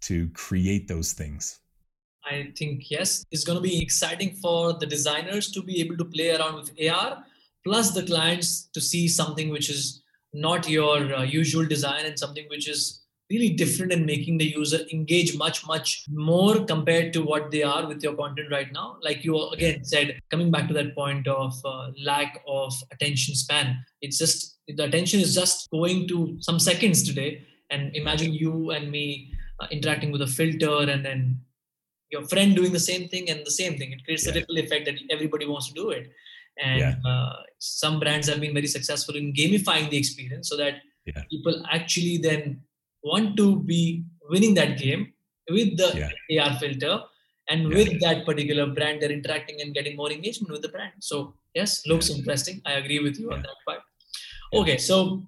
to 0.02 0.30
create 0.30 0.88
those 0.88 1.14
things. 1.14 1.60
I 2.26 2.52
think 2.58 2.90
yes, 2.90 3.26
it's 3.32 3.44
going 3.44 3.58
to 3.58 3.62
be 3.62 3.82
exciting 3.82 4.36
for 4.36 4.74
the 4.74 4.86
designers 4.86 5.52
to 5.52 5.62
be 5.62 5.82
able 5.82 5.98
to 5.98 6.06
play 6.06 6.32
around 6.32 6.56
with 6.56 6.72
AR, 6.90 7.24
plus 7.64 7.92
the 7.92 8.04
clients 8.04 8.70
to 8.74 8.82
see 8.82 9.08
something 9.08 9.50
which 9.50 9.70
is 9.70 10.04
not 10.34 10.68
your 10.68 11.14
uh, 11.14 11.24
usual 11.24 11.66
design 11.66 12.06
and 12.06 12.18
something 12.18 12.46
which 12.50 12.68
is 12.68 13.04
really 13.30 13.50
different 13.50 13.92
and 13.92 14.06
making 14.06 14.38
the 14.38 14.46
user 14.46 14.80
engage 14.92 15.36
much 15.38 15.66
much 15.66 16.04
more 16.10 16.66
compared 16.66 17.14
to 17.14 17.24
what 17.24 17.50
they 17.52 17.64
are 17.64 17.88
with 17.88 18.04
your 18.04 18.16
content 18.16 18.50
right 18.52 18.72
now. 18.74 18.98
Like 19.02 19.24
you 19.24 19.50
again 19.50 19.84
said 19.84 20.20
coming 20.30 20.52
back 20.52 20.68
to 20.68 20.74
that 20.74 20.94
point 20.96 21.28
of 21.28 21.54
uh, 21.66 21.92
lack 22.04 22.44
of 22.48 22.74
attention 22.92 23.36
span 23.36 23.84
it's 24.02 24.18
just 24.18 24.58
the 24.68 24.84
attention 24.84 25.20
is 25.20 25.34
just 25.34 25.70
going 25.72 26.08
to 26.10 26.38
some 26.40 26.60
seconds 26.60 27.04
today. 27.04 27.46
And 27.70 27.96
imagine 27.96 28.34
you 28.34 28.72
and 28.72 28.92
me 28.92 29.34
uh, 29.60 29.68
interacting 29.72 30.12
with 30.12 30.22
a 30.22 30.28
filter 30.28 30.90
and 30.92 31.04
then 31.04 31.40
your 32.12 32.24
friend 32.28 32.56
doing 32.56 32.72
the 32.72 32.80
same 32.80 33.08
thing 33.10 33.30
and 33.30 33.46
the 33.46 33.52
same 33.52 33.78
thing. 33.78 33.92
It 33.92 34.06
creates 34.06 34.28
a 34.28 34.34
ripple 34.34 34.58
effect 34.58 34.86
that 34.86 34.96
everybody 35.10 35.48
wants 35.48 35.70
to 35.70 35.74
do 35.74 35.90
it 35.90 36.12
and 36.58 36.80
Yeah. 36.80 36.96
uh, 37.06 37.34
some 37.60 38.00
brands 38.00 38.28
have 38.28 38.40
been 38.40 38.54
very 38.54 38.68
successful 38.68 39.16
in 39.16 39.34
gamifying 39.34 39.90
the 39.90 39.98
experience 39.98 40.50
so 40.50 40.58
that 40.58 40.76
Yeah. 41.06 41.24
people 41.32 41.56
actually 41.70 42.18
then 42.18 42.62
want 43.04 43.36
to 43.38 43.48
be 43.64 44.04
winning 44.30 44.54
that 44.54 44.78
game 44.78 45.14
with 45.50 45.78
the 45.78 45.90
Yeah. 46.02 46.44
AR 46.44 46.60
filter 46.60 47.02
and 47.50 47.68
with 47.68 48.00
that 48.02 48.26
particular 48.26 48.66
brand 48.68 49.02
they're 49.02 49.12
interacting 49.12 49.60
and 49.62 49.74
getting 49.74 49.96
more 49.96 50.12
engagement 50.12 50.52
with 50.52 50.62
the 50.62 50.70
brand. 50.70 50.94
So 51.00 51.36
yes 51.54 51.86
looks 51.86 52.10
interesting. 52.10 52.62
I 52.66 52.74
agree 52.74 53.00
with 53.00 53.20
you 53.20 53.32
on 53.34 53.42
that 53.42 53.58
part. 53.68 53.82
Okay 54.54 54.78
so 54.78 55.28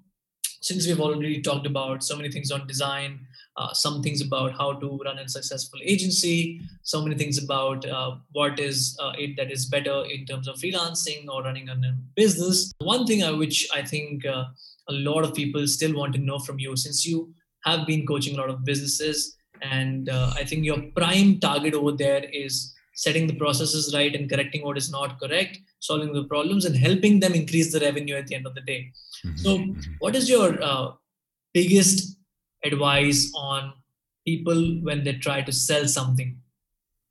since 0.60 0.86
we've 0.86 1.00
already 1.00 1.42
talked 1.42 1.66
about 1.66 2.02
so 2.02 2.16
many 2.16 2.30
things 2.30 2.50
on 2.50 2.66
design, 2.66 3.26
uh, 3.56 3.72
some 3.72 4.02
things 4.02 4.20
about 4.20 4.52
how 4.52 4.72
to 4.74 5.00
run 5.04 5.18
a 5.18 5.28
successful 5.28 5.80
agency, 5.82 6.60
so 6.82 7.02
many 7.02 7.16
things 7.16 7.42
about 7.42 7.86
uh, 7.88 8.16
what 8.32 8.60
is 8.60 8.96
uh, 9.00 9.12
it 9.18 9.36
that 9.36 9.50
is 9.50 9.66
better 9.66 10.04
in 10.10 10.26
terms 10.26 10.46
of 10.46 10.56
freelancing 10.56 11.26
or 11.28 11.42
running 11.42 11.68
a 11.68 11.76
business. 12.14 12.72
One 12.78 13.06
thing 13.06 13.22
I, 13.22 13.30
which 13.30 13.66
I 13.74 13.82
think 13.82 14.26
uh, 14.26 14.44
a 14.88 14.92
lot 14.92 15.24
of 15.24 15.34
people 15.34 15.66
still 15.66 15.94
want 15.94 16.12
to 16.14 16.18
know 16.18 16.38
from 16.38 16.58
you, 16.58 16.76
since 16.76 17.06
you 17.06 17.32
have 17.64 17.86
been 17.86 18.06
coaching 18.06 18.36
a 18.36 18.40
lot 18.40 18.50
of 18.50 18.64
businesses, 18.64 19.36
and 19.62 20.10
uh, 20.10 20.32
I 20.34 20.44
think 20.44 20.64
your 20.64 20.80
prime 20.94 21.40
target 21.40 21.74
over 21.74 21.92
there 21.92 22.24
is 22.24 22.74
setting 22.94 23.26
the 23.26 23.34
processes 23.34 23.94
right 23.94 24.14
and 24.14 24.28
correcting 24.28 24.64
what 24.64 24.76
is 24.76 24.90
not 24.90 25.18
correct, 25.20 25.58
solving 25.80 26.12
the 26.12 26.24
problems, 26.24 26.64
and 26.64 26.76
helping 26.76 27.20
them 27.20 27.32
increase 27.34 27.72
the 27.72 27.80
revenue 27.80 28.16
at 28.16 28.26
the 28.26 28.34
end 28.34 28.46
of 28.46 28.54
the 28.54 28.62
day. 28.62 28.92
Mm-hmm. 29.24 29.36
So, 29.36 29.58
mm-hmm. 29.58 29.92
what 29.98 30.14
is 30.14 30.28
your 30.28 30.62
uh, 30.62 30.92
biggest 31.54 32.16
advice 32.66 33.30
on 33.34 33.72
people 34.26 34.80
when 34.82 35.04
they 35.04 35.14
try 35.14 35.42
to 35.42 35.52
sell 35.52 35.86
something 35.86 36.38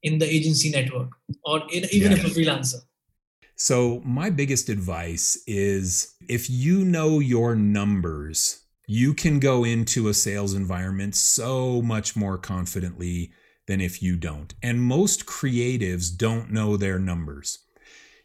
in 0.03 0.19
the 0.19 0.29
agency 0.29 0.69
network 0.69 1.09
or 1.43 1.63
in, 1.71 1.85
even 1.91 2.11
if 2.11 2.23
a 2.23 2.29
freelancer? 2.29 2.81
So, 3.57 4.01
my 4.03 4.29
biggest 4.29 4.67
advice 4.67 5.41
is 5.47 6.13
if 6.27 6.49
you 6.49 6.83
know 6.83 7.19
your 7.19 7.55
numbers, 7.55 8.65
you 8.87 9.13
can 9.13 9.39
go 9.39 9.63
into 9.63 10.09
a 10.09 10.13
sales 10.13 10.53
environment 10.53 11.15
so 11.15 11.81
much 11.81 12.15
more 12.15 12.37
confidently 12.37 13.31
than 13.67 13.81
if 13.81 14.03
you 14.03 14.17
don't. 14.17 14.53
And 14.61 14.81
most 14.81 15.25
creatives 15.25 16.15
don't 16.15 16.51
know 16.51 16.77
their 16.77 16.99
numbers. 16.99 17.59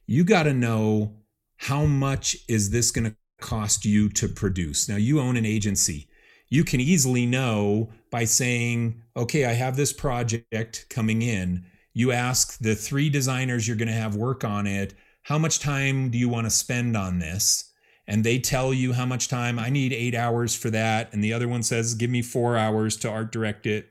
You 0.06 0.24
got 0.24 0.42
to 0.42 0.52
know 0.52 1.16
how 1.56 1.86
much 1.86 2.36
is 2.48 2.70
this 2.70 2.90
going 2.90 3.10
to 3.10 3.16
cost 3.40 3.84
you 3.84 4.08
to 4.10 4.28
produce. 4.28 4.88
Now, 4.88 4.96
you 4.96 5.20
own 5.20 5.36
an 5.36 5.46
agency. 5.46 6.08
You 6.50 6.64
can 6.64 6.80
easily 6.80 7.26
know 7.26 7.90
by 8.10 8.24
saying, 8.24 9.02
okay, 9.16 9.44
I 9.44 9.52
have 9.52 9.76
this 9.76 9.92
project 9.92 10.86
coming 10.90 11.22
in. 11.22 11.64
You 11.92 12.10
ask 12.10 12.58
the 12.58 12.74
three 12.74 13.08
designers 13.08 13.66
you're 13.66 13.76
going 13.76 13.88
to 13.88 13.94
have 13.94 14.16
work 14.16 14.44
on 14.44 14.66
it, 14.66 14.94
how 15.22 15.38
much 15.38 15.60
time 15.60 16.10
do 16.10 16.18
you 16.18 16.28
want 16.28 16.46
to 16.46 16.50
spend 16.50 16.96
on 16.96 17.20
this? 17.20 17.72
And 18.06 18.24
they 18.24 18.40
tell 18.40 18.74
you 18.74 18.92
how 18.92 19.06
much 19.06 19.28
time 19.28 19.58
I 19.60 19.70
need 19.70 19.92
eight 19.92 20.16
hours 20.16 20.56
for 20.56 20.70
that. 20.70 21.12
And 21.12 21.22
the 21.22 21.32
other 21.32 21.46
one 21.46 21.62
says, 21.62 21.94
give 21.94 22.10
me 22.10 22.22
four 22.22 22.56
hours 22.56 22.96
to 22.98 23.10
art 23.10 23.30
direct 23.30 23.66
it. 23.66 23.88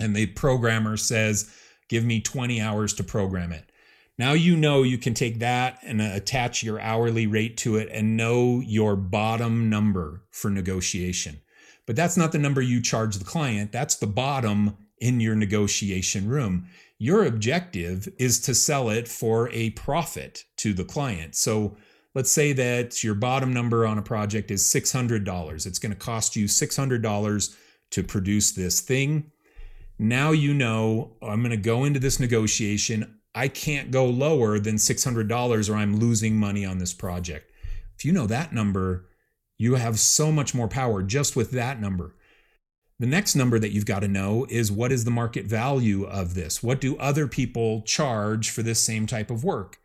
And 0.00 0.16
the 0.16 0.26
programmer 0.26 0.96
says, 0.96 1.54
give 1.88 2.04
me 2.04 2.20
20 2.20 2.60
hours 2.60 2.92
to 2.94 3.04
program 3.04 3.52
it. 3.52 3.70
Now 4.18 4.32
you 4.32 4.56
know 4.56 4.82
you 4.82 4.98
can 4.98 5.14
take 5.14 5.38
that 5.38 5.78
and 5.82 6.00
uh, 6.00 6.10
attach 6.14 6.62
your 6.62 6.80
hourly 6.80 7.26
rate 7.26 7.56
to 7.58 7.76
it 7.76 7.88
and 7.92 8.16
know 8.16 8.60
your 8.60 8.96
bottom 8.96 9.68
number 9.70 10.22
for 10.30 10.50
negotiation. 10.50 11.40
But 11.86 11.96
that's 11.96 12.16
not 12.16 12.32
the 12.32 12.38
number 12.38 12.60
you 12.60 12.82
charge 12.82 13.16
the 13.16 13.24
client, 13.24 13.72
that's 13.72 13.94
the 13.94 14.06
bottom 14.06 14.76
in 14.98 15.20
your 15.20 15.34
negotiation 15.34 16.28
room. 16.28 16.66
Your 16.98 17.24
objective 17.24 18.08
is 18.18 18.40
to 18.40 18.54
sell 18.54 18.88
it 18.88 19.06
for 19.06 19.50
a 19.50 19.70
profit 19.70 20.44
to 20.58 20.72
the 20.72 20.84
client. 20.84 21.34
So 21.34 21.76
let's 22.14 22.30
say 22.30 22.52
that 22.54 23.04
your 23.04 23.14
bottom 23.14 23.52
number 23.52 23.86
on 23.86 23.98
a 23.98 24.02
project 24.02 24.50
is 24.50 24.62
$600. 24.62 25.66
It's 25.66 25.78
going 25.78 25.92
to 25.92 25.98
cost 25.98 26.34
you 26.34 26.46
$600 26.46 27.56
to 27.90 28.02
produce 28.02 28.52
this 28.52 28.80
thing. 28.80 29.30
Now 29.98 30.32
you 30.32 30.54
know 30.54 31.12
I'm 31.22 31.40
going 31.40 31.50
to 31.50 31.56
go 31.56 31.84
into 31.84 32.00
this 32.00 32.18
negotiation. 32.18 33.20
I 33.34 33.48
can't 33.48 33.90
go 33.90 34.06
lower 34.06 34.58
than 34.58 34.76
$600 34.76 35.70
or 35.70 35.76
I'm 35.76 35.98
losing 35.98 36.36
money 36.36 36.64
on 36.64 36.78
this 36.78 36.94
project. 36.94 37.52
If 37.94 38.04
you 38.04 38.12
know 38.12 38.26
that 38.26 38.52
number, 38.52 39.06
you 39.58 39.74
have 39.74 39.98
so 39.98 40.30
much 40.30 40.54
more 40.54 40.68
power 40.68 41.02
just 41.02 41.36
with 41.36 41.50
that 41.52 41.80
number. 41.80 42.14
The 42.98 43.06
next 43.06 43.34
number 43.34 43.58
that 43.58 43.72
you've 43.72 43.84
got 43.84 44.00
to 44.00 44.08
know 44.08 44.46
is 44.48 44.72
what 44.72 44.92
is 44.92 45.04
the 45.04 45.10
market 45.10 45.44
value 45.44 46.04
of 46.04 46.34
this? 46.34 46.62
What 46.62 46.80
do 46.80 46.96
other 46.96 47.26
people 47.26 47.82
charge 47.82 48.50
for 48.50 48.62
this 48.62 48.80
same 48.82 49.06
type 49.06 49.30
of 49.30 49.44
work? 49.44 49.78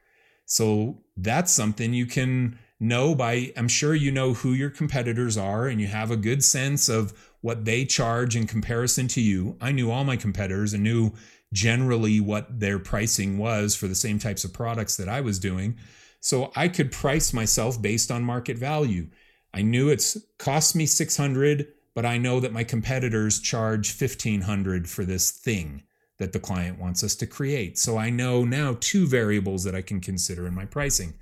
So 0.45 1.03
that's 1.17 1.51
something 1.51 1.93
you 1.93 2.05
can 2.05 2.57
know 2.79 3.13
by, 3.13 3.53
I'm 3.55 3.67
sure 3.67 3.93
you 3.93 4.11
know 4.11 4.33
who 4.33 4.53
your 4.53 4.69
competitors 4.69 5.37
are 5.37 5.67
and 5.67 5.79
you 5.79 5.87
have 5.87 6.09
a 6.09 6.17
good 6.17 6.43
sense 6.43 6.89
of 6.89 7.13
what 7.41 7.65
they 7.65 7.85
charge 7.85 8.35
in 8.35 8.47
comparison 8.47 9.07
to 9.09 9.21
you. 9.21 9.57
I 9.61 9.71
knew 9.71 9.91
all 9.91 10.03
my 10.03 10.15
competitors 10.15 10.73
and 10.73 10.83
knew 10.83 11.11
generally 11.53 12.19
what 12.19 12.59
their 12.59 12.79
pricing 12.79 13.37
was 13.37 13.75
for 13.75 13.87
the 13.87 13.95
same 13.95 14.19
types 14.19 14.43
of 14.43 14.53
products 14.53 14.95
that 14.97 15.09
I 15.09 15.21
was 15.21 15.37
doing. 15.37 15.77
So 16.21 16.51
I 16.55 16.67
could 16.67 16.91
price 16.91 17.33
myself 17.33 17.81
based 17.81 18.09
on 18.09 18.23
market 18.23 18.57
value. 18.57 19.07
I 19.53 19.61
knew 19.61 19.89
it's 19.89 20.17
cost 20.37 20.75
me 20.75 20.85
600, 20.85 21.67
but 21.93 22.05
I 22.05 22.17
know 22.17 22.39
that 22.39 22.53
my 22.53 22.63
competitors 22.63 23.39
charge 23.39 23.93
1500 23.93 24.89
for 24.89 25.03
this 25.03 25.31
thing 25.31 25.83
that 26.19 26.33
the 26.33 26.39
client 26.39 26.79
wants 26.79 27.03
us 27.03 27.15
to 27.15 27.27
create. 27.27 27.77
So 27.77 27.97
I 27.97 28.09
know 28.09 28.45
now 28.45 28.77
two 28.79 29.07
variables 29.07 29.63
that 29.63 29.75
I 29.75 29.81
can 29.81 29.99
consider 29.99 30.47
in 30.47 30.53
my 30.53 30.65
pricing. 30.65 31.15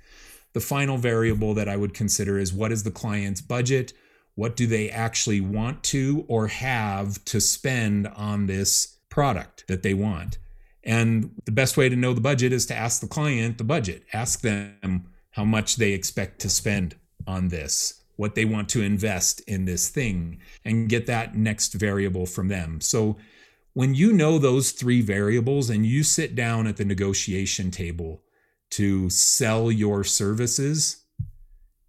The 0.52 0.60
final 0.60 0.98
variable 0.98 1.54
that 1.54 1.68
I 1.68 1.76
would 1.76 1.94
consider 1.94 2.38
is 2.38 2.52
what 2.52 2.72
is 2.72 2.82
the 2.82 2.90
client's 2.90 3.40
budget? 3.40 3.92
What 4.34 4.56
do 4.56 4.66
they 4.66 4.90
actually 4.90 5.40
want 5.40 5.82
to 5.84 6.24
or 6.28 6.48
have 6.48 7.24
to 7.26 7.40
spend 7.40 8.08
on 8.08 8.46
this 8.46 8.98
product 9.10 9.66
that 9.66 9.82
they 9.82 9.92
want. 9.92 10.38
And 10.82 11.32
the 11.44 11.52
best 11.52 11.76
way 11.76 11.90
to 11.90 11.96
know 11.96 12.14
the 12.14 12.22
budget 12.22 12.52
is 12.52 12.64
to 12.66 12.74
ask 12.74 13.02
the 13.02 13.06
client 13.06 13.58
the 13.58 13.64
budget. 13.64 14.04
Ask 14.14 14.40
them 14.40 15.12
how 15.32 15.44
much 15.44 15.76
they 15.76 15.92
expect 15.92 16.40
to 16.40 16.48
spend 16.48 16.96
on 17.26 17.48
this, 17.48 17.99
what 18.20 18.34
they 18.34 18.44
want 18.44 18.68
to 18.68 18.82
invest 18.82 19.40
in 19.46 19.64
this 19.64 19.88
thing, 19.88 20.38
and 20.62 20.90
get 20.90 21.06
that 21.06 21.34
next 21.34 21.72
variable 21.72 22.26
from 22.26 22.48
them. 22.48 22.78
So 22.82 23.16
when 23.72 23.94
you 23.94 24.12
know 24.12 24.38
those 24.38 24.72
three 24.72 25.00
variables 25.00 25.70
and 25.70 25.86
you 25.86 26.02
sit 26.02 26.34
down 26.34 26.66
at 26.66 26.76
the 26.76 26.84
negotiation 26.84 27.70
table 27.70 28.22
to 28.72 29.08
sell 29.08 29.72
your 29.72 30.04
services, 30.04 31.02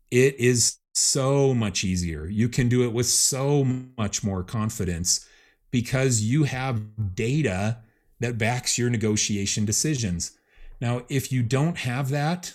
it 0.10 0.40
is 0.40 0.78
so 0.94 1.54
much 1.54 1.84
easier. 1.84 2.28
You 2.28 2.48
can 2.48 2.70
do 2.70 2.84
it 2.86 2.94
with 2.94 3.08
so 3.08 3.66
much 3.98 4.24
more 4.24 4.42
confidence 4.42 5.28
because 5.70 6.22
you 6.22 6.46
have 6.46 7.16
data 7.16 7.80
that 8.22 8.38
backs 8.38 8.78
your 8.78 8.90
negotiation 8.90 9.66
decisions. 9.66 10.32
Now, 10.80 11.02
if 11.10 11.30
you 11.30 11.44
don't 11.44 11.78
have 11.80 12.10
that, 12.12 12.54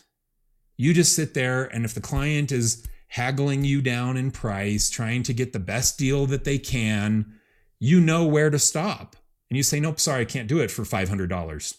you 0.79 0.95
just 0.95 1.15
sit 1.15 1.35
there, 1.35 1.65
and 1.65 1.85
if 1.85 1.93
the 1.93 2.01
client 2.01 2.53
is 2.53 2.87
haggling 3.09 3.65
you 3.65 3.81
down 3.81 4.17
in 4.17 4.31
price, 4.31 4.91
trying 4.91 5.23
to 5.25 5.33
get 5.33 5.53
the 5.53 5.59
best 5.59 5.99
deal 5.99 6.27
that 6.27 6.45
they 6.45 6.59
can, 6.59 7.35
you 7.79 8.01
know 8.01 8.25
where 8.25 8.51
to 8.51 8.59
stop. 8.59 9.17
And 9.51 9.57
you 9.57 9.63
say, 9.63 9.81
Nope, 9.81 10.01
sorry, 10.01 10.23
I 10.23 10.25
can't 10.25 10.49
do 10.49 10.61
it 10.61 10.71
for 10.71 10.83
$500. 10.83 11.77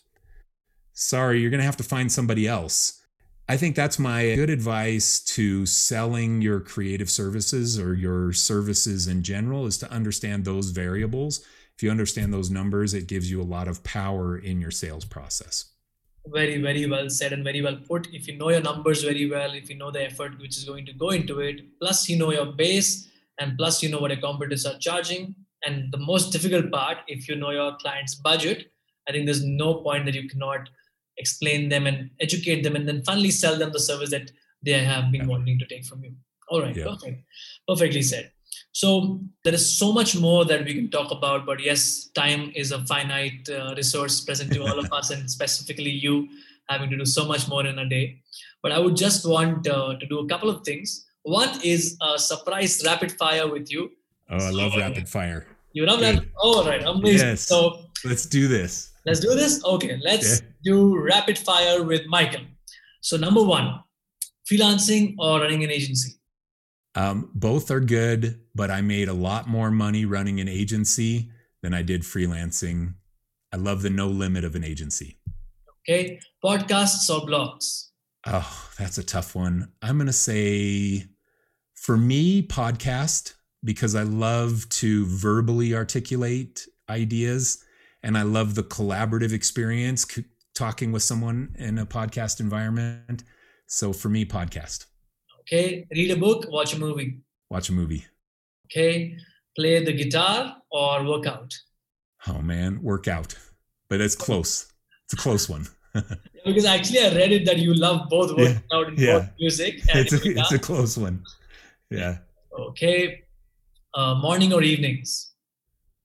Sorry, 0.94 1.42
you're 1.42 1.52
going 1.52 1.60
to 1.60 1.66
have 1.66 1.78
to 1.78 1.84
find 1.84 2.12
somebody 2.12 2.48
else. 2.48 3.02
I 3.50 3.56
think 3.56 3.76
that's 3.76 3.98
my 3.98 4.36
good 4.36 4.50
advice 4.50 5.22
to 5.36 5.66
selling 5.66 6.42
your 6.42 6.60
creative 6.60 7.10
services 7.10 7.80
or 7.80 7.94
your 7.94 8.34
services 8.34 9.08
in 9.08 9.24
general 9.24 9.66
is 9.66 9.78
to 9.78 9.92
understand 9.92 10.44
those 10.44 10.72
variables. 10.72 11.40
If 11.76 11.84
you 11.84 11.92
understand 11.92 12.34
those 12.34 12.50
numbers, 12.50 12.94
it 12.94 13.08
gives 13.08 13.32
you 13.32 13.42
a 13.42 13.44
lot 13.44 13.70
of 13.70 13.84
power 13.84 14.38
in 14.38 14.60
your 14.60 14.72
sales 14.72 15.06
process. 15.06 15.72
Very, 16.34 16.62
very 16.62 16.86
well 16.88 17.10
said 17.10 17.34
and 17.34 17.44
very 17.44 17.62
well 17.62 17.78
put. 17.88 18.08
If 18.14 18.28
you 18.28 18.38
know 18.38 18.50
your 18.50 18.62
numbers 18.62 19.04
very 19.04 19.30
well, 19.30 19.54
if 19.54 19.70
you 19.70 19.78
know 19.78 19.92
the 19.92 20.04
effort 20.04 20.40
which 20.40 20.58
is 20.58 20.66
going 20.66 20.86
to 20.88 20.94
go 20.94 21.10
into 21.10 21.40
it, 21.40 21.62
plus 21.80 22.10
you 22.10 22.18
know 22.18 22.32
your 22.32 22.48
base, 22.48 23.10
and 23.40 23.58
plus 23.58 23.82
you 23.82 23.90
know 23.90 24.00
what 24.00 24.12
your 24.12 24.20
competitors 24.20 24.66
are 24.66 24.78
charging. 24.80 25.36
And 25.66 25.92
the 25.92 25.98
most 25.98 26.32
difficult 26.32 26.72
part, 26.72 26.98
if 27.08 27.28
you 27.28 27.36
know 27.36 27.52
your 27.52 27.78
client's 27.78 28.16
budget, 28.16 28.72
I 29.08 29.12
think 29.12 29.26
there's 29.26 29.44
no 29.44 29.76
point 29.76 30.06
that 30.06 30.16
you 30.16 30.28
cannot 30.28 30.70
explain 31.18 31.70
them 31.70 31.88
and 31.88 32.10
educate 32.20 32.62
them 32.64 32.76
and 32.76 32.88
then 32.88 33.04
finally 33.04 33.32
sell 33.32 33.58
them 33.58 33.72
the 33.72 33.80
service 33.80 34.12
that 34.12 34.32
they 34.64 34.74
have 34.74 35.12
been 35.12 35.28
wanting 35.28 35.60
to 35.60 35.66
take 35.66 35.86
from 35.86 36.04
you 36.04 36.14
all 36.50 36.62
right 36.62 36.76
yeah. 36.76 36.86
perfect 36.86 37.24
perfectly 37.68 38.02
said 38.02 38.32
so 38.78 39.20
there 39.44 39.56
is 39.56 39.66
so 39.82 39.92
much 39.92 40.16
more 40.24 40.46
that 40.46 40.64
we 40.64 40.74
can 40.78 40.90
talk 40.96 41.10
about 41.12 41.48
but 41.50 41.60
yes 41.68 41.82
time 42.20 42.52
is 42.62 42.72
a 42.72 42.80
finite 42.86 43.50
uh, 43.50 43.74
resource 43.76 44.16
present 44.28 44.54
to 44.54 44.60
all 44.62 44.78
of 44.84 44.92
us 44.98 45.10
and 45.10 45.32
specifically 45.36 45.94
you 46.06 46.28
having 46.70 46.90
to 46.92 46.98
do 46.98 47.06
so 47.06 47.26
much 47.26 47.48
more 47.48 47.66
in 47.66 47.80
a 47.80 47.88
day. 47.90 48.22
But 48.62 48.72
i 48.74 48.80
would 48.84 48.96
just 48.96 49.28
want 49.28 49.68
uh, 49.68 49.98
to 50.02 50.06
do 50.06 50.20
a 50.20 50.28
couple 50.28 50.50
of 50.50 50.64
things. 50.64 51.06
One 51.24 51.50
is 51.64 51.98
a 52.10 52.20
surprise 52.20 52.84
rapid 52.86 53.14
fire 53.22 53.48
with 53.56 53.72
you. 53.72 53.90
Oh 54.30 54.46
i 54.50 54.52
love 54.62 54.76
rapid 54.78 55.10
fire. 55.16 55.42
you 55.78 55.86
love 55.92 56.02
that 56.06 56.24
oh 56.48 56.68
right 56.70 56.84
amazing. 56.94 57.30
Yes. 57.30 57.48
so 57.54 57.58
let's 58.12 58.28
do 58.38 58.48
this. 58.48 58.74
let's 59.08 59.22
do 59.28 59.34
this? 59.42 59.54
Okay 59.74 59.98
let's 60.10 60.30
yeah. 60.30 60.48
do 60.70 60.78
rapid 61.14 61.38
fire 61.50 61.82
with 61.92 62.06
Michael. 62.18 62.46
So, 63.10 63.16
number 63.26 63.44
one, 63.58 63.68
freelancing 64.50 65.16
or 65.18 65.40
running 65.40 65.64
an 65.64 65.72
agency? 65.72 66.18
Um, 66.98 67.30
both 67.36 67.70
are 67.70 67.80
good, 67.80 68.40
but 68.58 68.72
I 68.72 68.82
made 68.82 69.08
a 69.08 69.14
lot 69.14 69.48
more 69.48 69.70
money 69.72 70.04
running 70.06 70.40
an 70.40 70.48
agency 70.48 71.30
than 71.62 71.74
I 71.74 71.84
did 71.84 72.02
freelancing. 72.02 72.96
I 73.54 73.58
love 73.58 73.82
the 73.84 73.90
no 73.90 74.08
limit 74.08 74.44
of 74.44 74.56
an 74.56 74.64
agency. 74.64 75.20
Okay. 75.88 76.20
Podcasts 76.44 77.10
or 77.10 77.26
blogs? 77.26 77.90
Oh, 78.26 78.70
that's 78.78 78.98
a 78.98 79.04
tough 79.04 79.36
one. 79.36 79.72
I'm 79.82 79.98
going 79.98 80.08
to 80.08 80.14
say 80.14 81.06
For 81.76 81.96
me, 81.96 82.42
podcast, 82.42 83.36
because 83.64 83.96
I 83.96 84.04
love 84.04 84.68
to 84.70 85.06
verbally 85.06 85.74
articulate 85.76 86.68
ideas 86.90 87.64
and 88.04 88.18
I 88.18 88.24
love 88.24 88.56
the 88.56 88.64
collaborative 88.64 89.32
experience 89.34 90.06
c- 90.10 90.26
talking 90.56 90.92
with 90.92 91.04
someone 91.04 91.56
in 91.58 91.78
a 91.78 91.86
podcast 91.86 92.40
environment. 92.40 93.24
So 93.68 93.94
for 93.94 94.10
me, 94.10 94.26
podcast. 94.26 94.86
Okay. 95.42 95.88
Read 95.92 96.12
a 96.12 96.18
book, 96.18 96.46
watch 96.50 96.74
a 96.74 96.80
movie. 96.80 97.22
Watch 97.50 97.70
a 97.70 97.74
movie. 97.74 98.06
Okay. 98.68 99.18
Play 99.56 99.84
the 99.84 99.94
guitar 99.94 100.58
or 100.72 101.04
work 101.06 101.26
out. 101.26 101.54
Oh 102.28 102.42
man, 102.42 102.82
work 102.84 103.08
out. 103.08 103.36
But 103.90 104.02
it's 104.02 104.16
close. 104.16 104.72
It's 105.06 105.14
a 105.14 105.18
close 105.18 105.50
one. 105.50 105.68
because 106.46 106.66
actually 106.66 107.00
I 107.00 107.16
read 107.16 107.32
it 107.32 107.46
that 107.46 107.58
you 107.58 107.74
love 107.74 108.10
both 108.10 108.32
working 108.32 108.62
yeah. 108.70 108.78
out 108.78 108.88
and 108.88 109.00
yeah. 109.00 109.20
both 109.20 109.30
music. 109.40 109.82
it's, 109.88 110.14
a, 110.14 110.20
it's 110.24 110.52
a 110.52 110.60
close 110.60 110.98
one. 110.98 111.24
Yeah. 111.90 112.18
Okay. 112.58 113.24
Uh, 113.94 114.16
morning 114.16 114.54
or 114.54 114.62
evenings? 114.62 115.32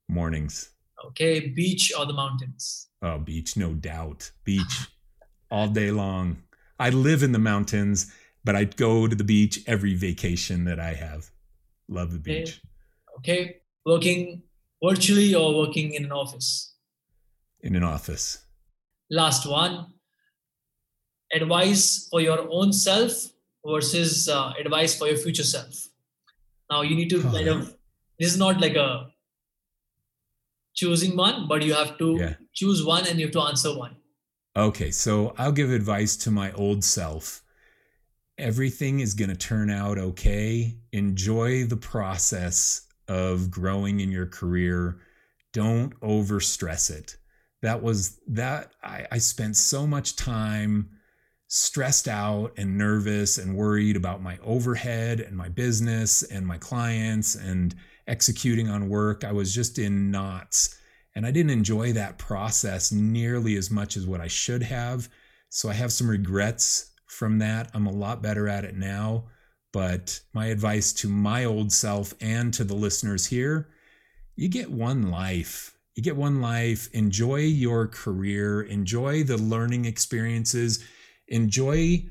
Mornings. 0.08 0.70
Okay. 1.06 1.48
Beach 1.48 1.92
or 1.98 2.06
the 2.06 2.12
mountains? 2.12 2.88
Oh, 3.02 3.18
beach, 3.18 3.56
no 3.56 3.74
doubt. 3.74 4.30
Beach 4.44 4.88
all 5.50 5.68
day 5.68 5.90
long. 5.90 6.36
I 6.78 6.90
live 6.90 7.22
in 7.22 7.32
the 7.32 7.38
mountains, 7.38 8.12
but 8.44 8.54
I 8.54 8.64
go 8.64 9.08
to 9.08 9.14
the 9.14 9.24
beach 9.24 9.60
every 9.66 9.94
vacation 9.94 10.64
that 10.64 10.78
I 10.78 10.94
have. 10.94 11.30
Love 11.88 12.12
the 12.12 12.18
beach. 12.18 12.60
Okay. 13.18 13.40
okay. 13.40 13.56
Working 13.84 14.42
virtually 14.82 15.34
or 15.34 15.58
working 15.58 15.94
in 15.94 16.04
an 16.04 16.12
office? 16.12 16.74
In 17.60 17.76
an 17.76 17.84
office. 17.84 18.44
Last 19.10 19.46
one 19.46 19.92
advice 21.32 22.08
for 22.10 22.20
your 22.20 22.46
own 22.50 22.72
self 22.72 23.12
versus 23.66 24.28
uh, 24.28 24.52
advice 24.58 24.96
for 24.96 25.08
your 25.08 25.16
future 25.16 25.44
self. 25.44 25.88
Now, 26.70 26.82
you 26.82 26.96
need 26.96 27.10
to 27.10 27.22
kind 27.22 27.48
of, 27.48 27.76
this 28.18 28.32
is 28.32 28.38
not 28.38 28.60
like 28.60 28.76
a 28.76 29.10
choosing 30.74 31.16
one, 31.16 31.46
but 31.48 31.62
you 31.62 31.74
have 31.74 31.98
to 31.98 32.16
yeah. 32.18 32.34
choose 32.52 32.84
one 32.84 33.06
and 33.06 33.18
you 33.18 33.26
have 33.26 33.32
to 33.32 33.40
answer 33.40 33.76
one. 33.76 33.96
Okay, 34.56 34.90
so 34.90 35.34
I'll 35.38 35.52
give 35.52 35.70
advice 35.70 36.16
to 36.16 36.30
my 36.30 36.52
old 36.52 36.84
self. 36.84 37.41
Everything 38.38 39.00
is 39.00 39.14
going 39.14 39.30
to 39.30 39.36
turn 39.36 39.70
out 39.70 39.98
okay. 39.98 40.76
Enjoy 40.92 41.64
the 41.64 41.76
process 41.76 42.86
of 43.08 43.50
growing 43.50 44.00
in 44.00 44.10
your 44.10 44.26
career. 44.26 45.00
Don't 45.52 45.98
overstress 46.00 46.90
it. 46.90 47.16
That 47.60 47.82
was 47.82 48.18
that 48.28 48.72
I, 48.82 49.06
I 49.12 49.18
spent 49.18 49.56
so 49.56 49.86
much 49.86 50.16
time 50.16 50.90
stressed 51.48 52.08
out 52.08 52.52
and 52.56 52.78
nervous 52.78 53.36
and 53.36 53.54
worried 53.54 53.94
about 53.94 54.22
my 54.22 54.38
overhead 54.42 55.20
and 55.20 55.36
my 55.36 55.50
business 55.50 56.22
and 56.22 56.46
my 56.46 56.56
clients 56.56 57.34
and 57.34 57.74
executing 58.06 58.70
on 58.70 58.88
work. 58.88 59.22
I 59.22 59.32
was 59.32 59.54
just 59.54 59.78
in 59.78 60.10
knots. 60.10 60.78
And 61.14 61.26
I 61.26 61.30
didn't 61.30 61.50
enjoy 61.50 61.92
that 61.92 62.16
process 62.16 62.90
nearly 62.90 63.56
as 63.56 63.70
much 63.70 63.98
as 63.98 64.06
what 64.06 64.22
I 64.22 64.28
should 64.28 64.62
have. 64.62 65.10
So 65.50 65.68
I 65.68 65.74
have 65.74 65.92
some 65.92 66.08
regrets 66.08 66.91
from 67.12 67.38
that. 67.38 67.70
I'm 67.74 67.86
a 67.86 67.92
lot 67.92 68.22
better 68.22 68.48
at 68.48 68.64
it 68.64 68.76
now. 68.76 69.24
But 69.72 70.20
my 70.32 70.46
advice 70.46 70.92
to 70.94 71.08
my 71.08 71.44
old 71.44 71.72
self 71.72 72.12
and 72.20 72.52
to 72.54 72.64
the 72.64 72.74
listeners 72.74 73.26
here 73.26 73.68
you 74.36 74.48
get 74.48 74.70
one 74.70 75.10
life. 75.10 75.76
You 75.94 76.02
get 76.02 76.16
one 76.16 76.40
life. 76.40 76.88
Enjoy 76.92 77.40
your 77.40 77.86
career, 77.86 78.62
enjoy 78.62 79.24
the 79.24 79.36
learning 79.36 79.84
experiences, 79.84 80.82
enjoy 81.28 82.06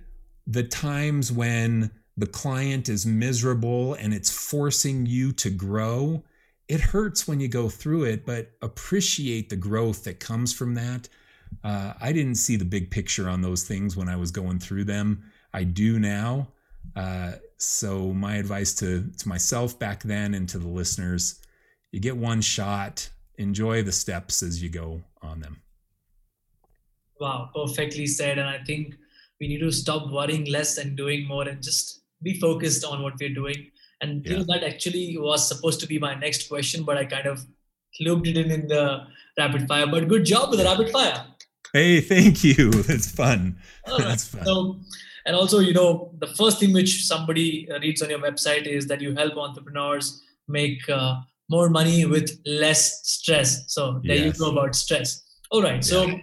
the 0.46 0.64
times 0.64 1.32
when 1.32 1.92
the 2.18 2.28
client 2.28 2.90
is 2.90 3.06
miserable 3.06 3.96
and 3.96 4.14
it's 4.14 4.30
forcing 4.30 5.06
you 5.06 5.32
to 5.34 5.50
grow. 5.50 6.24
It 6.68 6.80
hurts 6.80 7.28
when 7.28 7.40
you 7.40 7.48
go 7.48 7.70
through 7.70 8.04
it, 8.04 8.26
but 8.26 8.52
appreciate 8.62 9.50
the 9.50 9.56
growth 9.56 10.04
that 10.04 10.20
comes 10.20 10.54
from 10.54 10.76
that. 10.76 11.10
Uh, 11.64 11.94
I 12.02 12.12
didn't 12.12 12.36
see 12.36 12.56
the 12.56 12.66
big 12.66 12.90
picture 12.90 13.30
on 13.30 13.42
those 13.42 13.64
things 13.64 13.96
when 13.96 14.10
I 14.10 14.16
was 14.16 14.32
going 14.32 14.60
through 14.60 14.86
them. 14.86 15.24
I 15.54 15.64
do 15.64 16.00
now. 16.00 16.48
Uh, 16.96 17.34
so 17.58 18.12
my 18.14 18.36
advice 18.36 18.74
to 18.76 19.10
to 19.20 19.30
myself 19.30 19.78
back 19.78 20.02
then 20.04 20.34
and 20.34 20.50
to 20.50 20.58
the 20.58 20.68
listeners, 20.68 21.42
you 21.92 22.00
get 22.00 22.18
one 22.18 22.42
shot. 22.42 23.08
Enjoy 23.38 23.82
the 23.84 23.92
steps 23.92 24.44
as 24.44 24.62
you 24.62 24.70
go 24.70 25.02
on 25.22 25.40
them. 25.40 25.62
Wow, 27.20 27.50
perfectly 27.56 28.08
said. 28.08 28.38
And 28.40 28.50
I 28.50 28.60
think 28.64 28.96
we 29.40 29.48
need 29.48 29.60
to 29.60 29.72
stop 29.72 30.12
worrying 30.12 30.46
less 30.46 30.78
and 30.78 30.96
doing 30.96 31.28
more 31.28 31.48
and 31.48 31.62
just 31.62 32.02
be 32.22 32.40
focused 32.40 32.84
on 32.84 33.02
what 33.02 33.14
we're 33.20 33.34
doing. 33.34 33.72
And 34.02 34.26
yeah. 34.26 34.32
you 34.32 34.38
know 34.38 34.44
that 34.46 34.64
actually 34.64 35.18
was 35.18 35.48
supposed 35.48 35.80
to 35.82 35.88
be 35.88 36.00
my 36.00 36.16
next 36.16 36.50
question, 36.50 36.84
but 36.84 36.98
I 36.98 37.06
kind 37.06 37.28
of 37.28 37.46
looped 38.00 38.28
it 38.28 38.38
in 38.38 38.52
in 38.52 38.68
the 38.68 39.06
rapid 39.38 39.68
fire. 39.68 39.88
But 39.88 40.08
good 40.08 40.26
job 40.26 40.50
with 40.50 40.60
the 40.60 40.66
rapid 40.66 40.90
fire. 40.90 41.26
Hey, 41.74 42.02
thank 42.02 42.44
you. 42.44 42.72
It's 42.90 43.10
fun. 43.10 43.58
That's 43.86 44.28
fun. 44.28 44.46
So 44.46 44.80
and 45.26 45.36
also 45.36 45.60
you 45.60 45.74
know 45.74 46.12
the 46.20 46.28
first 46.28 46.60
thing 46.60 46.74
which 46.74 47.06
somebody 47.06 47.70
uh, 47.72 47.80
reads 47.80 48.02
on 48.02 48.10
your 48.10 48.20
website 48.20 48.66
is 48.66 48.88
that 48.88 49.02
you 49.02 49.14
help 49.16 49.38
entrepreneurs 49.38 50.22
make 50.48 50.88
uh, 50.90 51.16
more 51.50 51.70
money 51.70 52.06
with 52.06 52.40
less 52.46 53.08
stress 53.08 53.64
so 53.68 54.02
there 54.04 54.16
yes. 54.16 54.26
you 54.26 54.46
go 54.46 54.52
about 54.52 54.76
stress 54.76 55.24
all 55.52 55.62
right 55.62 55.84
so 55.84 56.06
yeah. 56.06 56.18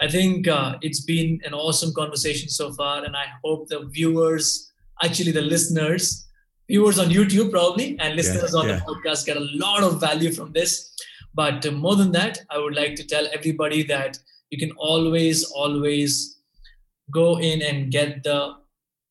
i 0.00 0.08
think 0.08 0.48
uh, 0.48 0.74
it's 0.82 1.00
been 1.00 1.40
an 1.44 1.54
awesome 1.54 1.92
conversation 1.94 2.48
so 2.48 2.72
far 2.72 3.04
and 3.04 3.16
i 3.16 3.26
hope 3.44 3.68
the 3.68 3.80
viewers 3.92 4.72
actually 5.02 5.32
the 5.32 5.42
listeners 5.42 6.26
viewers 6.68 6.98
on 6.98 7.08
youtube 7.08 7.50
probably 7.50 7.98
and 8.00 8.16
listeners 8.16 8.52
yeah. 8.54 8.60
on 8.60 8.68
yeah. 8.68 8.76
the 8.76 8.84
podcast 8.90 9.26
get 9.26 9.36
a 9.36 9.48
lot 9.64 9.82
of 9.82 10.00
value 10.00 10.32
from 10.32 10.52
this 10.52 10.90
but 11.34 11.64
uh, 11.66 11.70
more 11.70 11.96
than 11.96 12.12
that 12.12 12.38
i 12.50 12.58
would 12.58 12.74
like 12.74 12.94
to 12.94 13.04
tell 13.04 13.26
everybody 13.32 13.82
that 13.82 14.18
you 14.50 14.58
can 14.58 14.72
always 14.76 15.44
always 15.44 16.38
go 17.10 17.38
in 17.38 17.62
and 17.62 17.90
get 17.90 18.22
the 18.22 18.54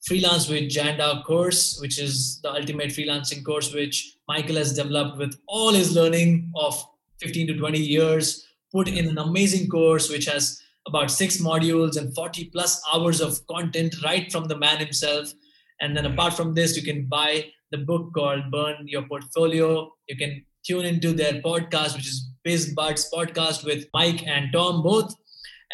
freelance 0.05 0.49
with 0.49 0.63
Janda 0.63 1.23
course, 1.23 1.77
which 1.79 1.99
is 1.99 2.41
the 2.41 2.51
ultimate 2.51 2.89
freelancing 2.89 3.43
course, 3.43 3.73
which 3.73 4.17
Michael 4.27 4.57
has 4.57 4.73
developed 4.73 5.17
with 5.17 5.39
all 5.47 5.71
his 5.71 5.95
learning 5.95 6.51
of 6.55 6.85
15 7.21 7.47
to 7.47 7.57
20 7.57 7.79
years, 7.79 8.45
put 8.71 8.87
in 8.87 9.07
an 9.07 9.17
amazing 9.17 9.69
course, 9.69 10.09
which 10.09 10.25
has 10.25 10.61
about 10.87 11.09
six 11.09 11.37
modules 11.37 11.97
and 11.97 12.13
40 12.13 12.45
plus 12.45 12.81
hours 12.93 13.21
of 13.21 13.45
content 13.47 13.95
right 14.03 14.31
from 14.31 14.45
the 14.45 14.57
man 14.57 14.77
himself. 14.79 15.31
And 15.79 15.95
then 15.95 16.03
mm-hmm. 16.03 16.13
apart 16.13 16.33
from 16.33 16.53
this, 16.53 16.75
you 16.75 16.83
can 16.83 17.05
buy 17.05 17.45
the 17.71 17.77
book 17.77 18.13
called 18.13 18.51
Burn 18.51 18.87
Your 18.87 19.03
Portfolio. 19.03 19.91
You 20.07 20.17
can 20.17 20.45
tune 20.65 20.85
into 20.85 21.13
their 21.13 21.41
podcast, 21.41 21.95
which 21.95 22.07
is 22.07 22.29
Biz 22.43 22.73
Buds 22.73 23.09
podcast 23.13 23.65
with 23.65 23.87
Mike 23.93 24.27
and 24.27 24.51
Tom 24.51 24.83
both. 24.83 25.15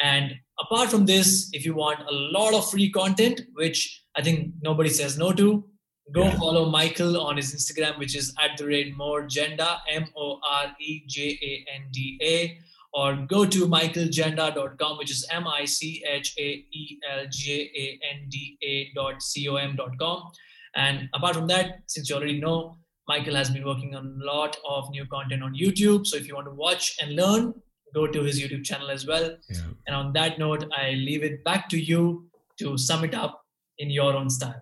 And 0.01 0.33
apart 0.59 0.89
from 0.89 1.05
this, 1.05 1.49
if 1.53 1.65
you 1.65 1.75
want 1.75 1.99
a 2.01 2.11
lot 2.11 2.53
of 2.53 2.69
free 2.69 2.89
content, 2.91 3.41
which 3.53 4.03
I 4.15 4.21
think 4.21 4.53
nobody 4.61 4.89
says 4.89 5.17
no 5.17 5.31
to, 5.33 5.65
go 6.13 6.23
yeah. 6.23 6.37
follow 6.37 6.69
Michael 6.69 7.21
on 7.21 7.37
his 7.37 7.53
Instagram, 7.53 7.97
which 7.99 8.15
is 8.15 8.33
at 8.41 8.57
the 8.57 8.65
rate 8.65 8.95
more 8.95 9.23
Janda, 9.23 9.79
M 9.89 10.05
O 10.15 10.39
R 10.47 10.75
E 10.79 11.03
J 11.07 11.37
A 11.41 11.65
N 11.75 11.87
D 11.91 12.19
A, 12.21 12.57
or 12.93 13.15
go 13.27 13.45
to 13.45 13.67
michaeljanda.com, 13.67 14.97
which 14.97 15.11
is 15.11 15.27
M 15.31 15.47
I 15.47 15.65
C 15.65 16.03
H 16.07 16.33
A 16.37 16.65
E 16.71 16.99
L 17.11 17.25
J 17.29 17.71
A 17.75 17.99
N 18.15 18.27
D 18.29 18.57
A 18.63 18.91
dot 18.95 19.21
C 19.21 19.47
O 19.49 19.55
M 19.55 19.75
dot 19.75 19.97
com. 19.99 20.31
And 20.75 21.09
apart 21.13 21.35
from 21.35 21.47
that, 21.47 21.79
since 21.87 22.09
you 22.09 22.15
already 22.15 22.39
know, 22.39 22.77
Michael 23.07 23.35
has 23.35 23.49
been 23.49 23.65
working 23.65 23.95
on 23.95 24.05
a 24.21 24.25
lot 24.25 24.57
of 24.67 24.89
new 24.91 25.05
content 25.07 25.41
on 25.43 25.55
YouTube. 25.55 26.05
So 26.05 26.15
if 26.15 26.27
you 26.27 26.35
want 26.35 26.47
to 26.47 26.53
watch 26.53 26.95
and 27.01 27.15
learn, 27.15 27.53
go 27.93 28.07
to 28.07 28.23
his 28.23 28.41
YouTube 28.41 28.63
channel 28.63 28.89
as 28.89 29.05
well. 29.05 29.35
Yeah. 29.49 29.61
And 29.87 29.95
on 29.95 30.13
that 30.13 30.39
note, 30.39 30.65
I 30.75 30.91
leave 30.91 31.23
it 31.23 31.43
back 31.43 31.69
to 31.69 31.79
you 31.79 32.29
to 32.59 32.77
sum 32.77 33.03
it 33.03 33.13
up 33.13 33.45
in 33.77 33.89
your 33.89 34.13
own 34.15 34.29
style. 34.29 34.61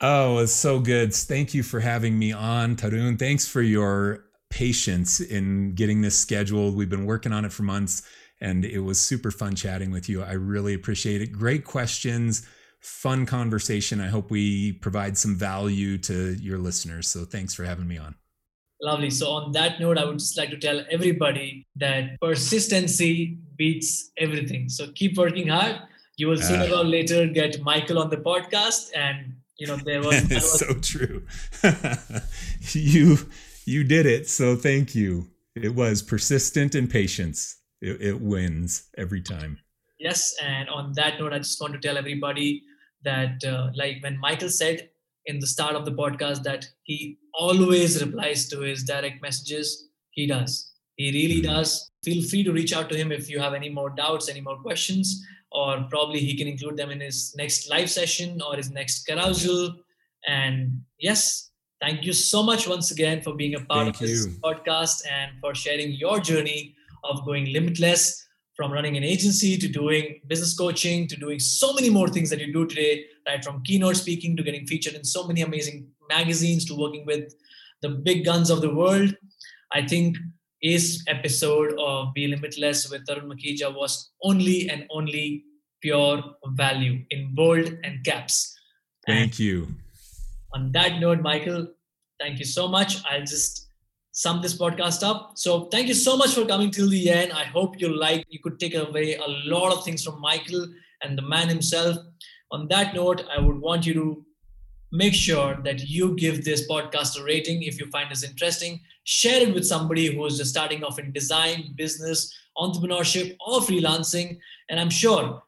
Oh, 0.00 0.38
it's 0.38 0.52
so 0.52 0.80
good. 0.80 1.14
Thank 1.14 1.54
you 1.54 1.62
for 1.62 1.80
having 1.80 2.18
me 2.18 2.32
on, 2.32 2.76
Tarun. 2.76 3.18
Thanks 3.18 3.46
for 3.46 3.62
your 3.62 4.26
patience 4.50 5.20
in 5.20 5.74
getting 5.74 6.00
this 6.00 6.16
scheduled. 6.16 6.76
We've 6.76 6.88
been 6.88 7.06
working 7.06 7.32
on 7.32 7.44
it 7.44 7.52
for 7.52 7.62
months 7.62 8.02
and 8.40 8.64
it 8.64 8.80
was 8.80 9.00
super 9.00 9.30
fun 9.30 9.54
chatting 9.54 9.90
with 9.90 10.08
you. 10.08 10.22
I 10.22 10.32
really 10.32 10.74
appreciate 10.74 11.22
it. 11.22 11.32
Great 11.32 11.64
questions, 11.64 12.46
fun 12.80 13.26
conversation. 13.26 14.00
I 14.00 14.08
hope 14.08 14.30
we 14.30 14.72
provide 14.72 15.16
some 15.16 15.36
value 15.36 15.98
to 15.98 16.34
your 16.34 16.58
listeners. 16.58 17.08
So 17.08 17.24
thanks 17.24 17.54
for 17.54 17.64
having 17.64 17.88
me 17.88 17.98
on. 17.98 18.14
Lovely. 18.84 19.08
So, 19.08 19.30
on 19.30 19.52
that 19.52 19.80
note, 19.80 19.96
I 19.96 20.04
would 20.04 20.18
just 20.18 20.36
like 20.36 20.50
to 20.50 20.58
tell 20.58 20.84
everybody 20.90 21.66
that 21.76 22.20
persistency 22.20 23.38
beats 23.56 24.10
everything. 24.18 24.68
So, 24.68 24.88
keep 24.94 25.16
working 25.16 25.48
hard. 25.48 25.76
You 26.18 26.28
will 26.28 26.36
sooner 26.36 26.64
uh, 26.64 26.80
or 26.80 26.84
later 26.84 27.26
get 27.26 27.62
Michael 27.62 27.98
on 27.98 28.10
the 28.10 28.18
podcast. 28.18 28.90
And, 28.94 29.36
you 29.58 29.66
know, 29.66 29.76
there 29.76 30.02
was. 30.02 30.22
That 30.28 30.34
was 30.34 30.58
so 30.58 30.74
true. 30.74 31.22
you 32.72 33.16
you 33.64 33.84
did 33.84 34.04
it. 34.04 34.28
So, 34.28 34.54
thank 34.54 34.94
you. 34.94 35.30
It 35.56 35.74
was 35.74 36.02
persistent 36.02 36.74
and 36.74 36.90
patience. 36.90 37.56
It, 37.80 38.02
it 38.02 38.20
wins 38.20 38.90
every 38.98 39.22
time. 39.22 39.60
Yes. 39.98 40.34
And 40.44 40.68
on 40.68 40.92
that 40.96 41.18
note, 41.18 41.32
I 41.32 41.38
just 41.38 41.58
want 41.58 41.72
to 41.72 41.80
tell 41.80 41.96
everybody 41.96 42.62
that, 43.02 43.42
uh, 43.44 43.70
like 43.74 44.02
when 44.02 44.18
Michael 44.18 44.50
said, 44.50 44.90
in 45.26 45.38
the 45.38 45.46
start 45.46 45.74
of 45.74 45.84
the 45.84 45.92
podcast 45.92 46.42
that 46.42 46.66
he 46.82 47.18
always 47.32 48.02
replies 48.04 48.48
to 48.48 48.60
his 48.60 48.84
direct 48.84 49.22
messages. 49.22 49.88
He 50.10 50.26
does. 50.26 50.72
He 50.96 51.10
really 51.10 51.42
mm-hmm. 51.42 51.54
does. 51.54 51.90
Feel 52.04 52.22
free 52.28 52.44
to 52.44 52.52
reach 52.52 52.72
out 52.72 52.88
to 52.90 52.96
him 52.96 53.10
if 53.10 53.30
you 53.30 53.38
have 53.38 53.54
any 53.54 53.68
more 53.68 53.90
doubts, 53.90 54.28
any 54.28 54.40
more 54.40 54.56
questions, 54.58 55.24
or 55.50 55.86
probably 55.90 56.20
he 56.20 56.36
can 56.36 56.46
include 56.46 56.76
them 56.76 56.90
in 56.90 57.00
his 57.00 57.34
next 57.36 57.68
live 57.70 57.90
session 57.90 58.40
or 58.42 58.56
his 58.56 58.70
next 58.70 59.04
carousel. 59.04 59.74
And 60.26 60.82
yes, 60.98 61.50
thank 61.80 62.04
you 62.04 62.12
so 62.12 62.42
much 62.42 62.68
once 62.68 62.90
again 62.90 63.22
for 63.22 63.34
being 63.34 63.54
a 63.54 63.60
part 63.60 63.84
thank 63.84 63.94
of 63.96 64.00
this 64.00 64.26
you. 64.26 64.32
podcast 64.42 65.02
and 65.10 65.32
for 65.40 65.54
sharing 65.54 65.92
your 65.92 66.20
journey 66.20 66.74
of 67.02 67.24
going 67.24 67.52
limitless 67.52 68.23
from 68.56 68.72
running 68.72 68.96
an 68.96 69.04
agency 69.04 69.58
to 69.58 69.68
doing 69.68 70.20
business 70.26 70.56
coaching 70.56 71.08
to 71.08 71.16
doing 71.16 71.38
so 71.38 71.72
many 71.72 71.90
more 71.90 72.08
things 72.08 72.30
that 72.30 72.40
you 72.40 72.52
do 72.52 72.66
today, 72.66 73.04
right? 73.26 73.44
From 73.44 73.62
keynote 73.62 73.96
speaking 73.96 74.36
to 74.36 74.42
getting 74.42 74.66
featured 74.66 74.94
in 74.94 75.04
so 75.04 75.26
many 75.26 75.42
amazing 75.42 75.88
magazines 76.08 76.64
to 76.66 76.74
working 76.74 77.04
with 77.04 77.34
the 77.82 77.88
big 77.88 78.24
guns 78.24 78.50
of 78.50 78.60
the 78.60 78.72
world. 78.72 79.16
I 79.72 79.86
think 79.86 80.16
this 80.62 81.02
episode 81.08 81.74
of 81.78 82.14
Be 82.14 82.28
Limitless 82.28 82.88
with 82.90 83.06
Tarun 83.06 83.26
Makhija 83.26 83.74
was 83.74 84.10
only 84.22 84.70
and 84.70 84.86
only 84.90 85.44
pure 85.82 86.22
value 86.52 87.04
in 87.10 87.34
bold 87.34 87.66
and 87.82 88.04
caps. 88.04 88.56
Thank 89.06 89.32
and 89.32 89.38
you. 89.38 89.68
On 90.54 90.70
that 90.72 91.00
note, 91.00 91.20
Michael, 91.20 91.66
thank 92.20 92.38
you 92.38 92.44
so 92.44 92.68
much. 92.68 93.04
I'll 93.10 93.20
just 93.20 93.63
sum 94.16 94.40
this 94.40 94.56
podcast 94.56 95.02
up. 95.02 95.32
So 95.34 95.64
thank 95.66 95.88
you 95.88 95.94
so 95.94 96.16
much 96.16 96.34
for 96.34 96.46
coming 96.46 96.70
till 96.70 96.88
the 96.88 97.10
end. 97.10 97.32
I 97.32 97.42
hope 97.42 97.80
you 97.80 97.88
like, 97.88 98.24
you 98.28 98.38
could 98.38 98.60
take 98.60 98.76
away 98.76 99.16
a 99.16 99.26
lot 99.26 99.72
of 99.72 99.84
things 99.84 100.04
from 100.04 100.20
Michael 100.20 100.68
and 101.02 101.18
the 101.18 101.22
man 101.22 101.48
himself. 101.48 101.96
On 102.52 102.68
that 102.68 102.94
note, 102.94 103.24
I 103.36 103.40
would 103.40 103.58
want 103.58 103.84
you 103.84 103.92
to 103.94 104.24
make 104.92 105.14
sure 105.14 105.58
that 105.64 105.88
you 105.88 106.14
give 106.14 106.44
this 106.44 106.68
podcast 106.68 107.20
a 107.20 107.24
rating 107.24 107.64
if 107.64 107.80
you 107.80 107.86
find 107.86 108.08
this 108.08 108.22
interesting. 108.22 108.80
Share 109.02 109.42
it 109.42 109.52
with 109.52 109.66
somebody 109.66 110.14
who 110.14 110.24
is 110.26 110.38
just 110.38 110.50
starting 110.50 110.84
off 110.84 111.00
in 111.00 111.10
design, 111.10 111.74
business, 111.74 112.32
entrepreneurship, 112.56 113.36
or 113.44 113.58
freelancing. 113.62 114.38
And 114.70 114.78
I'm 114.78 114.90
sure 114.90 115.42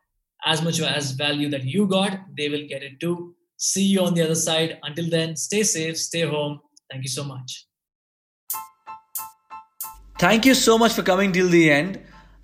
as 0.45 0.61
much 0.61 0.81
as 0.81 1.12
value 1.12 1.49
that 1.51 1.62
you 1.62 1.87
got, 1.87 2.19
they 2.37 2.49
will 2.49 2.67
get 2.67 2.83
it 2.83 2.99
too. 2.99 3.37
See 3.59 3.85
you 3.85 4.01
on 4.01 4.14
the 4.14 4.25
other 4.25 4.35
side. 4.35 4.81
Until 4.83 5.09
then, 5.09 5.37
stay 5.37 5.62
safe, 5.62 5.97
stay 5.99 6.23
home. 6.23 6.61
Thank 6.91 7.05
you 7.05 7.11
so 7.11 7.23
much. 7.23 7.66
Thank 10.19 10.47
you 10.47 10.55
so 10.55 10.79
much 10.79 10.95
for 10.95 11.03
coming 11.03 11.31
till 11.31 11.49
the 11.49 11.71
end. 11.71 12.01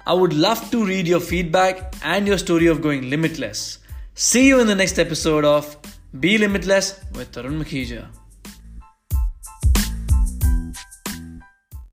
I 0.07 0.12
would 0.12 0.35
love 0.35 0.70
to 0.73 0.85
read 0.85 1.09
your 1.09 1.20
feedback 1.20 1.95
and 2.05 2.27
your 2.27 2.37
story 2.37 2.66
of 2.66 2.83
going 2.83 3.09
limitless. 3.09 3.79
See 4.14 4.47
you 4.47 4.61
in 4.61 4.66
the 4.66 4.75
next 4.75 4.99
episode 4.99 5.47
of 5.47 5.77
Be 6.20 6.37
Limitless 6.37 7.01
with 7.14 7.33
Tarun 7.33 7.62
Makhija. 7.62 8.22